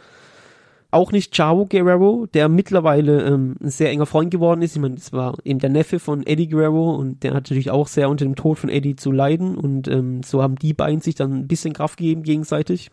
Auch 0.92 1.12
nicht 1.12 1.32
Chavo 1.36 1.66
Guerrero, 1.66 2.26
der 2.26 2.48
mittlerweile 2.48 3.22
ähm, 3.22 3.56
ein 3.62 3.70
sehr 3.70 3.90
enger 3.90 4.06
Freund 4.06 4.32
geworden 4.32 4.60
ist. 4.60 4.74
Ich 4.74 4.82
meine, 4.82 4.96
das 4.96 5.12
war 5.12 5.38
eben 5.44 5.60
der 5.60 5.70
Neffe 5.70 6.00
von 6.00 6.26
Eddie 6.26 6.48
Guerrero 6.48 6.96
und 6.96 7.22
der 7.22 7.30
hat 7.30 7.44
natürlich 7.44 7.70
auch 7.70 7.86
sehr 7.86 8.10
unter 8.10 8.24
dem 8.24 8.34
Tod 8.34 8.58
von 8.58 8.70
Eddie 8.70 8.96
zu 8.96 9.12
leiden 9.12 9.56
und 9.56 9.86
ähm, 9.86 10.24
so 10.24 10.42
haben 10.42 10.56
die 10.56 10.74
beiden 10.74 11.00
sich 11.00 11.14
dann 11.14 11.32
ein 11.32 11.46
bisschen 11.46 11.74
Kraft 11.74 11.98
gegeben 11.98 12.24
gegenseitig. 12.24 12.90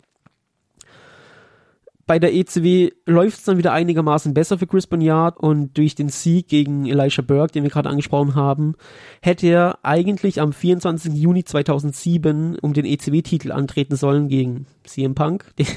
Bei 2.07 2.19
der 2.19 2.33
ECW 2.33 2.91
läuft 3.05 3.39
es 3.39 3.43
dann 3.43 3.57
wieder 3.57 3.73
einigermaßen 3.73 4.33
besser 4.33 4.57
für 4.57 4.65
Chris 4.65 4.87
Bonyard 4.87 5.37
und 5.37 5.77
durch 5.77 5.93
den 5.93 6.07
Sieg 6.07 6.47
gegen 6.47 6.85
Elisha 6.85 7.21
Burke, 7.21 7.51
den 7.51 7.63
wir 7.63 7.69
gerade 7.69 7.89
angesprochen 7.89 8.33
haben, 8.33 8.75
hätte 9.21 9.47
er 9.47 9.79
eigentlich 9.83 10.39
am 10.39 10.53
24. 10.53 11.13
Juni 11.13 11.43
2007 11.43 12.59
um 12.59 12.71
den 12.71 12.85
ECW-Titel 12.85 13.51
antreten 13.51 13.97
sollen 13.97 14.29
gegen 14.29 14.67
CM 14.85 15.15
Punk, 15.15 15.53
den, 15.59 15.67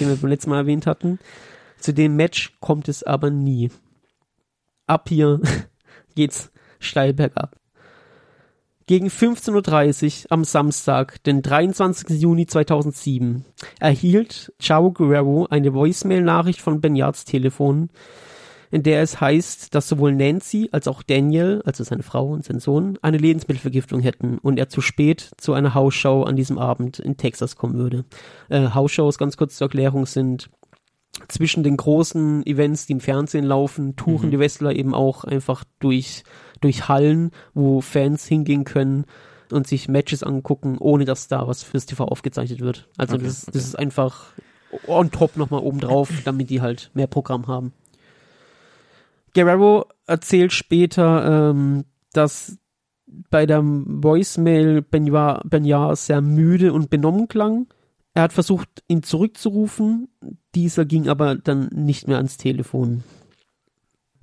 den 0.00 0.08
wir 0.08 0.16
beim 0.16 0.30
letzten 0.30 0.48
Mal 0.48 0.60
erwähnt 0.60 0.86
hatten. 0.86 1.18
Zu 1.78 1.92
dem 1.92 2.16
Match 2.16 2.56
kommt 2.60 2.88
es 2.88 3.02
aber 3.02 3.28
nie. 3.28 3.70
Ab 4.86 5.10
hier 5.10 5.42
geht's 6.14 6.50
steil 6.78 7.12
bergab. 7.12 7.56
Gegen 8.86 9.08
15.30 9.08 10.24
Uhr 10.26 10.32
am 10.32 10.44
Samstag, 10.44 11.22
den 11.22 11.40
23. 11.40 12.20
Juni 12.20 12.46
2007, 12.46 13.46
erhielt 13.80 14.52
Chavo 14.60 14.92
Guerrero 14.92 15.46
eine 15.48 15.72
Voicemail-Nachricht 15.72 16.60
von 16.60 16.82
Benyards 16.82 17.24
Telefon, 17.24 17.88
in 18.70 18.82
der 18.82 19.00
es 19.00 19.22
heißt, 19.22 19.74
dass 19.74 19.88
sowohl 19.88 20.12
Nancy 20.14 20.68
als 20.70 20.86
auch 20.86 21.02
Daniel, 21.02 21.62
also 21.64 21.82
seine 21.82 22.02
Frau 22.02 22.26
und 22.28 22.44
sein 22.44 22.60
Sohn, 22.60 22.98
eine 23.00 23.16
Lebensmittelvergiftung 23.16 24.00
hätten 24.00 24.36
und 24.36 24.58
er 24.58 24.68
zu 24.68 24.82
spät 24.82 25.30
zu 25.38 25.54
einer 25.54 25.72
Hausshow 25.72 26.24
an 26.24 26.36
diesem 26.36 26.58
Abend 26.58 26.98
in 26.98 27.16
Texas 27.16 27.56
kommen 27.56 27.78
würde. 27.78 28.04
Äh, 28.50 28.68
Hausshows, 28.74 29.16
ganz 29.16 29.38
kurz 29.38 29.56
zur 29.56 29.66
Erklärung, 29.66 30.04
sind 30.04 30.50
zwischen 31.28 31.62
den 31.62 31.78
großen 31.78 32.44
Events, 32.44 32.84
die 32.84 32.92
im 32.94 33.00
Fernsehen 33.00 33.44
laufen, 33.44 33.96
touren 33.96 34.26
mhm. 34.26 34.30
die 34.32 34.38
Wrestler 34.40 34.74
eben 34.74 34.92
auch 34.92 35.24
einfach 35.24 35.64
durch 35.78 36.24
durch 36.60 36.88
Hallen, 36.88 37.30
wo 37.54 37.80
Fans 37.80 38.26
hingehen 38.26 38.64
können 38.64 39.04
und 39.50 39.66
sich 39.66 39.88
Matches 39.88 40.22
angucken, 40.22 40.78
ohne 40.78 41.04
dass 41.04 41.28
da 41.28 41.46
was 41.46 41.62
fürs 41.62 41.86
TV 41.86 42.04
aufgezeichnet 42.04 42.60
wird. 42.60 42.88
Also 42.96 43.16
okay, 43.16 43.24
das, 43.24 43.44
okay. 43.44 43.52
das 43.54 43.64
ist 43.64 43.78
einfach 43.78 44.32
on 44.86 45.10
top 45.10 45.36
nochmal 45.36 45.62
oben 45.62 45.80
drauf, 45.80 46.10
damit 46.24 46.50
die 46.50 46.60
halt 46.60 46.90
mehr 46.94 47.06
Programm 47.06 47.46
haben. 47.46 47.72
Guerrero 49.34 49.86
erzählt 50.06 50.52
später, 50.52 51.50
ähm, 51.50 51.84
dass 52.12 52.58
bei 53.30 53.46
der 53.46 53.62
Voicemail 53.64 54.82
Benyar 54.82 55.96
sehr 55.96 56.20
müde 56.20 56.72
und 56.72 56.90
benommen 56.90 57.28
klang. 57.28 57.66
Er 58.14 58.22
hat 58.22 58.32
versucht, 58.32 58.68
ihn 58.86 59.02
zurückzurufen, 59.02 60.08
dieser 60.54 60.84
ging 60.84 61.08
aber 61.08 61.34
dann 61.34 61.68
nicht 61.72 62.06
mehr 62.06 62.16
ans 62.16 62.36
Telefon. 62.36 63.02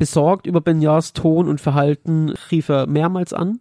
Besorgt 0.01 0.47
über 0.47 0.61
Benyars 0.61 1.13
Ton 1.13 1.47
und 1.47 1.61
Verhalten 1.61 2.33
rief 2.49 2.69
er 2.69 2.87
mehrmals 2.87 3.33
an. 3.33 3.59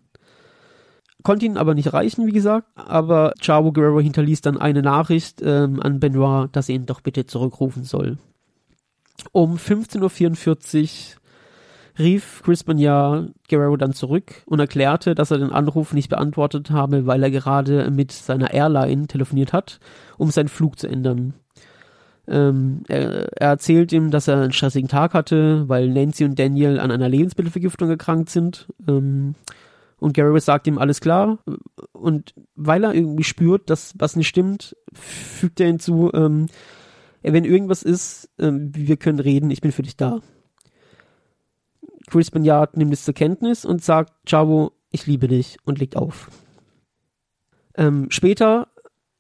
Konnte 1.23 1.45
ihn 1.45 1.59
aber 1.59 1.75
nicht 1.75 1.89
erreichen, 1.89 2.27
wie 2.27 2.33
gesagt, 2.33 2.67
aber 2.77 3.35
Chavo 3.43 3.73
Guerrero 3.73 4.01
hinterließ 4.01 4.41
dann 4.41 4.57
eine 4.57 4.81
Nachricht 4.81 5.43
ähm, 5.45 5.83
an 5.83 6.01
Benoit, 6.01 6.49
dass 6.53 6.71
er 6.71 6.77
ihn 6.77 6.87
doch 6.87 7.03
bitte 7.03 7.27
zurückrufen 7.27 7.85
soll. 7.85 8.17
Um 9.33 9.57
15.44 9.57 10.79
Uhr 10.79 11.21
rief 11.99 12.41
Chris 12.43 12.65
Benoit 12.65 13.35
Guerrero 13.51 13.77
dann 13.77 13.93
zurück 13.93 14.43
und 14.47 14.61
erklärte, 14.61 15.15
dass 15.15 15.31
er 15.31 15.37
den 15.37 15.53
Anruf 15.53 15.93
nicht 15.93 16.09
beantwortet 16.09 16.71
habe, 16.71 17.05
weil 17.05 17.23
er 17.23 17.31
gerade 17.31 17.91
mit 17.91 18.13
seiner 18.13 18.55
Airline 18.55 19.09
telefoniert 19.09 19.53
hat, 19.53 19.79
um 20.17 20.31
seinen 20.31 20.49
Flug 20.49 20.79
zu 20.79 20.89
ändern. 20.89 21.35
Ähm, 22.29 22.83
er, 22.89 23.33
er, 23.41 23.49
erzählt 23.49 23.93
ihm, 23.93 24.11
dass 24.11 24.29
er 24.29 24.41
einen 24.41 24.53
stressigen 24.53 24.89
Tag 24.89 25.15
hatte, 25.15 25.69
weil 25.69 25.89
Nancy 25.89 26.25
und 26.25 26.39
Daniel 26.39 26.79
an 26.79 26.91
einer 26.91 27.09
Lebensmittelvergiftung 27.09 27.91
erkrankt 27.91 28.31
sind. 28.31 28.69
Ähm, 28.87 29.35
und 29.99 30.15
Gary 30.15 30.41
sagt 30.41 30.67
ihm 30.67 30.79
alles 30.79 31.01
klar. 31.01 31.39
Und 31.93 32.35
weil 32.55 32.85
er 32.85 32.95
irgendwie 32.95 33.25
spürt, 33.25 33.69
dass 33.69 33.95
was 33.99 34.17
nicht 34.17 34.29
stimmt, 34.29 34.77
fügt 34.93 35.61
er 35.61 35.67
hinzu, 35.67 36.11
ähm, 36.15 36.47
wenn 37.23 37.45
irgendwas 37.45 37.83
ist, 37.83 38.31
ähm, 38.39 38.75
wir 38.75 38.97
können 38.97 39.21
reden, 39.21 39.51
ich 39.51 39.61
bin 39.61 39.73
für 39.73 39.83
dich 39.83 39.97
da. 39.97 40.21
Chris 42.11 42.31
Banyard 42.31 42.77
nimmt 42.77 42.93
es 42.93 43.05
zur 43.05 43.15
Kenntnis 43.15 43.65
und 43.65 43.85
sagt, 43.85 44.13
Chavo, 44.29 44.73
ich 44.91 45.07
liebe 45.07 45.29
dich 45.29 45.59
und 45.65 45.79
legt 45.79 45.97
auf. 45.97 46.31
Ähm, 47.77 48.07
später, 48.11 48.69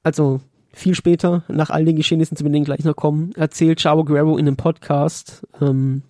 also 0.03 0.41
viel 0.73 0.95
später, 0.95 1.45
nach 1.49 1.71
all 1.71 1.85
den 1.85 1.97
Geschehnissen, 1.97 2.37
zu 2.37 2.45
denen 2.45 2.65
gleich 2.65 2.85
noch 2.85 2.97
kommen, 2.97 3.33
erzählt 3.35 3.81
Chavo 3.81 4.05
Guerrero 4.05 4.37
in 4.37 4.47
einem 4.47 4.57
Podcast, 4.57 5.47
ähm, 5.61 6.03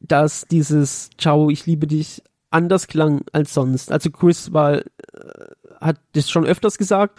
dass 0.00 0.46
dieses 0.50 1.10
Ciao, 1.18 1.50
ich 1.50 1.66
liebe 1.66 1.86
dich 1.86 2.22
anders 2.50 2.86
klang 2.86 3.22
als 3.32 3.54
sonst. 3.54 3.90
Also 3.90 4.10
Chris 4.10 4.52
war, 4.52 4.78
äh, 4.78 4.82
hat 5.80 5.98
das 6.12 6.30
schon 6.30 6.46
öfters 6.46 6.78
gesagt, 6.78 7.18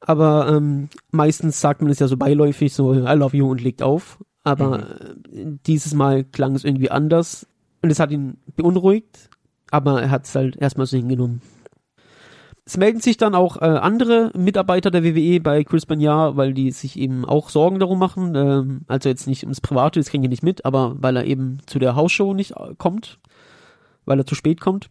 aber 0.00 0.48
ähm, 0.48 0.88
meistens 1.10 1.60
sagt 1.60 1.82
man 1.82 1.90
es 1.90 1.98
ja 1.98 2.08
so 2.08 2.16
beiläufig, 2.16 2.72
so 2.72 2.94
I 2.94 3.14
love 3.14 3.36
you 3.36 3.50
und 3.50 3.60
legt 3.60 3.82
auf. 3.82 4.22
Aber 4.42 4.86
mhm. 5.32 5.60
dieses 5.66 5.94
Mal 5.94 6.24
klang 6.24 6.54
es 6.54 6.64
irgendwie 6.64 6.90
anders 6.90 7.46
und 7.80 7.90
es 7.90 7.98
hat 7.98 8.10
ihn 8.10 8.36
beunruhigt, 8.56 9.30
aber 9.70 10.02
er 10.02 10.10
hat 10.10 10.26
es 10.26 10.34
halt 10.34 10.56
erstmal 10.56 10.86
so 10.86 10.96
hingenommen. 10.98 11.40
Es 12.66 12.78
melden 12.78 13.00
sich 13.00 13.18
dann 13.18 13.34
auch 13.34 13.58
äh, 13.58 13.66
andere 13.66 14.30
Mitarbeiter 14.34 14.90
der 14.90 15.04
WWE 15.04 15.38
bei 15.40 15.64
Chris 15.64 15.84
Banyar, 15.84 16.36
weil 16.36 16.54
die 16.54 16.70
sich 16.70 16.98
eben 16.98 17.26
auch 17.26 17.50
Sorgen 17.50 17.78
darum 17.78 17.98
machen. 17.98 18.34
Ähm, 18.34 18.80
also 18.88 19.10
jetzt 19.10 19.26
nicht 19.26 19.42
ums 19.42 19.60
Private, 19.60 20.00
das 20.00 20.08
kriegen 20.08 20.22
die 20.22 20.30
nicht 20.30 20.42
mit, 20.42 20.64
aber 20.64 20.96
weil 20.98 21.16
er 21.16 21.24
eben 21.26 21.58
zu 21.66 21.78
der 21.78 21.94
Hausshow 21.94 22.32
nicht 22.32 22.52
äh, 22.52 22.74
kommt, 22.78 23.18
weil 24.06 24.18
er 24.18 24.26
zu 24.26 24.34
spät 24.34 24.62
kommt. 24.62 24.88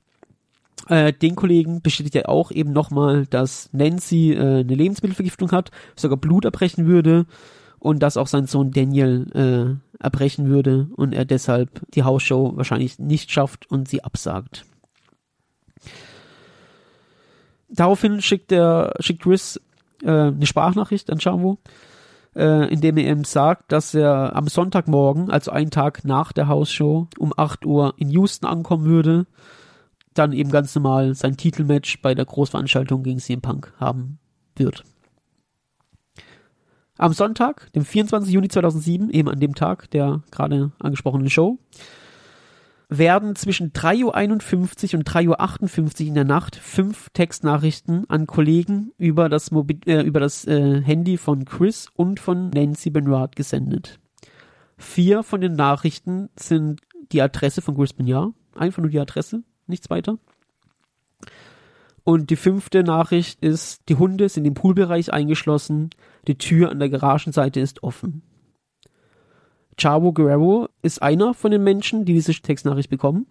Äh, 0.88 1.14
den 1.14 1.36
Kollegen 1.36 1.82
bestätigt 1.82 2.16
er 2.16 2.30
auch 2.30 2.52
eben 2.52 2.74
nochmal, 2.74 3.26
dass 3.26 3.70
Nancy 3.74 4.34
äh, 4.34 4.60
eine 4.60 4.76
Lebensmittelvergiftung 4.76 5.52
hat, 5.52 5.72
sogar 5.96 6.18
Blut 6.18 6.46
erbrechen 6.46 6.86
würde 6.86 7.26
und 7.80 8.04
dass 8.04 8.18
auch 8.18 8.28
sein 8.28 8.46
Sohn 8.46 8.72
Daniel 8.72 9.28
äh, 9.34 10.04
erbrechen 10.04 10.48
würde 10.48 10.90
und 10.96 11.14
er 11.14 11.26
deshalb 11.26 11.82
die 11.94 12.04
Hausshow 12.04 12.56
wahrscheinlich 12.56 13.00
nicht 13.00 13.32
schafft 13.32 13.70
und 13.72 13.88
sie 13.88 14.04
absagt. 14.04 14.66
Daraufhin 17.74 18.22
schickt 18.22 18.52
der, 18.52 18.94
schickt 19.00 19.24
Chris 19.24 19.60
äh, 20.04 20.10
eine 20.10 20.46
Sprachnachricht 20.46 21.10
an 21.12 21.20
Chavo, 21.20 21.58
äh, 22.36 22.72
in 22.72 22.82
dem 22.82 22.98
er 22.98 23.12
ihm 23.12 23.24
sagt, 23.24 23.72
dass 23.72 23.94
er 23.96 24.36
am 24.36 24.48
Sonntagmorgen, 24.48 25.32
also 25.32 25.52
einen 25.52 25.72
Tag 25.72 26.06
nach 26.06 26.32
der 26.32 26.48
Hausshow, 26.48 27.08
um 27.18 27.34
8 27.36 27.66
Uhr 27.66 27.96
in 27.98 28.10
Houston 28.10 28.46
ankommen 28.46 28.86
würde, 28.86 29.26
dann 30.14 30.34
eben 30.34 30.52
ganz 30.52 30.76
normal 30.76 31.16
sein 31.16 31.36
Titelmatch 31.36 32.02
bei 32.02 32.14
der 32.14 32.26
Großveranstaltung 32.26 33.02
gegen 33.02 33.20
CM 33.20 33.42
Punk 33.42 33.74
haben 33.80 34.20
wird. 34.56 34.84
Am 37.00 37.14
Sonntag, 37.14 37.72
dem 37.74 37.84
24. 37.84 38.32
Juni 38.32 38.50
2007, 38.50 39.10
eben 39.10 39.30
an 39.30 39.40
dem 39.40 39.56
Tag 39.56 39.90
der 39.90 40.22
gerade 40.30 40.72
angesprochenen 40.78 41.32
Show, 41.32 41.58
werden 42.98 43.36
zwischen 43.36 43.72
3.51 43.72 44.94
Uhr 44.94 45.00
und 45.00 45.10
3.58 45.10 46.02
Uhr 46.02 46.08
in 46.08 46.14
der 46.14 46.24
Nacht 46.24 46.56
fünf 46.56 47.10
Textnachrichten 47.12 48.10
an 48.10 48.28
Kollegen 48.28 48.92
über 48.98 49.30
das, 49.30 49.52
Mobil 49.52 49.80
äh, 49.86 50.02
über 50.02 50.20
das 50.20 50.46
äh, 50.46 50.82
Handy 50.82 51.18
von 51.18 51.46
Chris 51.46 51.88
und 51.96 52.20
von 52.20 52.50
Nancy 52.50 52.90
Benoit 52.90 53.36
gesendet. 53.36 54.00
Vier 54.78 55.24
von 55.24 55.42
den 55.42 55.54
Nachrichten 55.54 56.30
sind 56.38 56.82
die 57.12 57.22
Adresse 57.22 57.62
von 57.62 57.76
Chris 57.76 57.94
Benoit, 57.94 58.34
einfach 58.56 58.82
nur 58.82 58.92
die 58.92 59.00
Adresse, 59.00 59.44
nichts 59.68 59.90
weiter. 59.90 60.18
Und 62.04 62.30
die 62.30 62.36
fünfte 62.36 62.84
Nachricht 62.84 63.40
ist, 63.42 63.88
die 63.88 63.96
Hunde 63.96 64.28
sind 64.28 64.46
im 64.46 64.56
Poolbereich 64.56 65.14
eingeschlossen, 65.14 65.92
die 66.28 66.38
Tür 66.38 66.70
an 66.70 66.80
der 66.80 66.90
Garagenseite 66.90 67.60
ist 67.60 67.82
offen. 67.82 68.24
Chavo 69.78 70.14
Guerrero 70.14 70.70
ist 70.82 71.02
einer 71.02 71.34
von 71.34 71.52
den 71.52 71.64
Menschen, 71.64 72.06
die 72.06 72.14
diese 72.14 72.34
Textnachricht 72.34 72.90
bekommen. 72.90 73.28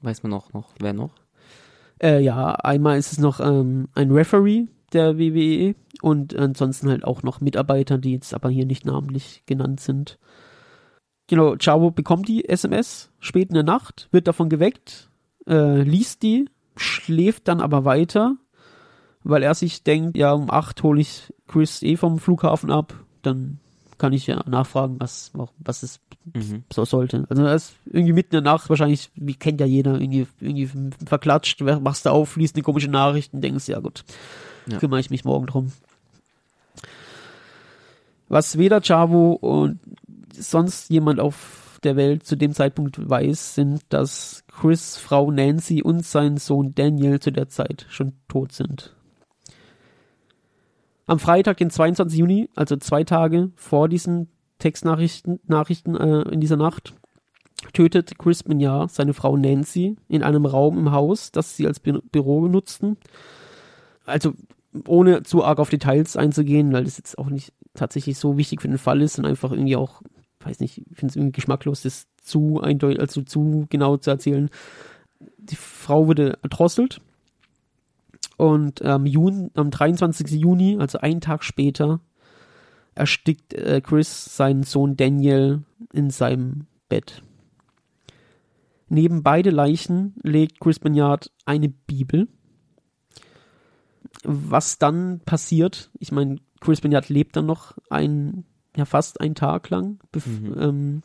Weiß 0.00 0.22
man 0.22 0.32
auch 0.32 0.52
noch, 0.52 0.74
wer 0.80 0.92
noch? 0.92 1.10
Äh, 2.02 2.20
ja, 2.20 2.52
einmal 2.54 2.98
ist 2.98 3.12
es 3.12 3.18
noch 3.18 3.40
ähm, 3.40 3.88
ein 3.94 4.10
Referee 4.10 4.66
der 4.92 5.18
WWE 5.18 5.74
und 6.02 6.36
ansonsten 6.36 6.90
halt 6.90 7.04
auch 7.04 7.22
noch 7.22 7.40
Mitarbeiter, 7.40 7.98
die 7.98 8.12
jetzt 8.12 8.34
aber 8.34 8.50
hier 8.50 8.66
nicht 8.66 8.84
namentlich 8.84 9.42
genannt 9.46 9.80
sind. 9.80 10.18
Genau, 11.28 11.56
Chavo 11.56 11.90
bekommt 11.90 12.28
die 12.28 12.48
SMS 12.48 13.10
spät 13.20 13.48
in 13.48 13.54
der 13.54 13.62
Nacht, 13.62 14.08
wird 14.10 14.26
davon 14.26 14.48
geweckt, 14.48 15.08
äh, 15.46 15.82
liest 15.82 16.22
die, 16.22 16.48
schläft 16.76 17.48
dann 17.48 17.60
aber 17.60 17.84
weiter, 17.84 18.36
weil 19.22 19.42
er 19.42 19.54
sich 19.54 19.84
denkt, 19.84 20.16
ja, 20.16 20.32
um 20.32 20.50
acht 20.50 20.82
hole 20.82 21.00
ich 21.00 21.32
Chris 21.46 21.82
eh 21.82 21.96
vom 21.96 22.18
Flughafen 22.18 22.70
ab, 22.70 22.94
dann 23.22 23.60
kann 24.02 24.12
ich 24.12 24.26
ja 24.26 24.42
nachfragen, 24.48 24.96
was, 24.98 25.30
was 25.60 25.84
es 25.84 26.00
mhm. 26.34 26.64
so 26.72 26.84
sollte. 26.84 27.24
Also 27.28 27.44
er 27.44 27.54
ist 27.54 27.74
irgendwie 27.86 28.12
mitten 28.12 28.34
in 28.34 28.42
der 28.42 28.52
Nacht, 28.52 28.68
wahrscheinlich, 28.68 29.12
wie 29.14 29.36
kennt 29.36 29.60
ja 29.60 29.66
jeder, 29.66 29.92
irgendwie, 29.92 30.26
irgendwie 30.40 30.68
verklatscht, 31.06 31.60
machst 31.60 32.04
du 32.04 32.10
auf, 32.10 32.34
liest 32.34 32.56
eine 32.56 32.64
komische 32.64 32.88
Nachricht 32.88 33.32
und 33.32 33.42
denkst, 33.42 33.68
ja 33.68 33.78
gut, 33.78 34.02
ja. 34.66 34.78
kümmere 34.78 34.98
ich 34.98 35.10
mich 35.10 35.24
morgen 35.24 35.46
drum. 35.46 35.70
Was 38.28 38.58
weder 38.58 38.80
Chavo 38.80 39.34
und 39.34 39.78
sonst 40.36 40.90
jemand 40.90 41.20
auf 41.20 41.78
der 41.84 41.94
Welt 41.94 42.26
zu 42.26 42.36
dem 42.36 42.54
Zeitpunkt 42.54 43.08
weiß, 43.08 43.54
sind, 43.54 43.82
dass 43.88 44.42
Chris, 44.48 44.96
Frau 44.96 45.30
Nancy 45.30 45.80
und 45.80 46.04
sein 46.04 46.38
Sohn 46.38 46.74
Daniel 46.74 47.20
zu 47.20 47.30
der 47.30 47.48
Zeit 47.48 47.86
schon 47.88 48.14
tot 48.26 48.50
sind. 48.50 48.96
Am 51.06 51.18
Freitag, 51.18 51.56
den 51.56 51.70
22. 51.70 52.18
Juni, 52.18 52.48
also 52.54 52.76
zwei 52.76 53.04
Tage 53.04 53.50
vor 53.56 53.88
diesen 53.88 54.28
Textnachrichten 54.58 55.40
Nachrichten, 55.46 55.96
äh, 55.96 56.22
in 56.30 56.40
dieser 56.40 56.56
Nacht, 56.56 56.94
tötet 57.72 58.18
Chris 58.18 58.46
Mignard 58.46 58.90
seine 58.90 59.14
Frau 59.14 59.36
Nancy 59.36 59.96
in 60.08 60.22
einem 60.22 60.46
Raum 60.46 60.78
im 60.78 60.92
Haus, 60.92 61.32
das 61.32 61.56
sie 61.56 61.66
als 61.66 61.80
Bü 61.80 62.00
Büro 62.12 62.46
nutzten. 62.48 62.96
Also 64.04 64.34
ohne 64.86 65.22
zu 65.22 65.44
arg 65.44 65.58
auf 65.58 65.70
Details 65.70 66.16
einzugehen, 66.16 66.72
weil 66.72 66.84
das 66.84 66.98
jetzt 66.98 67.18
auch 67.18 67.28
nicht 67.28 67.52
tatsächlich 67.74 68.18
so 68.18 68.36
wichtig 68.36 68.62
für 68.62 68.68
den 68.68 68.78
Fall 68.78 69.02
ist 69.02 69.18
und 69.18 69.26
einfach 69.26 69.52
irgendwie 69.52 69.76
auch, 69.76 70.02
weiß 70.40 70.60
nicht, 70.60 70.78
ich 70.78 70.96
finde 70.96 71.10
es 71.10 71.16
irgendwie 71.16 71.32
geschmacklos, 71.32 71.82
das 71.82 72.06
zu 72.22 72.60
eindeutig, 72.60 73.00
also 73.00 73.22
zu 73.22 73.66
genau 73.68 73.96
zu 73.96 74.10
erzählen. 74.10 74.50
Die 75.38 75.56
Frau 75.56 76.06
wurde 76.06 76.38
erdrosselt 76.42 77.00
und 78.36 78.82
am, 78.82 79.06
Juni, 79.06 79.50
am 79.54 79.70
23. 79.70 80.30
Juni, 80.32 80.76
also 80.78 80.98
einen 80.98 81.20
Tag 81.20 81.44
später, 81.44 82.00
erstickt 82.94 83.54
äh, 83.54 83.80
Chris 83.80 84.36
seinen 84.36 84.62
Sohn 84.62 84.96
Daniel 84.96 85.62
in 85.92 86.10
seinem 86.10 86.66
Bett. 86.88 87.22
Neben 88.88 89.22
beide 89.22 89.50
Leichen 89.50 90.14
legt 90.22 90.60
Chris 90.60 90.78
Banyard 90.78 91.30
eine 91.46 91.68
Bibel. 91.68 92.28
Was 94.24 94.78
dann 94.78 95.20
passiert, 95.20 95.90
ich 95.98 96.12
meine, 96.12 96.36
Chris 96.60 96.82
Banyard 96.82 97.08
lebt 97.08 97.36
dann 97.36 97.46
noch 97.46 97.76
ein, 97.88 98.44
ja 98.76 98.84
fast 98.84 99.20
einen 99.20 99.34
Tag 99.34 99.70
lang. 99.70 99.98
Mhm. 100.14 100.54
Ähm, 100.58 101.02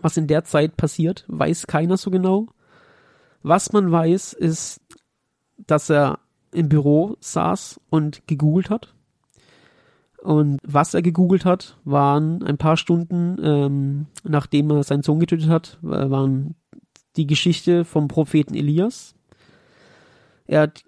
was 0.00 0.16
in 0.16 0.26
der 0.26 0.44
Zeit 0.44 0.76
passiert, 0.76 1.24
weiß 1.28 1.66
keiner 1.66 1.96
so 1.96 2.10
genau. 2.10 2.48
Was 3.42 3.72
man 3.72 3.92
weiß, 3.92 4.32
ist, 4.32 4.80
dass 5.58 5.90
er 5.90 6.18
im 6.54 6.68
Büro 6.68 7.16
saß 7.20 7.80
und 7.90 8.26
gegoogelt 8.26 8.70
hat. 8.70 8.94
Und 10.22 10.58
was 10.62 10.94
er 10.94 11.02
gegoogelt 11.02 11.44
hat, 11.44 11.76
waren 11.84 12.42
ein 12.42 12.56
paar 12.56 12.78
Stunden, 12.78 13.36
ähm, 13.42 14.06
nachdem 14.22 14.70
er 14.70 14.82
seinen 14.82 15.02
Sohn 15.02 15.20
getötet 15.20 15.50
hat, 15.50 15.78
waren 15.82 16.54
die 17.16 17.26
Geschichte 17.26 17.84
vom 17.84 18.08
Propheten 18.08 18.54
Elias. 18.54 19.14
Er 20.46 20.62
hat 20.62 20.82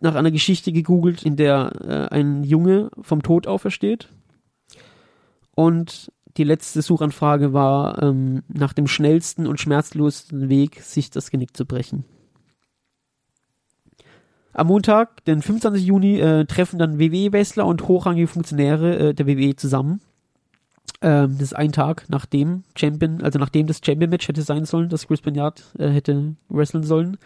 nach 0.00 0.14
einer 0.14 0.30
Geschichte 0.30 0.72
gegoogelt, 0.72 1.22
in 1.24 1.36
der 1.36 1.72
äh, 2.10 2.14
ein 2.14 2.42
Junge 2.42 2.90
vom 3.02 3.22
Tod 3.22 3.46
aufersteht. 3.46 4.08
Und 5.54 6.10
die 6.36 6.44
letzte 6.44 6.80
Suchanfrage 6.80 7.52
war 7.52 8.02
ähm, 8.02 8.42
nach 8.48 8.72
dem 8.72 8.86
schnellsten 8.86 9.46
und 9.46 9.60
schmerzlosesten 9.60 10.48
Weg, 10.48 10.80
sich 10.80 11.10
das 11.10 11.30
Genick 11.30 11.56
zu 11.56 11.66
brechen. 11.66 12.04
Am 14.52 14.66
Montag, 14.66 15.24
den 15.24 15.42
25. 15.42 15.84
Juni, 15.84 16.18
äh, 16.18 16.44
treffen 16.44 16.78
dann 16.78 16.98
WWE-Wrestler 16.98 17.66
und 17.66 17.86
hochrangige 17.86 18.26
Funktionäre 18.26 19.10
äh, 19.10 19.14
der 19.14 19.26
WWE 19.26 19.54
zusammen. 19.56 20.00
Ähm, 21.02 21.36
das 21.38 21.48
ist 21.48 21.56
ein 21.56 21.72
Tag 21.72 22.06
nachdem 22.08 22.64
Champion, 22.76 23.22
also 23.22 23.38
nachdem 23.38 23.66
das 23.66 23.80
Champion-Match 23.84 24.28
hätte 24.28 24.42
sein 24.42 24.64
sollen, 24.64 24.88
dass 24.88 25.06
Chris 25.06 25.20
Benoit 25.20 25.62
äh, 25.78 25.88
hätte 25.88 26.34
wresteln 26.48 26.84
sollen. 26.84 27.16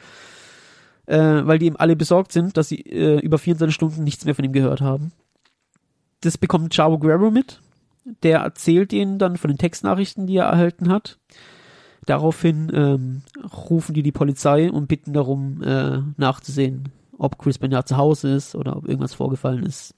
Äh, 1.06 1.46
weil 1.46 1.58
die 1.58 1.66
eben 1.66 1.76
alle 1.76 1.96
besorgt 1.96 2.32
sind, 2.32 2.56
dass 2.56 2.68
sie 2.68 2.80
äh, 2.80 3.18
über 3.20 3.38
24 3.38 3.74
Stunden 3.74 4.04
nichts 4.04 4.24
mehr 4.24 4.34
von 4.34 4.44
ihm 4.44 4.52
gehört 4.52 4.80
haben. 4.80 5.12
Das 6.20 6.38
bekommt 6.38 6.74
Chavo 6.74 6.98
Guerrero 6.98 7.30
mit. 7.30 7.60
Der 8.22 8.40
erzählt 8.40 8.92
ihnen 8.92 9.18
dann 9.18 9.36
von 9.36 9.50
den 9.50 9.58
Textnachrichten, 9.58 10.26
die 10.26 10.36
er 10.36 10.46
erhalten 10.46 10.88
hat. 10.88 11.18
Daraufhin 12.06 12.70
ähm, 12.74 13.22
rufen 13.70 13.94
die 13.94 14.02
die 14.02 14.12
Polizei 14.12 14.70
und 14.70 14.88
bitten 14.88 15.12
darum, 15.12 15.62
äh, 15.62 16.00
nachzusehen, 16.16 16.90
ob 17.24 17.38
Chris 17.38 17.58
Benoit 17.58 17.88
zu 17.88 17.96
Hause 17.96 18.34
ist 18.34 18.54
oder 18.54 18.76
ob 18.76 18.86
irgendwas 18.86 19.14
vorgefallen 19.14 19.64
ist. 19.64 19.94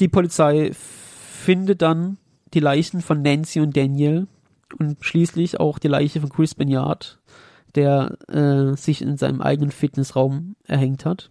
Die 0.00 0.08
Polizei 0.08 0.72
findet 0.72 1.82
dann 1.82 2.18
die 2.54 2.60
Leichen 2.60 3.00
von 3.00 3.22
Nancy 3.22 3.60
und 3.60 3.76
Daniel 3.76 4.26
und 4.78 5.04
schließlich 5.04 5.60
auch 5.60 5.78
die 5.78 5.88
Leiche 5.88 6.20
von 6.20 6.30
Chris 6.30 6.54
Benoit, 6.54 7.18
der 7.74 8.16
äh, 8.28 8.76
sich 8.76 9.02
in 9.02 9.16
seinem 9.16 9.42
eigenen 9.42 9.70
Fitnessraum 9.70 10.56
erhängt 10.64 11.04
hat. 11.04 11.30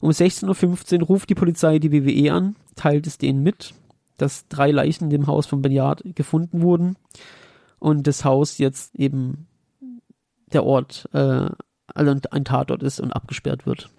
Um 0.00 0.10
16.15 0.10 1.00
Uhr 1.00 1.06
ruft 1.06 1.30
die 1.30 1.34
Polizei 1.34 1.78
die 1.78 1.92
WWE 1.92 2.32
an, 2.32 2.56
teilt 2.74 3.06
es 3.06 3.18
denen 3.18 3.42
mit, 3.42 3.74
dass 4.16 4.48
drei 4.48 4.70
Leichen 4.70 5.04
in 5.04 5.10
dem 5.10 5.26
Haus 5.26 5.46
von 5.46 5.62
Beniard 5.62 6.02
gefunden 6.14 6.62
wurden 6.62 6.96
und 7.78 8.06
das 8.06 8.24
Haus 8.24 8.58
jetzt 8.58 8.94
eben 8.94 9.46
der 10.52 10.64
Ort 10.64 11.08
äh, 11.12 11.50
also 11.94 12.14
ein 12.30 12.44
Tatort 12.44 12.82
ist 12.82 13.00
und 13.00 13.12
abgesperrt 13.12 13.66
wird. 13.66 13.90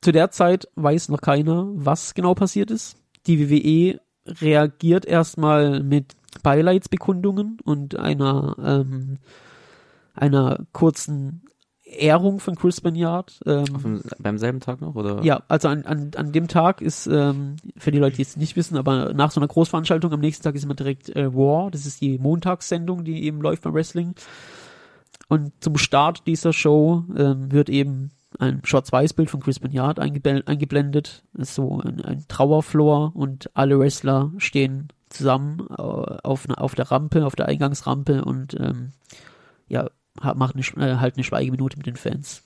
Zu 0.00 0.12
der 0.12 0.30
Zeit 0.30 0.68
weiß 0.74 1.08
noch 1.08 1.20
keiner, 1.20 1.66
was 1.74 2.14
genau 2.14 2.34
passiert 2.34 2.70
ist. 2.70 2.96
Die 3.26 3.50
WWE 3.50 4.00
reagiert 4.26 5.06
erstmal 5.06 5.82
mit 5.82 6.14
Beileidsbekundungen 6.42 7.58
und 7.64 7.96
einer, 7.98 8.56
ähm, 8.62 9.18
einer 10.14 10.66
kurzen 10.72 11.42
Ehrung 11.84 12.40
von 12.40 12.56
Chris 12.56 12.80
Banyard. 12.80 13.40
Ähm, 13.46 14.02
beim 14.18 14.38
selben 14.38 14.60
Tag 14.60 14.80
noch, 14.80 14.94
oder? 14.94 15.22
Ja, 15.22 15.42
also 15.48 15.68
an, 15.68 15.84
an, 15.84 16.10
an 16.16 16.32
dem 16.32 16.48
Tag 16.48 16.80
ist, 16.80 17.06
ähm, 17.06 17.56
für 17.76 17.90
die 17.90 17.98
Leute, 17.98 18.16
die 18.16 18.22
es 18.22 18.36
nicht 18.36 18.56
wissen, 18.56 18.76
aber 18.76 19.14
nach 19.14 19.30
so 19.30 19.40
einer 19.40 19.48
Großveranstaltung 19.48 20.12
am 20.12 20.20
nächsten 20.20 20.42
Tag 20.42 20.54
ist 20.54 20.64
immer 20.64 20.74
direkt 20.74 21.14
äh, 21.14 21.34
War, 21.34 21.70
das 21.70 21.86
ist 21.86 22.00
die 22.00 22.18
Montagssendung, 22.18 23.04
die 23.04 23.24
eben 23.24 23.40
läuft 23.40 23.62
beim 23.62 23.74
Wrestling. 23.74 24.14
Und 25.28 25.52
zum 25.60 25.76
Start 25.78 26.26
dieser 26.26 26.52
Show 26.52 27.04
ähm, 27.16 27.50
wird 27.50 27.68
eben 27.68 28.10
ein 28.38 28.62
Schwarz-Weiß-Bild 28.64 29.30
von 29.30 29.40
Chris 29.40 29.60
Banyard 29.60 29.98
eingeblendet. 30.00 31.22
Das 31.34 31.48
ist 31.48 31.54
so 31.54 31.80
ein, 31.80 32.00
ein 32.00 32.24
Trauerfloor 32.28 33.14
und 33.14 33.50
alle 33.54 33.78
Wrestler 33.78 34.32
stehen 34.38 34.88
zusammen 35.08 35.66
äh, 35.70 35.82
auf, 35.82 36.48
ne, 36.48 36.58
auf 36.58 36.74
der 36.74 36.90
Rampe, 36.90 37.24
auf 37.24 37.36
der 37.36 37.46
Eingangsrampe 37.46 38.24
und 38.24 38.54
ähm, 38.58 38.92
ja, 39.68 39.88
machen 40.34 40.60
eine, 40.76 41.00
halt 41.00 41.14
eine 41.14 41.24
Schweigeminute 41.24 41.76
mit 41.76 41.86
den 41.86 41.96
Fans. 41.96 42.42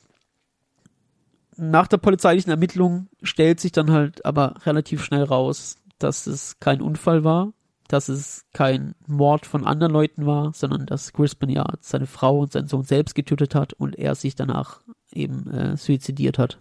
Nach 1.57 1.89
der 1.89 1.97
polizeilichen 1.97 2.51
Ermittlung 2.51 3.09
stellt 3.23 3.59
sich 3.59 3.73
dann 3.73 3.91
halt 3.91 4.25
aber 4.25 4.55
relativ 4.65 5.03
schnell 5.03 5.25
raus, 5.25 5.79
dass 5.99 6.27
es 6.27 6.61
kein 6.61 6.81
Unfall 6.81 7.25
war, 7.25 7.53
dass 7.89 8.09
es 8.09 8.47
kein 8.53 8.95
Mord 9.07 9.47
von 9.47 9.67
anderen 9.67 9.93
Leuten 9.93 10.27
war, 10.27 10.53
sondern 10.53 10.87
dass 10.87 11.13
Chris 11.13 11.35
Banyard 11.35 11.83
seine 11.83 12.07
Frau 12.07 12.41
und 12.41 12.53
seinen 12.53 12.69
Sohn 12.69 12.85
selbst 12.85 13.15
getötet 13.15 13.55
hat 13.55 13.73
und 13.73 13.99
er 13.99 14.15
sich 14.15 14.35
danach 14.35 14.81
eben 15.13 15.51
äh, 15.51 15.77
suizidiert 15.77 16.39
hat. 16.39 16.59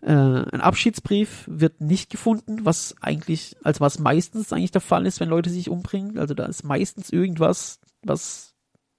Äh, 0.00 0.12
ein 0.12 0.60
Abschiedsbrief 0.60 1.44
wird 1.46 1.80
nicht 1.80 2.08
gefunden, 2.08 2.64
was 2.64 2.94
eigentlich, 3.00 3.56
als 3.64 3.80
was 3.80 3.98
meistens 3.98 4.52
eigentlich 4.52 4.70
der 4.70 4.80
Fall 4.80 5.06
ist, 5.06 5.20
wenn 5.20 5.28
Leute 5.28 5.50
sich 5.50 5.68
umbringen. 5.68 6.18
Also 6.18 6.34
da 6.34 6.46
ist 6.46 6.64
meistens 6.64 7.10
irgendwas, 7.10 7.80
was 8.02 8.54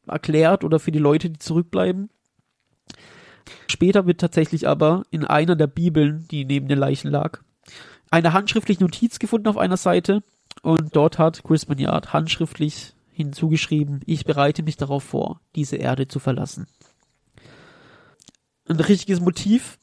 erklärt 0.07 0.63
oder 0.63 0.79
für 0.79 0.91
die 0.91 0.99
Leute, 0.99 1.29
die 1.29 1.39
zurückbleiben. 1.39 2.09
Später 3.67 4.05
wird 4.05 4.19
tatsächlich 4.19 4.67
aber 4.67 5.03
in 5.09 5.25
einer 5.25 5.55
der 5.55 5.67
Bibeln, 5.67 6.27
die 6.29 6.45
neben 6.45 6.67
den 6.67 6.77
Leichen 6.77 7.09
lag, 7.09 7.39
eine 8.11 8.33
handschriftliche 8.33 8.83
Notiz 8.83 9.19
gefunden 9.19 9.47
auf 9.47 9.57
einer 9.57 9.77
Seite, 9.77 10.21
und 10.61 10.95
dort 10.95 11.17
hat 11.17 11.43
Chris 11.43 11.65
Banyard 11.65 12.13
handschriftlich 12.13 12.93
hinzugeschrieben, 13.11 14.01
ich 14.05 14.25
bereite 14.25 14.63
mich 14.63 14.77
darauf 14.77 15.03
vor, 15.03 15.41
diese 15.55 15.75
Erde 15.75 16.07
zu 16.07 16.19
verlassen. 16.19 16.67
Ein 18.67 18.79
richtiges 18.79 19.19
Motiv 19.19 19.77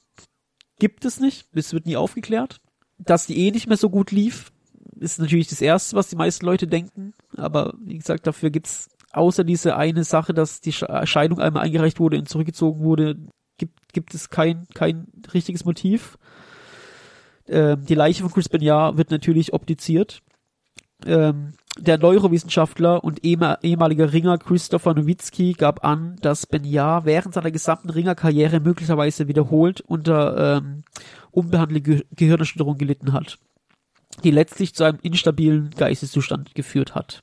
gibt 0.78 1.04
es 1.04 1.20
nicht, 1.20 1.48
es 1.54 1.72
wird 1.72 1.86
nie 1.86 1.96
aufgeklärt. 1.96 2.60
Dass 2.98 3.26
die 3.26 3.46
eh 3.46 3.50
nicht 3.50 3.68
mehr 3.68 3.76
so 3.76 3.90
gut 3.90 4.10
lief, 4.10 4.50
ist 4.98 5.20
natürlich 5.20 5.48
das 5.48 5.60
Erste, 5.60 5.96
was 5.96 6.08
die 6.08 6.16
meisten 6.16 6.44
Leute 6.46 6.66
denken. 6.66 7.12
Aber 7.36 7.74
wie 7.80 7.98
gesagt, 7.98 8.26
dafür 8.26 8.50
gibt's 8.50 8.88
außer 9.12 9.44
diese 9.44 9.76
eine 9.76 10.04
Sache, 10.04 10.34
dass 10.34 10.60
die 10.60 10.72
Scheidung 10.72 11.40
einmal 11.40 11.64
eingereicht 11.64 12.00
wurde 12.00 12.18
und 12.18 12.28
zurückgezogen 12.28 12.82
wurde, 12.82 13.16
gibt, 13.56 13.92
gibt 13.92 14.14
es 14.14 14.30
kein, 14.30 14.66
kein 14.74 15.06
richtiges 15.32 15.64
Motiv. 15.64 16.18
Ähm, 17.46 17.84
die 17.84 17.94
Leiche 17.94 18.22
von 18.22 18.32
Chris 18.32 18.48
Banyard 18.48 18.96
wird 18.96 19.10
natürlich 19.10 19.52
optiziert 19.52 20.22
ähm, 21.06 21.54
der 21.78 21.98
Neurowissenschaftler 21.98 23.04
und 23.04 23.24
ehemaliger 23.24 24.12
Ringer 24.12 24.38
Christopher 24.38 24.94
Nowitzki 24.94 25.52
gab 25.52 25.84
an, 25.84 26.16
dass 26.20 26.46
Benjar 26.46 27.04
während 27.04 27.34
seiner 27.34 27.52
gesamten 27.52 27.90
Ringerkarriere 27.90 28.60
möglicherweise 28.60 29.28
wiederholt 29.28 29.80
unter 29.80 30.56
ähm, 30.56 30.82
unbehandelte 31.30 32.04
Gehirnerschütterung 32.16 32.78
gelitten 32.78 33.12
hat, 33.12 33.38
die 34.24 34.32
letztlich 34.32 34.74
zu 34.74 34.84
einem 34.84 34.98
instabilen 35.02 35.70
Geisteszustand 35.70 36.54
geführt 36.54 36.96
hat. 36.96 37.22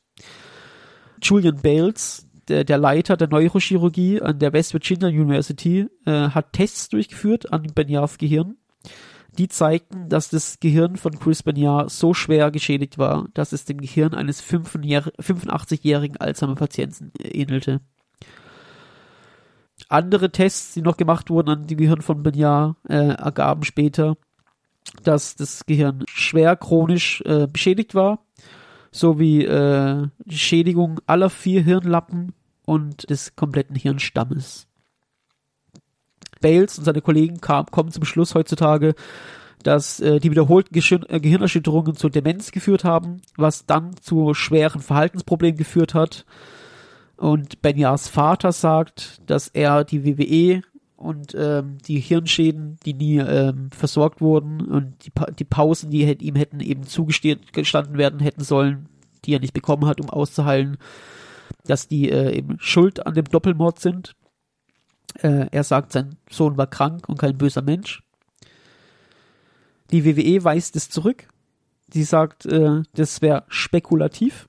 Julian 1.22 1.62
Bales, 1.62 2.28
der, 2.48 2.64
der 2.64 2.78
Leiter 2.78 3.18
der 3.18 3.28
Neurochirurgie 3.28 4.22
an 4.22 4.40
der 4.40 4.54
West 4.54 4.74
Virginia 4.74 5.10
University, 5.10 5.88
äh, 6.06 6.30
hat 6.30 6.54
Tests 6.54 6.88
durchgeführt 6.90 7.52
an 7.52 7.64
Benjars 7.74 8.18
Gehirn 8.18 8.56
die 9.36 9.48
zeigten, 9.48 10.10
dass 10.10 10.30
das 10.30 10.60
Gehirn 10.60 10.96
von 10.96 11.20
Chris 11.20 11.44
Banyard 11.44 11.90
so 11.92 12.14
schwer 12.14 12.52
geschädigt 12.52 12.98
war, 12.98 13.28
dass 13.34 13.52
es 13.52 13.66
dem 13.66 13.80
Gehirn 13.80 14.14
eines 14.14 14.42
85-jährigen 14.44 16.18
Alzheimer-Patienten 16.18 17.12
ähnelte. 17.20 17.82
andere 19.90 20.32
Tests, 20.32 20.74
die 20.74 20.82
noch 20.82 20.98
gemacht 20.98 21.30
wurden 21.30 21.50
an 21.50 21.68
dem 21.68 21.78
Gehirn 21.78 22.02
von 22.02 22.24
Benyar, 22.24 22.78
äh, 22.88 23.10
ergaben 23.10 23.64
später, 23.64 24.16
dass 25.04 25.36
das 25.36 25.66
Gehirn 25.66 26.04
schwer 26.08 26.56
chronisch 26.56 27.22
äh, 27.26 27.48
beschädigt 27.48 27.96
war, 27.96 28.26
sowie 28.92 29.44
äh, 29.44 30.08
die 30.24 30.38
Schädigung 30.38 31.02
aller 31.06 31.30
vier 31.30 31.62
Hirnlappen 31.62 32.34
und 32.66 33.10
des 33.10 33.36
kompletten 33.36 33.76
Hirnstammes. 33.76 34.68
Bales 36.46 36.78
und 36.78 36.86
seine 36.86 37.02
Kollegen 37.02 37.42
kam, 37.42 37.66
kommen 37.66 37.90
zum 37.92 38.06
Schluss 38.06 38.36
heutzutage, 38.36 38.94
dass 39.64 40.00
äh, 40.00 40.20
die 40.20 40.30
wiederholten 40.30 40.74
Geschirr 40.74 41.02
äh, 41.10 41.20
Gehirnerschütterungen 41.20 41.96
zur 41.96 42.12
Demenz 42.12 42.52
geführt 42.52 42.84
haben, 42.84 43.22
was 43.36 43.66
dann 43.66 43.98
zu 44.00 44.36
schweren 44.36 44.80
Verhaltensproblemen 44.80 45.58
geführt 45.58 45.96
hat. 45.96 46.24
Und 47.18 47.64
Benyas 47.64 48.10
Vater 48.10 48.52
sagt, 48.52 49.22
dass 49.26 49.48
er 49.48 49.84
die 49.84 50.06
WWE 50.06 50.62
und 50.98 51.34
ähm, 51.36 51.80
die 51.88 52.00
Hirnschäden, 52.00 52.78
die 52.86 52.94
nie 52.94 53.18
ähm, 53.18 53.72
versorgt 53.72 54.22
wurden 54.22 54.62
und 54.62 55.04
die, 55.04 55.10
pa 55.10 55.32
die 55.32 55.46
Pausen, 55.46 55.90
die 55.90 56.06
hätt, 56.06 56.22
ihm 56.22 56.36
hätten 56.36 56.60
eben 56.60 56.84
zugestanden 56.84 57.98
werden 57.98 58.20
hätten 58.20 58.44
sollen, 58.44 58.88
die 59.26 59.34
er 59.34 59.40
nicht 59.40 59.54
bekommen 59.54 59.88
hat, 59.88 60.00
um 60.00 60.12
auszuheilen, 60.12 60.78
dass 61.66 61.88
die 61.88 62.12
äh, 62.12 62.38
eben 62.38 62.58
schuld 62.60 63.08
an 63.08 63.16
dem 63.16 63.26
Doppelmord 63.26 63.80
sind. 63.80 64.16
Äh, 65.22 65.48
er 65.52 65.64
sagt, 65.64 65.94
sein 65.94 66.18
Sohn 66.30 66.58
war 66.58 66.68
krank 66.68 67.08
und 67.08 67.20
kein 67.20 67.38
böser 67.38 67.62
Mensch. 67.62 68.04
Die 69.92 70.06
WWE 70.06 70.44
weist 70.44 70.76
es 70.76 70.90
zurück. 70.90 71.28
Sie 71.92 72.04
sagt, 72.04 72.46
äh, 72.46 72.82
das 72.94 73.22
wäre 73.22 73.44
spekulativ. 73.48 74.48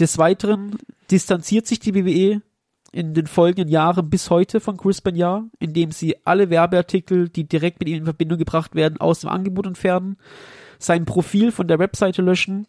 Des 0.00 0.18
Weiteren 0.18 0.76
distanziert 1.10 1.66
sich 1.66 1.78
die 1.78 1.94
WWE 1.94 2.42
in 2.94 3.14
den 3.14 3.26
folgenden 3.26 3.68
Jahren 3.68 4.08
bis 4.08 4.30
heute 4.30 4.60
von 4.60 4.76
Chris 4.76 5.00
Benoit, 5.00 5.44
indem 5.58 5.90
sie 5.90 6.16
alle 6.24 6.50
Werbeartikel, 6.50 7.28
die 7.28 7.44
direkt 7.44 7.80
mit 7.80 7.88
ihm 7.88 7.98
in 7.98 8.04
Verbindung 8.04 8.38
gebracht 8.38 8.74
werden, 8.74 9.00
aus 9.00 9.20
dem 9.20 9.30
Angebot 9.30 9.66
entfernen, 9.66 10.16
sein 10.78 11.04
Profil 11.04 11.50
von 11.50 11.66
der 11.66 11.78
Webseite 11.78 12.22
löschen, 12.22 12.66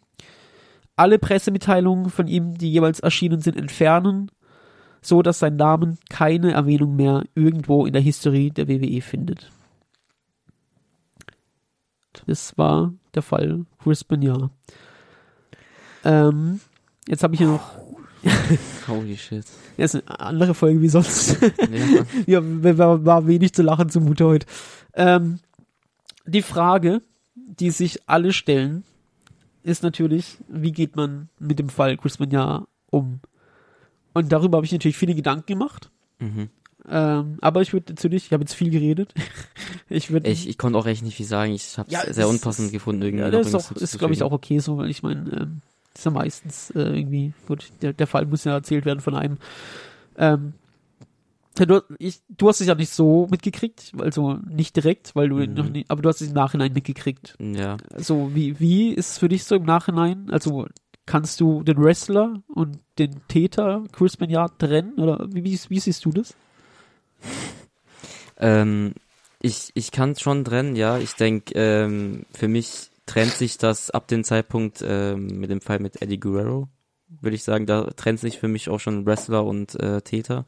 alle 0.96 1.20
Pressemitteilungen 1.20 2.10
von 2.10 2.28
ihm, 2.28 2.58
die 2.58 2.72
jeweils 2.72 3.02
erschienen 3.02 3.42
sind, 3.42 3.58
entfernen, 3.58 4.32
so 5.06 5.22
dass 5.22 5.40
sein 5.40 5.56
Namen 5.56 5.98
keine 6.10 6.54
Erwähnung 6.54 6.96
mehr 6.96 7.24
irgendwo 7.36 7.86
in 7.86 7.94
der 7.94 8.02
Historie 8.02 8.52
der 8.52 8.68
WWE 8.68 9.02
findet. 9.02 9.52
Das 12.28 12.58
war 12.58 12.94
der 13.14 13.22
Fall 13.22 13.66
Chris 13.82 14.04
Benoit. 14.04 14.50
Ähm, 16.04 16.60
jetzt 17.08 17.24
habe 17.24 17.34
ich 17.34 17.40
hier 17.40 17.48
noch 17.48 17.72
Holy 18.88 19.18
shit. 19.18 19.46
Ja, 19.78 19.86
ist 19.86 19.96
eine 19.96 20.20
andere 20.20 20.54
Folge 20.56 20.82
wie 20.82 20.90
sonst. 20.90 21.38
Ja. 21.42 22.06
ja, 22.42 22.78
war, 22.78 23.06
war 23.06 23.28
wenig 23.28 23.54
zu 23.54 23.62
lachen 23.62 23.90
zumute 23.90 24.26
heute. 24.26 24.48
Ähm, 24.94 25.40
die 26.26 26.42
Frage, 26.42 27.02
die 27.36 27.70
sich 27.70 28.02
alle 28.08 28.34
stellen, 28.34 28.84
ist 29.62 29.84
natürlich, 29.84 30.38
wie 30.48 30.72
geht 30.72 30.96
man 30.96 31.30
mit 31.40 31.60
dem 31.60 31.70
Fall 31.70 31.98
Chris 31.98 32.18
Benoit 32.18 32.64
um? 32.90 33.20
Und 34.16 34.32
darüber 34.32 34.58
habe 34.58 34.66
ich 34.66 34.72
natürlich 34.72 34.98
viele 34.98 35.14
Gedanken 35.14 35.46
gemacht. 35.46 35.92
Mhm. 36.20 36.50
Ähm, 36.90 37.38
aber 37.42 37.62
ich 37.62 37.74
würde 37.74 37.94
natürlich, 37.94 38.26
ich 38.28 38.34
habe 38.34 38.44
jetzt 38.44 38.54
viel 38.54 38.70
geredet. 38.72 39.14
ich 39.90 40.10
würde. 40.12 40.30
Ich, 40.30 40.48
ich 40.50 40.58
konnte 40.58 40.80
auch 40.80 40.86
echt 40.88 41.04
nicht 41.04 41.16
viel 41.18 41.26
sagen. 41.26 41.52
Ich 41.54 41.78
habe 41.78 41.88
es 41.88 41.94
Ja, 41.94 42.14
sehr 42.14 42.28
unpassend 42.28 42.72
gefunden 42.72 43.02
irgendwie. 43.04 43.24
ja, 43.26 43.30
das 43.32 43.48
ist, 43.48 43.56
auch, 43.56 43.62
zu- 43.62 43.74
ist 43.76 43.92
zu 43.92 43.98
glaube 43.98 44.14
ich 44.14 44.24
auch 44.24 44.32
okay 44.32 44.60
so, 44.60 44.78
weil 44.78 44.90
ich 44.90 45.04
meine, 45.04 45.30
ähm, 45.32 45.62
ist 45.96 46.06
ja 46.06 46.12
meistens 46.12 46.70
äh, 46.72 46.80
irgendwie, 46.82 47.34
gut, 47.48 47.72
der, 47.82 47.94
der 47.94 48.08
Fall 48.08 48.26
muss 48.26 48.44
ja 48.44 48.54
erzählt 48.54 48.86
werden 48.86 49.00
von 49.02 49.16
einem. 49.16 49.38
Ähm, 50.18 50.54
du, 51.58 51.82
ich, 52.00 52.20
du 52.30 52.48
hast 52.50 52.62
es 52.62 52.68
ja 52.68 52.76
nicht 52.76 52.92
so 52.92 53.28
mitgekriegt, 53.32 53.94
also 53.98 54.34
nicht 54.50 54.76
direkt, 54.76 55.16
weil 55.16 55.30
du 55.30 55.38
Mhm. 55.38 55.54
noch 55.54 55.70
nie, 55.70 55.86
aber 55.88 56.02
du 56.02 56.10
hast 56.10 56.22
es 56.22 56.28
im 56.30 56.34
Nachhinein 56.34 56.74
mitgekriegt. 56.74 57.36
Ja. 57.40 57.78
Also 57.94 58.32
wie, 58.36 58.60
wie 58.60 58.90
ist 58.90 59.12
es 59.12 59.18
für 59.18 59.30
dich 59.30 59.44
so 59.46 59.56
im 59.56 59.64
Nachhinein? 59.64 60.28
Also 60.32 60.68
kannst 61.06 61.40
du 61.40 61.64
den 61.64 61.78
Wrestler 61.78 62.42
und 62.48 62.80
den 62.98 63.28
Täter 63.28 63.84
Chris 63.92 64.18
Benoit 64.18 64.52
trennen 64.58 64.94
oder 64.96 65.28
wie, 65.32 65.44
wie, 65.44 65.60
wie 65.70 65.80
siehst 65.80 66.04
du 66.06 66.12
das? 66.12 66.36
Ähm, 68.38 68.94
ich 69.42 69.72
ich 69.76 69.92
kann 69.92 70.12
es 70.12 70.22
schon 70.22 70.44
trennen, 70.44 70.76
ja. 70.76 70.98
Ich 70.98 71.14
denke, 71.14 71.54
ähm, 71.56 72.26
für 72.34 72.48
mich 72.48 72.90
trennt 73.06 73.34
sich 73.34 73.58
das 73.58 73.92
ab 73.92 74.08
dem 74.08 74.24
Zeitpunkt 74.24 74.84
ähm, 74.86 75.28
mit 75.40 75.50
dem 75.50 75.62
Fall 75.62 75.80
mit 75.80 76.02
Eddie 76.02 76.20
Guerrero, 76.20 76.68
würde 77.08 77.36
ich 77.36 77.44
sagen. 77.44 77.66
Da 77.66 77.86
trennt 77.92 78.20
sich 78.20 78.40
für 78.40 78.48
mich 78.48 78.70
auch 78.70 78.80
schon 78.80 79.06
Wrestler 79.06 79.46
und 79.46 79.80
äh, 79.80 80.02
Täter. 80.02 80.46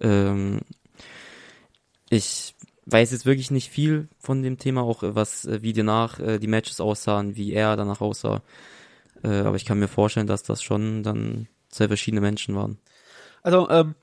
Ähm, 0.00 0.60
ich 2.10 2.54
weiß 2.86 3.12
jetzt 3.12 3.26
wirklich 3.26 3.50
nicht 3.50 3.70
viel 3.70 4.08
von 4.18 4.42
dem 4.42 4.58
Thema, 4.58 4.82
auch 4.82 5.02
was, 5.02 5.44
äh, 5.44 5.62
wie 5.62 5.72
danach 5.72 6.20
äh, 6.20 6.38
die 6.38 6.46
Matches 6.46 6.80
aussahen, 6.80 7.36
wie 7.36 7.52
er 7.52 7.76
danach 7.76 8.00
aussah. 8.00 8.42
Äh, 9.22 9.40
aber 9.40 9.56
ich 9.56 9.64
kann 9.64 9.78
mir 9.78 9.88
vorstellen, 9.88 10.26
dass 10.26 10.42
das 10.42 10.62
schon 10.62 11.02
dann 11.02 11.48
zwei 11.68 11.88
verschiedene 11.88 12.20
Menschen 12.20 12.54
waren. 12.54 12.78
Also, 13.42 13.68
ähm, 13.70 13.94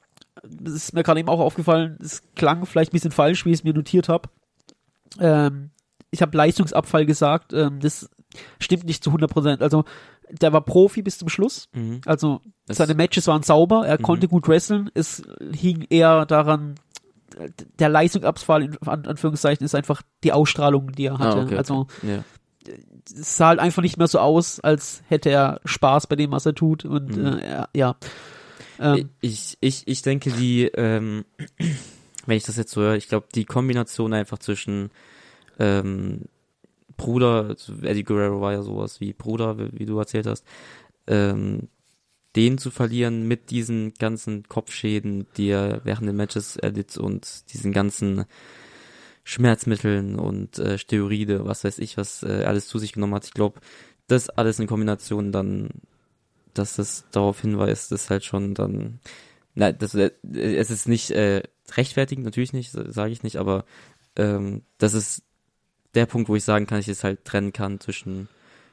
das 0.44 0.74
ist 0.74 0.94
mir 0.94 1.04
gerade 1.04 1.20
eben 1.20 1.30
auch 1.30 1.40
aufgefallen, 1.40 1.98
es 2.02 2.22
klang 2.36 2.66
vielleicht 2.66 2.92
ein 2.92 2.96
bisschen 2.98 3.12
falsch, 3.12 3.46
wie 3.46 3.50
ich 3.52 3.60
es 3.60 3.64
mir 3.64 3.74
notiert 3.74 4.10
habe. 4.10 4.30
Ähm, 5.20 5.70
ich 6.12 6.22
habe 6.22 6.36
Leistungsabfall 6.38 7.06
gesagt, 7.06 7.54
ähm, 7.54 7.80
das 7.80 8.10
stimmt 8.60 8.86
nicht 8.86 9.04
zu 9.04 9.12
100 9.12 9.30
Prozent. 9.32 9.62
Also, 9.62 9.84
der 10.30 10.54
war 10.54 10.62
Profi 10.62 11.02
bis 11.02 11.18
zum 11.18 11.30
Schluss. 11.30 11.70
Mhm. 11.74 12.02
Also, 12.06 12.42
Das- 12.66 12.78
seine 12.78 12.96
Matches 12.96 13.28
waren 13.28 13.44
sauber, 13.44 13.86
er 13.86 14.00
Mhm. 14.00 14.04
konnte 14.04 14.28
gut 14.28 14.48
wresteln. 14.48 14.90
Es 14.94 15.22
hing 15.54 15.86
eher 15.90 16.26
daran, 16.26 16.76
der 17.80 17.90
Leistungsabfall 17.90 18.64
in 18.64 18.78
An 18.88 19.06
Anführungszeichen 19.06 19.66
ist 19.66 19.76
einfach 19.76 20.02
die 20.24 20.32
Ausstrahlung, 20.32 20.92
die 20.92 21.06
er 21.08 21.18
hatte. 21.20 21.40
Ah, 21.40 21.44
okay, 21.44 21.58
Also, 21.58 21.74
okay. 21.82 22.16
Ja. 22.18 22.24
Es 23.06 23.38
sah 23.38 23.48
halt 23.48 23.60
einfach 23.60 23.82
nicht 23.82 23.98
mehr 23.98 24.08
so 24.08 24.20
aus, 24.20 24.60
als 24.60 25.04
hätte 25.08 25.30
er 25.30 25.60
Spaß 25.66 26.08
bei 26.08 26.16
dem, 26.16 26.32
was 26.32 26.46
er 26.46 26.56
tut. 26.56 26.86
Und 26.86 27.18
Mhm. 27.18 27.40
äh, 27.40 27.66
ja. 27.76 27.96
Ähm, 28.80 29.10
Ich, 29.22 29.58
ich, 29.62 29.84
ich 29.88 30.02
denke, 30.02 30.32
die, 30.32 30.66
ähm, 30.66 31.26
wenn 32.26 32.38
ich 32.38 32.44
das 32.44 32.58
jetzt 32.58 32.72
so 32.72 32.82
höre, 32.82 32.96
ich 32.96 33.08
glaube, 33.08 33.28
die 33.34 33.46
Kombination 33.46 34.14
einfach 34.14 34.40
zwischen 34.40 34.90
ähm, 35.60 36.22
Bruder, 36.98 37.48
also 37.50 37.74
Eddie 37.82 38.04
Guerrero 38.04 38.40
war 38.42 38.54
ja 38.54 38.62
sowas 38.62 39.00
wie 39.02 39.14
Bruder, 39.14 39.58
wie, 39.58 39.80
wie 39.80 39.86
du 39.86 39.98
erzählt 40.00 40.26
hast, 40.28 40.46
ähm, 41.08 41.68
den 42.36 42.58
zu 42.58 42.72
verlieren 42.72 43.28
mit 43.28 43.52
diesen 43.52 43.94
ganzen 43.94 44.48
Kopfschäden, 44.48 45.28
die 45.38 45.50
er 45.50 45.82
während 45.84 46.08
den 46.08 46.16
Matches 46.16 46.56
erlitt 46.58 46.98
und 46.98 47.52
diesen 47.54 47.72
ganzen 47.74 48.26
Schmerzmitteln 49.24 50.20
und 50.20 50.60
äh, 50.60 50.78
Steroide, 50.78 51.46
was 51.46 51.64
weiß 51.64 51.80
ich, 51.80 51.98
was 51.98 52.24
äh, 52.24 52.44
alles 52.46 52.68
zu 52.68 52.78
sich 52.78 52.94
genommen 52.94 53.16
hat. 53.16 53.26
Ich 53.26 53.34
glaube, 53.34 53.62
das 54.08 54.30
alles 54.30 54.60
in 54.60 54.68
Kombination 54.68 55.32
dann, 55.32 55.70
dass 56.54 56.76
das 56.76 57.06
darauf 57.12 57.40
hinweist, 57.42 57.92
ist 57.92 58.10
halt 58.10 58.26
schon 58.26 58.54
dann, 58.54 59.00
nein, 59.56 59.76
das, 59.80 59.96
äh, 59.96 60.12
es 60.34 60.70
ist 60.70 60.88
nicht 60.88 61.12
äh, 61.12 61.44
rechtfertigend, 61.72 62.26
natürlich 62.26 62.54
nicht, 62.54 62.72
sage 62.72 63.12
ich 63.12 63.24
nicht, 63.24 63.38
aber 63.38 63.66
ähm, 64.18 64.64
das 64.78 64.94
ist 64.94 65.24
der 65.96 66.06
Punkt, 66.06 66.28
wo 66.28 66.36
ich 66.36 66.44
sagen 66.44 66.68
kann, 66.68 66.80
ich 66.80 66.88
es 66.88 67.04
halt 67.04 67.24
trennen 67.24 67.54
kann 67.54 67.80
zwischen, 67.80 68.28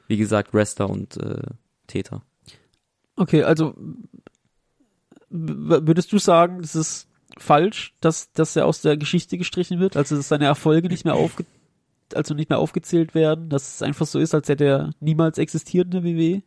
wie 0.07 0.17
gesagt, 0.17 0.53
Wrestler 0.53 0.89
und 0.89 1.17
äh, 1.17 1.43
Täter. 1.87 2.23
Okay, 3.15 3.43
also 3.43 3.75
würdest 5.29 6.11
du 6.11 6.17
sagen, 6.17 6.59
es 6.59 6.75
ist 6.75 7.07
falsch, 7.37 7.93
dass, 8.01 8.31
dass 8.33 8.55
er 8.55 8.65
aus 8.65 8.81
der 8.81 8.97
Geschichte 8.97 9.37
gestrichen 9.37 9.79
wird, 9.79 9.97
also 9.97 10.15
dass 10.15 10.27
seine 10.27 10.45
Erfolge 10.45 10.87
nicht 10.87 11.05
mehr 11.05 11.15
aufge 11.15 11.45
also 12.13 12.33
nicht 12.33 12.49
mehr 12.49 12.59
aufgezählt 12.59 13.15
werden, 13.15 13.47
dass 13.47 13.75
es 13.75 13.81
einfach 13.81 14.05
so 14.05 14.19
ist, 14.19 14.35
als 14.35 14.49
hätte 14.49 14.65
er 14.65 14.89
niemals 14.99 15.37
existiert 15.37 15.85
in 15.85 15.91
der 15.91 16.03
WWE? 16.03 16.41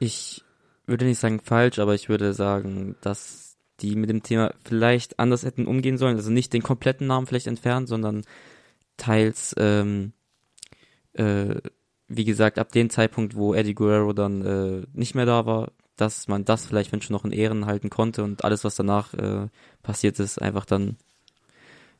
Ich 0.00 0.42
würde 0.84 1.04
nicht 1.04 1.20
sagen 1.20 1.40
falsch, 1.40 1.78
aber 1.78 1.94
ich 1.94 2.08
würde 2.08 2.32
sagen, 2.32 2.96
dass 3.00 3.56
die 3.80 3.94
mit 3.96 4.10
dem 4.10 4.22
Thema 4.22 4.52
vielleicht 4.64 5.18
anders 5.18 5.44
hätten 5.44 5.66
umgehen 5.66 5.96
sollen. 5.96 6.16
Also 6.16 6.30
nicht 6.30 6.52
den 6.52 6.62
kompletten 6.62 7.06
Namen 7.06 7.26
vielleicht 7.26 7.46
entfernen, 7.46 7.86
sondern 7.86 8.24
teils, 8.96 9.54
ähm, 9.58 10.12
äh, 11.14 11.56
wie 12.08 12.24
gesagt, 12.24 12.58
ab 12.58 12.72
dem 12.72 12.90
Zeitpunkt, 12.90 13.36
wo 13.36 13.54
Eddie 13.54 13.74
Guerrero 13.74 14.12
dann 14.12 14.44
äh, 14.44 14.86
nicht 14.92 15.14
mehr 15.14 15.26
da 15.26 15.46
war, 15.46 15.72
dass 16.00 16.28
man 16.28 16.44
das 16.44 16.66
vielleicht, 16.66 16.92
wenn 16.92 17.02
schon 17.02 17.14
noch 17.14 17.24
in 17.24 17.32
Ehren 17.32 17.66
halten 17.66 17.90
konnte 17.90 18.22
und 18.24 18.44
alles, 18.44 18.64
was 18.64 18.74
danach 18.76 19.14
äh, 19.14 19.48
passiert 19.82 20.18
ist, 20.18 20.40
einfach 20.40 20.64
dann 20.64 20.96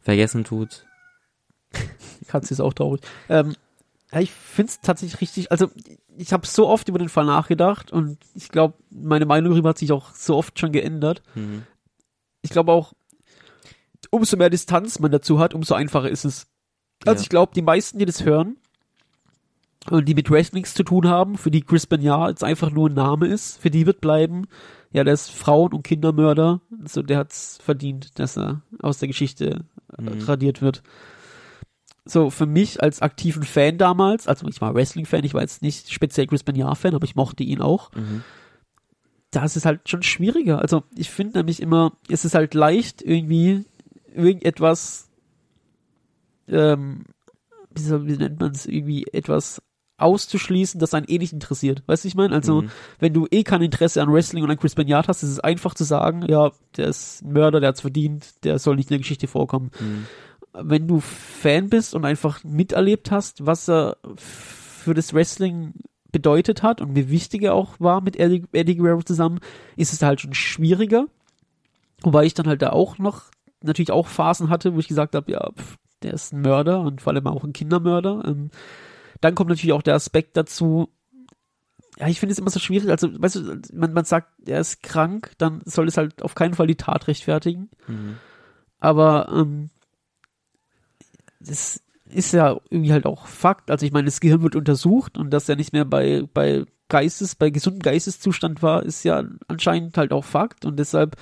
vergessen 0.01 0.45
tut. 0.45 0.87
Katze 2.29 2.55
ist 2.55 2.61
auch 2.61 2.73
traurig. 2.73 3.01
Ähm, 3.29 3.55
ja, 4.13 4.21
ich 4.21 4.33
finde 4.33 4.71
es 4.71 4.81
tatsächlich 4.81 5.21
richtig, 5.21 5.53
also 5.53 5.71
ich 6.17 6.33
habe 6.33 6.47
so 6.47 6.67
oft 6.69 6.89
über 6.89 6.99
den 6.99 7.09
Fall 7.09 7.27
nachgedacht 7.27 7.93
und 7.93 8.19
ich 8.35 8.49
glaube, 8.49 8.75
meine 8.91 9.27
Meinung 9.27 9.53
darüber 9.53 9.71
hat 9.71 9.79
sich 9.79 9.93
auch 9.93 10.15
so 10.15 10.37
oft 10.37 10.59
schon 10.59 10.73
geändert. 10.73 11.23
Mhm. 11.35 11.65
Ich 12.43 12.51
glaube 12.51 12.73
auch, 12.73 12.93
umso 14.11 14.37
mehr 14.37 14.51
Distanz 14.51 14.99
man 14.99 15.13
dazu 15.13 15.39
hat, 15.39 15.55
umso 15.55 15.75
einfacher 15.75 16.11
ist 16.11 16.25
es. 16.25 16.47
Also 17.07 17.21
Ja. 17.21 17.23
ich 17.23 17.29
glaube, 17.29 17.53
die 17.55 17.63
meisten, 17.63 17.99
die 17.99 18.07
das 18.07 18.25
hören, 18.25 18.57
und 19.89 20.07
die 20.07 20.15
mit 20.15 20.31
Wrestlings 20.31 20.75
zu 20.75 20.83
tun 20.83 21.09
haben, 21.09 21.39
für 21.39 21.51
die 21.51 21.63
Chris 21.63 21.87
Benoit 21.87 22.31
jetzt 22.31 22.45
einfach 22.45 22.71
nur 22.71 22.91
ein 22.91 22.95
Name 22.95 23.27
ist, 23.27 23.61
für 23.61 23.71
die 23.71 23.87
wird 23.87 24.01
bleiben, 24.01 24.47
ja, 24.93 25.05
der 25.05 25.15
ist 25.15 25.31
Frauen- 25.31 25.73
und 25.73 25.85
Kindermörder, 25.85 26.61
so 26.85 27.03
der 27.03 27.19
hat's 27.19 27.59
verdient, 27.63 28.19
dass 28.19 28.37
er 28.37 28.63
aus 28.81 28.99
der 28.99 29.09
Geschichte 29.09 29.65
äh, 29.99 30.03
Mhm. 30.03 30.23
radiert 30.23 30.61
wird. 30.63 30.83
So, 32.05 32.31
für 32.31 32.47
mich 32.47 32.83
als 32.83 33.03
aktiven 33.03 33.43
Fan 33.45 33.79
damals, 33.79 34.27
also 34.27 34.49
ich 34.49 34.61
war 34.61 34.75
Wrestling-Fan, 34.75 35.23
ich 35.25 35.35
war 35.35 35.43
jetzt 35.43 35.63
nicht 35.63 35.93
speziell 35.93 36.27
Chris 36.27 36.43
Benoit-Fan, 36.43 36.95
aber 36.95 37.05
ich 37.05 37.15
mochte 37.15 37.45
ihn 37.45 37.61
auch. 37.61 37.93
Mhm. 37.95 38.23
Da 39.31 39.45
ist 39.45 39.57
es 39.57 39.65
halt 39.65 39.89
schon 39.89 40.03
schwieriger. 40.03 40.61
Also 40.61 40.83
ich 40.97 41.09
finde 41.09 41.39
nämlich 41.39 41.61
immer, 41.63 41.93
es 42.09 42.25
ist 42.25 42.35
halt 42.35 42.55
leicht, 42.55 43.01
irgendwie 43.01 43.65
irgendetwas, 44.13 45.09
ähm, 46.49 47.05
wie 47.75 48.17
nennt 48.17 48.41
man 48.41 48.51
es, 48.53 48.67
irgendwie 48.67 49.07
etwas 49.13 49.63
auszuschließen, 50.01 50.81
das 50.81 50.95
einen 50.95 51.07
eh 51.09 51.19
nicht 51.19 51.33
interessiert. 51.33 51.83
Weißt 51.87 52.05
du, 52.05 52.09
ich 52.09 52.15
meine? 52.15 52.35
Also, 52.35 52.63
Mhm. 52.63 52.71
wenn 52.99 53.13
du 53.13 53.27
eh 53.31 53.43
kein 53.43 53.63
Interesse 53.63 54.03
an 54.03 54.13
Wrestling 54.13 54.43
und 54.45 54.51
an 54.51 54.59
Chris 54.59 54.75
Benoit 54.75 55.07
hast, 55.09 55.23
ist 55.23 55.31
es 55.31 55.41
einfach 55.41 55.75
zu 55.75 55.85
sagen, 55.85 56.25
ja, 56.29 56.51
der 56.77 56.89
ist 56.89 57.23
ein 57.23 57.33
Mörder, 57.33 57.61
der 57.61 57.71
hat's 57.71 57.81
verdient, 57.81 58.45
der 58.45 58.59
soll 58.59 58.77
nicht 58.77 58.91
in 58.91 58.95
der 58.95 58.99
Geschichte 58.99 59.27
vorkommen. 59.27 59.71
Mhm. 59.81 60.07
Wenn 60.53 60.89
du 60.89 61.01
Fan 61.01 61.69
bist 61.69 61.95
und 61.95 62.05
einfach 62.05 62.43
miterlebt 62.43 63.11
hast, 63.11 63.47
was 63.47 63.69
er 63.69 63.97
für 64.17 64.95
das 64.95 65.15
Wrestling 65.15 65.75
bedeutet 66.11 66.63
hat 66.65 66.81
und 66.81 66.97
wie 66.97 67.09
wichtig 67.09 67.43
er 67.43 67.55
auch 67.55 67.75
war 67.79 68.01
mit 68.01 68.17
Eddie, 68.19 68.45
Eddie 68.53 68.75
Guerrero 68.77 69.03
zusammen, 69.03 69.39
ist 69.77 69.93
es 69.93 70.03
halt 70.03 70.21
schon 70.21 70.35
schwieriger. 70.35 71.07
Wobei 72.03 72.25
ich 72.25 72.35
dann 72.35 72.49
halt 72.49 72.63
da 72.63 72.71
auch 72.71 72.99
noch 72.99 73.25
natürlich 73.63 73.93
auch 73.93 74.09
Phasen 74.09 74.49
hatte, 74.49 74.75
wo 74.75 74.79
ich 74.81 74.89
gesagt 74.89 75.15
habe, 75.15 75.31
ja, 75.31 75.51
pf, 75.55 75.77
der 76.03 76.15
ist 76.15 76.33
ein 76.33 76.41
Mörder 76.41 76.81
und 76.81 77.03
vor 77.03 77.13
allem 77.13 77.27
auch 77.27 77.45
ein 77.45 77.53
Kindermörder. 77.53 78.25
Ähm, 78.27 78.51
dann 79.21 79.35
kommt 79.35 79.51
natürlich 79.51 79.73
auch 79.73 79.83
der 79.83 79.95
Aspekt 79.95 80.37
dazu, 80.37 80.89
ja, 81.99 82.09
ich 82.09 82.21
finde 82.21 82.33
es 82.33 82.39
immer 82.39 82.51
so 82.51 82.61
schwierig, 82.61 82.89
also, 82.91 83.09
weißt 83.21 83.37
du, 83.37 83.61
man, 83.73 83.93
man 83.93 84.05
sagt, 84.05 84.29
er 84.49 84.61
ist 84.61 84.83
krank, 84.83 85.33
dann 85.39 85.61
soll 85.65 85.89
es 85.89 85.97
halt 85.97 86.23
auf 86.23 86.35
keinen 86.35 86.55
Fall 86.55 86.67
die 86.67 86.77
Tat 86.77 87.09
rechtfertigen. 87.09 87.69
Mhm. 87.87 88.17
Aber 88.79 89.29
ähm, 89.31 89.71
das 91.41 91.83
ist 92.07 92.33
ja 92.33 92.59
irgendwie 92.71 92.93
halt 92.93 93.07
auch 93.07 93.27
Fakt. 93.27 93.71
Also 93.71 93.87
ich 93.87 93.93
meine, 93.93 94.07
das 94.07 94.21
Gehirn 94.21 94.43
wird 94.43 94.57
untersucht 94.57 95.19
und 95.19 95.31
dass 95.31 95.49
er 95.49 95.57
nicht 95.57 95.73
mehr 95.73 95.85
bei, 95.85 96.25
bei 96.33 96.65
Geistes, 96.89 97.35
bei 97.35 97.51
gesundem 97.51 97.81
Geisteszustand 97.81 98.63
war, 98.63 98.83
ist 98.83 99.05
ja 99.05 99.25
anscheinend 99.49 99.97
halt 99.97 100.13
auch 100.13 100.25
Fakt 100.25 100.65
und 100.65 100.79
deshalb 100.79 101.17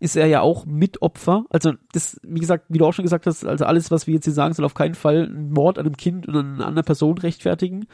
ist 0.00 0.16
er 0.16 0.26
ja 0.26 0.40
auch 0.40 0.66
Mitopfer. 0.66 1.44
Also 1.50 1.72
das, 1.92 2.20
wie 2.22 2.40
gesagt, 2.40 2.66
wie 2.68 2.78
du 2.78 2.86
auch 2.86 2.92
schon 2.92 3.04
gesagt 3.04 3.26
hast, 3.26 3.44
also 3.44 3.64
alles, 3.64 3.90
was 3.90 4.06
wir 4.06 4.14
jetzt 4.14 4.24
hier 4.24 4.32
sagen, 4.32 4.54
soll 4.54 4.64
auf 4.64 4.74
keinen 4.74 4.94
Fall 4.94 5.26
einen 5.26 5.50
Mord 5.50 5.78
an 5.78 5.86
einem 5.86 5.96
Kind 5.96 6.26
und 6.28 6.36
an 6.36 6.54
einer 6.54 6.66
anderen 6.66 6.84
Person 6.84 7.18
rechtfertigen. 7.18 7.86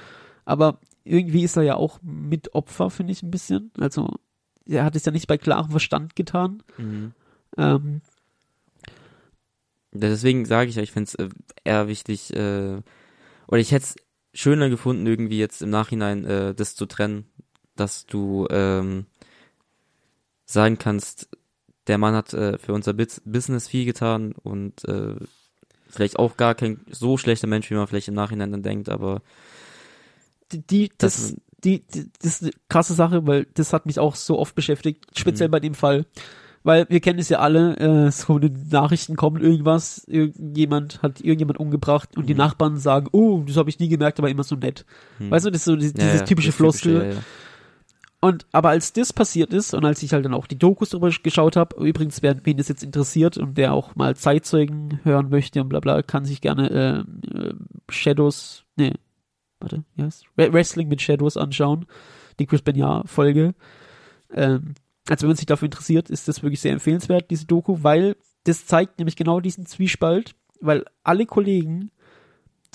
Aber 0.45 0.79
irgendwie 1.05 1.45
ist 1.45 1.57
er 1.57 1.63
ja 1.63 1.77
auch 1.77 2.01
Mitopfer, 2.03 2.91
finde 2.91 3.13
ich 3.13 3.23
ein 3.23 3.31
bisschen. 3.31 3.71
Also 3.79 4.09
er 4.67 4.85
hat 4.85 4.97
es 4.97 5.05
ja 5.05 5.13
nicht 5.13 5.27
bei 5.27 5.39
klarem 5.39 5.71
Verstand 5.71 6.17
getan. 6.17 6.63
Mhm. 6.79 7.13
Ähm, 7.57 8.01
Deswegen 9.93 10.47
sage 10.47 10.71
ich 10.71 10.77
ja, 10.77 10.83
ich 10.83 10.93
finde 10.93 11.09
es 11.09 11.15
äh, 11.15 11.29
eher 11.65 11.87
wichtig, 11.87 12.35
äh, 12.35 12.81
oder 13.47 13.61
ich 13.61 13.73
hätte 13.73 13.85
es 13.85 13.97
schöner 14.33 14.71
gefunden, 14.71 15.07
irgendwie 15.07 15.39
jetzt 15.39 15.61
im 15.61 15.71
Nachhinein 15.71 16.25
äh, 16.25 16.55
das 16.55 16.75
zu 16.75 16.87
trennen, 16.87 17.27
dass 17.77 18.07
du 18.07 18.47
ähm, 18.51 19.07
sagen 20.47 20.79
kannst, 20.79 21.29
der 21.87 21.99
Mann 21.99 22.15
hat 22.15 22.33
äh, 22.35 22.59
für 22.59 22.73
unser 22.73 22.93
Bus 22.93 23.21
Business 23.25 23.69
viel 23.69 23.85
getan 23.85 24.33
und 24.43 24.87
äh, 24.89 25.17
vielleicht 25.89 26.19
auch 26.19 26.37
gar 26.37 26.55
kein 26.55 26.81
so 26.91 27.17
schlechter 27.19 27.47
Mensch, 27.49 27.71
wie 27.71 27.75
man 27.75 27.87
vielleicht 27.87 28.09
im 28.09 28.15
Nachhinein 28.15 28.53
dann 28.53 28.63
denkt, 28.63 28.89
aber 28.89 29.21
die, 30.53 30.67
die 30.67 30.91
das, 30.99 31.17
Das- 31.17 31.37
die, 31.65 31.81
die, 31.87 32.11
das 32.21 32.35
ist 32.35 32.43
eine 32.43 32.53
krasse 32.69 32.95
Sache, 32.95 33.25
weil 33.27 33.47
das 33.55 33.73
hat 33.73 33.87
mich 33.87 33.99
auch 34.01 34.17
so 34.17 34.39
oft 34.39 34.55
beschäftigt, 34.57 35.07
speziell 35.17 35.49
Mhm. 35.49 35.53
bei 35.53 35.61
dem 35.61 35.75
Fall. 35.75 36.07
Weil 36.65 36.87
wir 36.89 37.01
kennen 37.01 37.19
es 37.19 37.29
ja 37.29 37.39
alle, 37.41 37.77
äh, 37.79 38.11
so 38.13 38.37
in 38.37 38.43
den 38.43 38.69
Nachrichten 38.71 39.17
kommt 39.17 39.43
irgendwas, 39.43 40.05
irgendjemand 40.07 41.03
hat 41.03 41.21
irgendjemand 41.21 41.59
umgebracht 41.59 42.17
und 42.17 42.29
die 42.29 42.35
Mhm. 42.35 42.39
Nachbarn 42.39 42.77
sagen, 42.79 43.09
oh, 43.13 43.43
das 43.47 43.57
habe 43.57 43.69
ich 43.71 43.79
nie 43.81 43.89
gemerkt, 43.89 44.19
aber 44.21 44.31
immer 44.31 44.45
so 44.45 44.55
nett. 44.57 44.85
hm. 45.19 45.31
Weißt 45.31 45.45
du, 45.47 45.51
das 45.51 45.61
ist 45.63 45.65
so 45.67 45.75
dieses, 45.77 45.95
Ja, 45.97 46.05
dieses 46.05 46.25
typische 46.25 46.53
Floskel. 46.53 46.95
ja, 46.97 47.05
ja. 47.15 47.17
Und 48.25 48.47
aber 48.53 48.69
als 48.69 48.93
das 48.93 49.13
passiert 49.13 49.53
ist 49.53 49.75
und 49.75 49.85
als 49.85 50.01
ich 50.05 50.13
halt 50.13 50.25
dann 50.25 50.33
auch 50.33 50.47
die 50.47 50.57
Dokus 50.57 50.91
darüber 50.91 51.11
geschaut 51.11 51.57
habe, 51.57 51.85
übrigens, 51.85 52.23
wer 52.23 52.37
wen 52.47 52.57
das 52.57 52.69
jetzt 52.69 52.85
interessiert 52.85 53.37
und 53.37 53.59
der 53.59 53.73
auch 53.73 53.97
mal 53.97 54.15
Zeitzeugen 54.15 55.01
hören 55.03 55.29
möchte 55.29 55.61
und 55.61 55.69
bla 55.69 55.81
bla, 55.81 56.03
kann 56.03 56.25
sich 56.25 56.41
gerne 56.41 56.71
äh, 57.35 57.37
äh, 57.37 57.55
Shadows, 57.89 58.63
nee, 58.77 58.93
warte, 59.59 59.83
Re- 60.39 60.53
Wrestling 60.53 60.87
mit 60.87 61.03
Shadows 61.03 61.37
anschauen, 61.37 61.87
die 62.39 62.47
Chris 62.47 62.63
Benoit 62.63 63.09
Folge. 63.09 63.57
Ähm, 64.33 64.77
also 65.09 65.23
wenn 65.23 65.31
man 65.31 65.37
sich 65.37 65.47
dafür 65.47 65.67
interessiert, 65.67 66.09
ist 66.09 66.29
das 66.29 66.45
wirklich 66.45 66.61
sehr 66.61 66.73
empfehlenswert, 66.75 67.29
diese 67.29 67.47
Doku, 67.47 67.79
weil 67.83 68.15
das 68.45 68.67
zeigt 68.67 68.99
nämlich 68.99 69.17
genau 69.17 69.41
diesen 69.41 69.67
Zwiespalt, 69.67 70.37
weil 70.61 70.85
alle 71.03 71.27
Kollegen, 71.27 71.91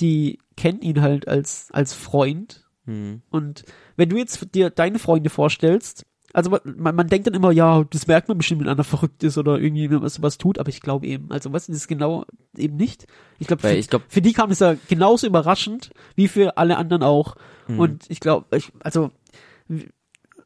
die 0.01 0.39
kennen 0.57 0.81
ihn 0.81 0.99
halt 1.01 1.29
als, 1.29 1.69
als 1.71 1.93
Freund 1.93 2.66
Hm. 2.87 3.21
und 3.29 3.65
wenn 3.97 4.09
du 4.09 4.17
jetzt 4.17 4.55
dir 4.55 4.69
deine 4.69 4.97
Freunde 4.97 5.29
vorstellst, 5.29 6.05
also 6.33 6.51
man, 6.51 6.95
man 6.95 7.07
denkt 7.07 7.27
dann 7.27 7.33
immer, 7.33 7.51
ja, 7.51 7.83
das 7.89 8.07
merkt 8.07 8.27
man 8.27 8.37
bestimmt, 8.37 8.61
wenn 8.61 8.69
einer 8.69 8.83
verrückt 8.83 9.23
ist 9.23 9.37
oder 9.37 9.59
irgendwie 9.59 9.89
was, 9.89 10.21
was 10.21 10.37
tut, 10.37 10.59
aber 10.59 10.69
ich 10.69 10.81
glaube 10.81 11.07
eben, 11.07 11.31
also 11.31 11.53
was 11.53 11.69
ist 11.69 11.87
genau 11.87 12.25
eben 12.55 12.75
nicht. 12.75 13.07
Ich 13.39 13.47
glaube, 13.47 13.61
für, 13.61 13.73
ich 13.73 13.89
glaube, 13.89 14.05
für 14.07 14.21
die 14.21 14.33
kam 14.33 14.51
es 14.51 14.59
ja 14.59 14.75
genauso 14.87 15.27
überraschend 15.27 15.91
wie 16.15 16.27
für 16.27 16.57
alle 16.57 16.77
anderen 16.77 17.03
auch. 17.03 17.35
hm. 17.67 17.79
Und 17.79 18.05
ich 18.09 18.19
glaube, 18.19 18.45
also 18.79 19.11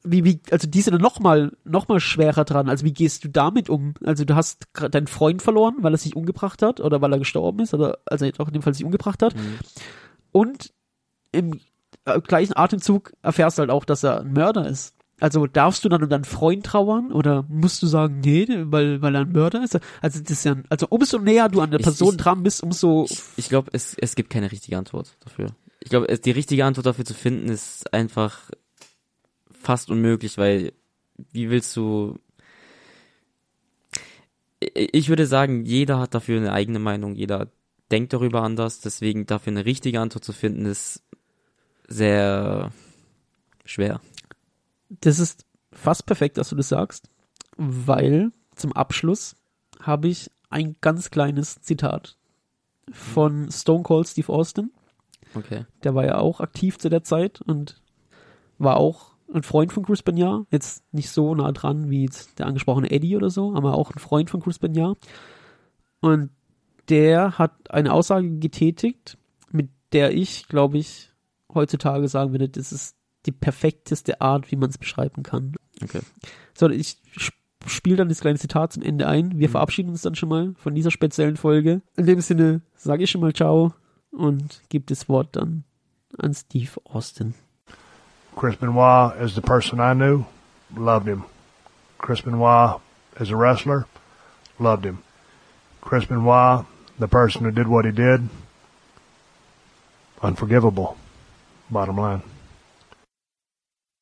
wie, 0.03 0.23
wie, 0.23 0.39
also 0.49 0.67
die 0.67 0.81
sind 0.81 0.93
dann 0.93 1.01
noch 1.01 1.19
mal, 1.19 1.51
noch 1.63 1.87
mal 1.87 1.99
schwerer 1.99 2.43
dran. 2.43 2.69
Also 2.69 2.85
wie 2.85 2.93
gehst 2.93 3.23
du 3.23 3.29
damit 3.29 3.69
um? 3.69 3.93
Also 4.03 4.25
du 4.25 4.35
hast 4.35 4.67
deinen 4.91 5.07
Freund 5.07 5.41
verloren, 5.41 5.75
weil 5.79 5.93
er 5.93 5.97
sich 5.97 6.15
umgebracht 6.15 6.61
hat 6.61 6.79
oder 6.79 7.01
weil 7.01 7.13
er 7.13 7.19
gestorben 7.19 7.59
ist 7.59 7.73
oder 7.73 7.99
also 8.05 8.25
jetzt 8.25 8.39
auch 8.39 8.47
in 8.47 8.53
dem 8.53 8.61
Fall 8.61 8.73
sich 8.73 8.85
umgebracht 8.85 9.21
hat. 9.21 9.33
Hm. 9.33 9.59
Und 10.31 10.73
im 11.31 11.59
gleichen 12.27 12.55
Atemzug 12.55 13.13
erfährst 13.21 13.57
du 13.57 13.61
halt 13.61 13.69
auch, 13.71 13.85
dass 13.85 14.03
er 14.03 14.21
ein 14.21 14.33
Mörder 14.33 14.67
ist. 14.67 14.95
Also 15.19 15.45
darfst 15.45 15.85
du 15.85 15.89
dann 15.89 16.01
um 16.01 16.09
deinen 16.09 16.23
Freund 16.23 16.65
trauern 16.65 17.11
oder 17.11 17.45
musst 17.47 17.83
du 17.83 17.87
sagen, 17.87 18.21
nee, 18.25 18.47
weil, 18.49 19.03
weil 19.03 19.13
er 19.13 19.21
ein 19.21 19.31
Mörder 19.31 19.63
ist? 19.63 19.79
Also 20.01 20.19
das 20.19 20.31
ist 20.31 20.45
ja, 20.45 20.55
also 20.69 20.87
umso 20.89 21.19
näher 21.19 21.47
du 21.47 21.61
an 21.61 21.69
der 21.69 21.79
Ich- 21.79 21.83
Person 21.83 22.15
ich- 22.15 22.17
dran 22.21 22.41
bist, 22.41 22.63
umso 22.63 23.05
Ich, 23.07 23.21
ich 23.37 23.49
glaube, 23.49 23.69
es, 23.73 23.95
es 23.99 24.15
gibt 24.15 24.31
keine 24.31 24.51
richtige 24.51 24.77
Antwort 24.79 25.15
dafür. 25.19 25.47
Ich 25.79 25.89
glaube, 25.89 26.07
die 26.17 26.31
richtige 26.31 26.65
Antwort 26.65 26.87
dafür 26.87 27.05
zu 27.05 27.13
finden, 27.13 27.49
ist 27.49 27.93
einfach 27.93 28.49
fast 29.51 29.91
unmöglich, 29.91 30.39
weil 30.39 30.73
wie 31.31 31.51
willst 31.51 31.75
du. 31.75 32.17
Ich 34.73 35.09
würde 35.09 35.25
sagen, 35.25 35.65
jeder 35.65 35.99
hat 35.99 36.13
dafür 36.13 36.37
eine 36.37 36.53
eigene 36.53 36.79
Meinung, 36.79 37.15
jeder 37.15 37.47
denkt 37.91 38.13
darüber 38.13 38.43
anders, 38.43 38.79
deswegen 38.79 39.25
dafür 39.25 39.51
eine 39.51 39.65
richtige 39.65 39.99
Antwort 39.99 40.23
zu 40.23 40.33
finden, 40.33 40.65
ist 40.65 41.03
sehr 41.91 42.71
schwer. 43.65 44.01
Das 44.89 45.19
ist 45.19 45.45
fast 45.71 46.05
perfekt, 46.05 46.37
dass 46.37 46.49
du 46.49 46.55
das 46.55 46.69
sagst, 46.69 47.09
weil 47.57 48.31
zum 48.55 48.73
Abschluss 48.73 49.35
habe 49.79 50.07
ich 50.07 50.31
ein 50.49 50.75
ganz 50.81 51.11
kleines 51.11 51.61
Zitat 51.61 52.17
von 52.91 53.49
Stone 53.51 53.83
Cold 53.83 54.07
Steve 54.07 54.31
Austin. 54.31 54.71
Okay. 55.33 55.65
Der 55.83 55.95
war 55.95 56.05
ja 56.05 56.17
auch 56.17 56.41
aktiv 56.41 56.77
zu 56.77 56.89
der 56.89 57.03
Zeit 57.03 57.41
und 57.41 57.81
war 58.57 58.77
auch 58.77 59.11
ein 59.33 59.43
Freund 59.43 59.71
von 59.71 59.85
Chris 59.85 60.03
Benoit. 60.03 60.45
Jetzt 60.51 60.83
nicht 60.93 61.09
so 61.09 61.33
nah 61.35 61.51
dran 61.53 61.89
wie 61.89 62.09
der 62.37 62.47
angesprochene 62.47 62.91
Eddie 62.91 63.15
oder 63.15 63.29
so, 63.29 63.55
aber 63.55 63.75
auch 63.75 63.91
ein 63.91 63.99
Freund 63.99 64.29
von 64.29 64.41
Chris 64.41 64.59
Benoit. 64.59 64.97
Und 66.01 66.31
der 66.89 67.37
hat 67.37 67.71
eine 67.71 67.93
Aussage 67.93 68.29
getätigt, 68.39 69.17
mit 69.49 69.69
der 69.93 70.13
ich, 70.13 70.47
glaube 70.47 70.77
ich, 70.77 71.10
heutzutage 71.53 72.07
sagen 72.07 72.31
würde, 72.31 72.49
das 72.49 72.71
ist 72.71 72.95
die 73.25 73.31
perfekteste 73.31 74.21
Art, 74.21 74.51
wie 74.51 74.55
man 74.55 74.69
es 74.69 74.77
beschreiben 74.77 75.23
kann. 75.23 75.55
Okay. 75.83 76.01
So, 76.53 76.69
ich 76.69 76.97
spiele 77.67 77.97
dann 77.97 78.09
das 78.09 78.21
kleine 78.21 78.39
Zitat 78.39 78.73
zum 78.73 78.83
Ende 78.83 79.07
ein. 79.07 79.37
Wir 79.37 79.49
verabschieden 79.49 79.89
uns 79.89 80.01
dann 80.01 80.15
schon 80.15 80.29
mal 80.29 80.53
von 80.57 80.73
dieser 80.73 80.91
speziellen 80.91 81.37
Folge. 81.37 81.81
In 81.95 82.05
dem 82.05 82.21
Sinne 82.21 82.61
sage 82.75 83.03
ich 83.03 83.11
schon 83.11 83.21
mal 83.21 83.33
Ciao 83.33 83.73
und 84.11 84.61
gebe 84.69 84.85
das 84.87 85.07
Wort 85.07 85.35
dann 85.35 85.63
an 86.17 86.33
Steve 86.33 86.71
Austin. 86.85 87.35
Chris 88.35 88.55
Benoit 88.55 89.13
as 89.19 89.35
the 89.35 89.41
person 89.41 89.79
I 89.79 89.93
knew, 89.93 90.25
loved 90.75 91.07
him. 91.07 91.23
Chris 91.99 92.21
Benoit 92.21 92.79
as 93.19 93.29
a 93.29 93.35
wrestler, 93.35 93.85
loved 94.57 94.85
him. 94.85 94.99
Chris 95.81 96.05
Benoit, 96.05 96.65
the 96.99 97.07
person 97.07 97.45
who 97.45 97.51
did 97.51 97.67
what 97.67 97.85
he 97.85 97.91
did, 97.91 98.29
unforgivable. 100.21 100.95
Bottom 101.71 101.95
line. 101.95 102.40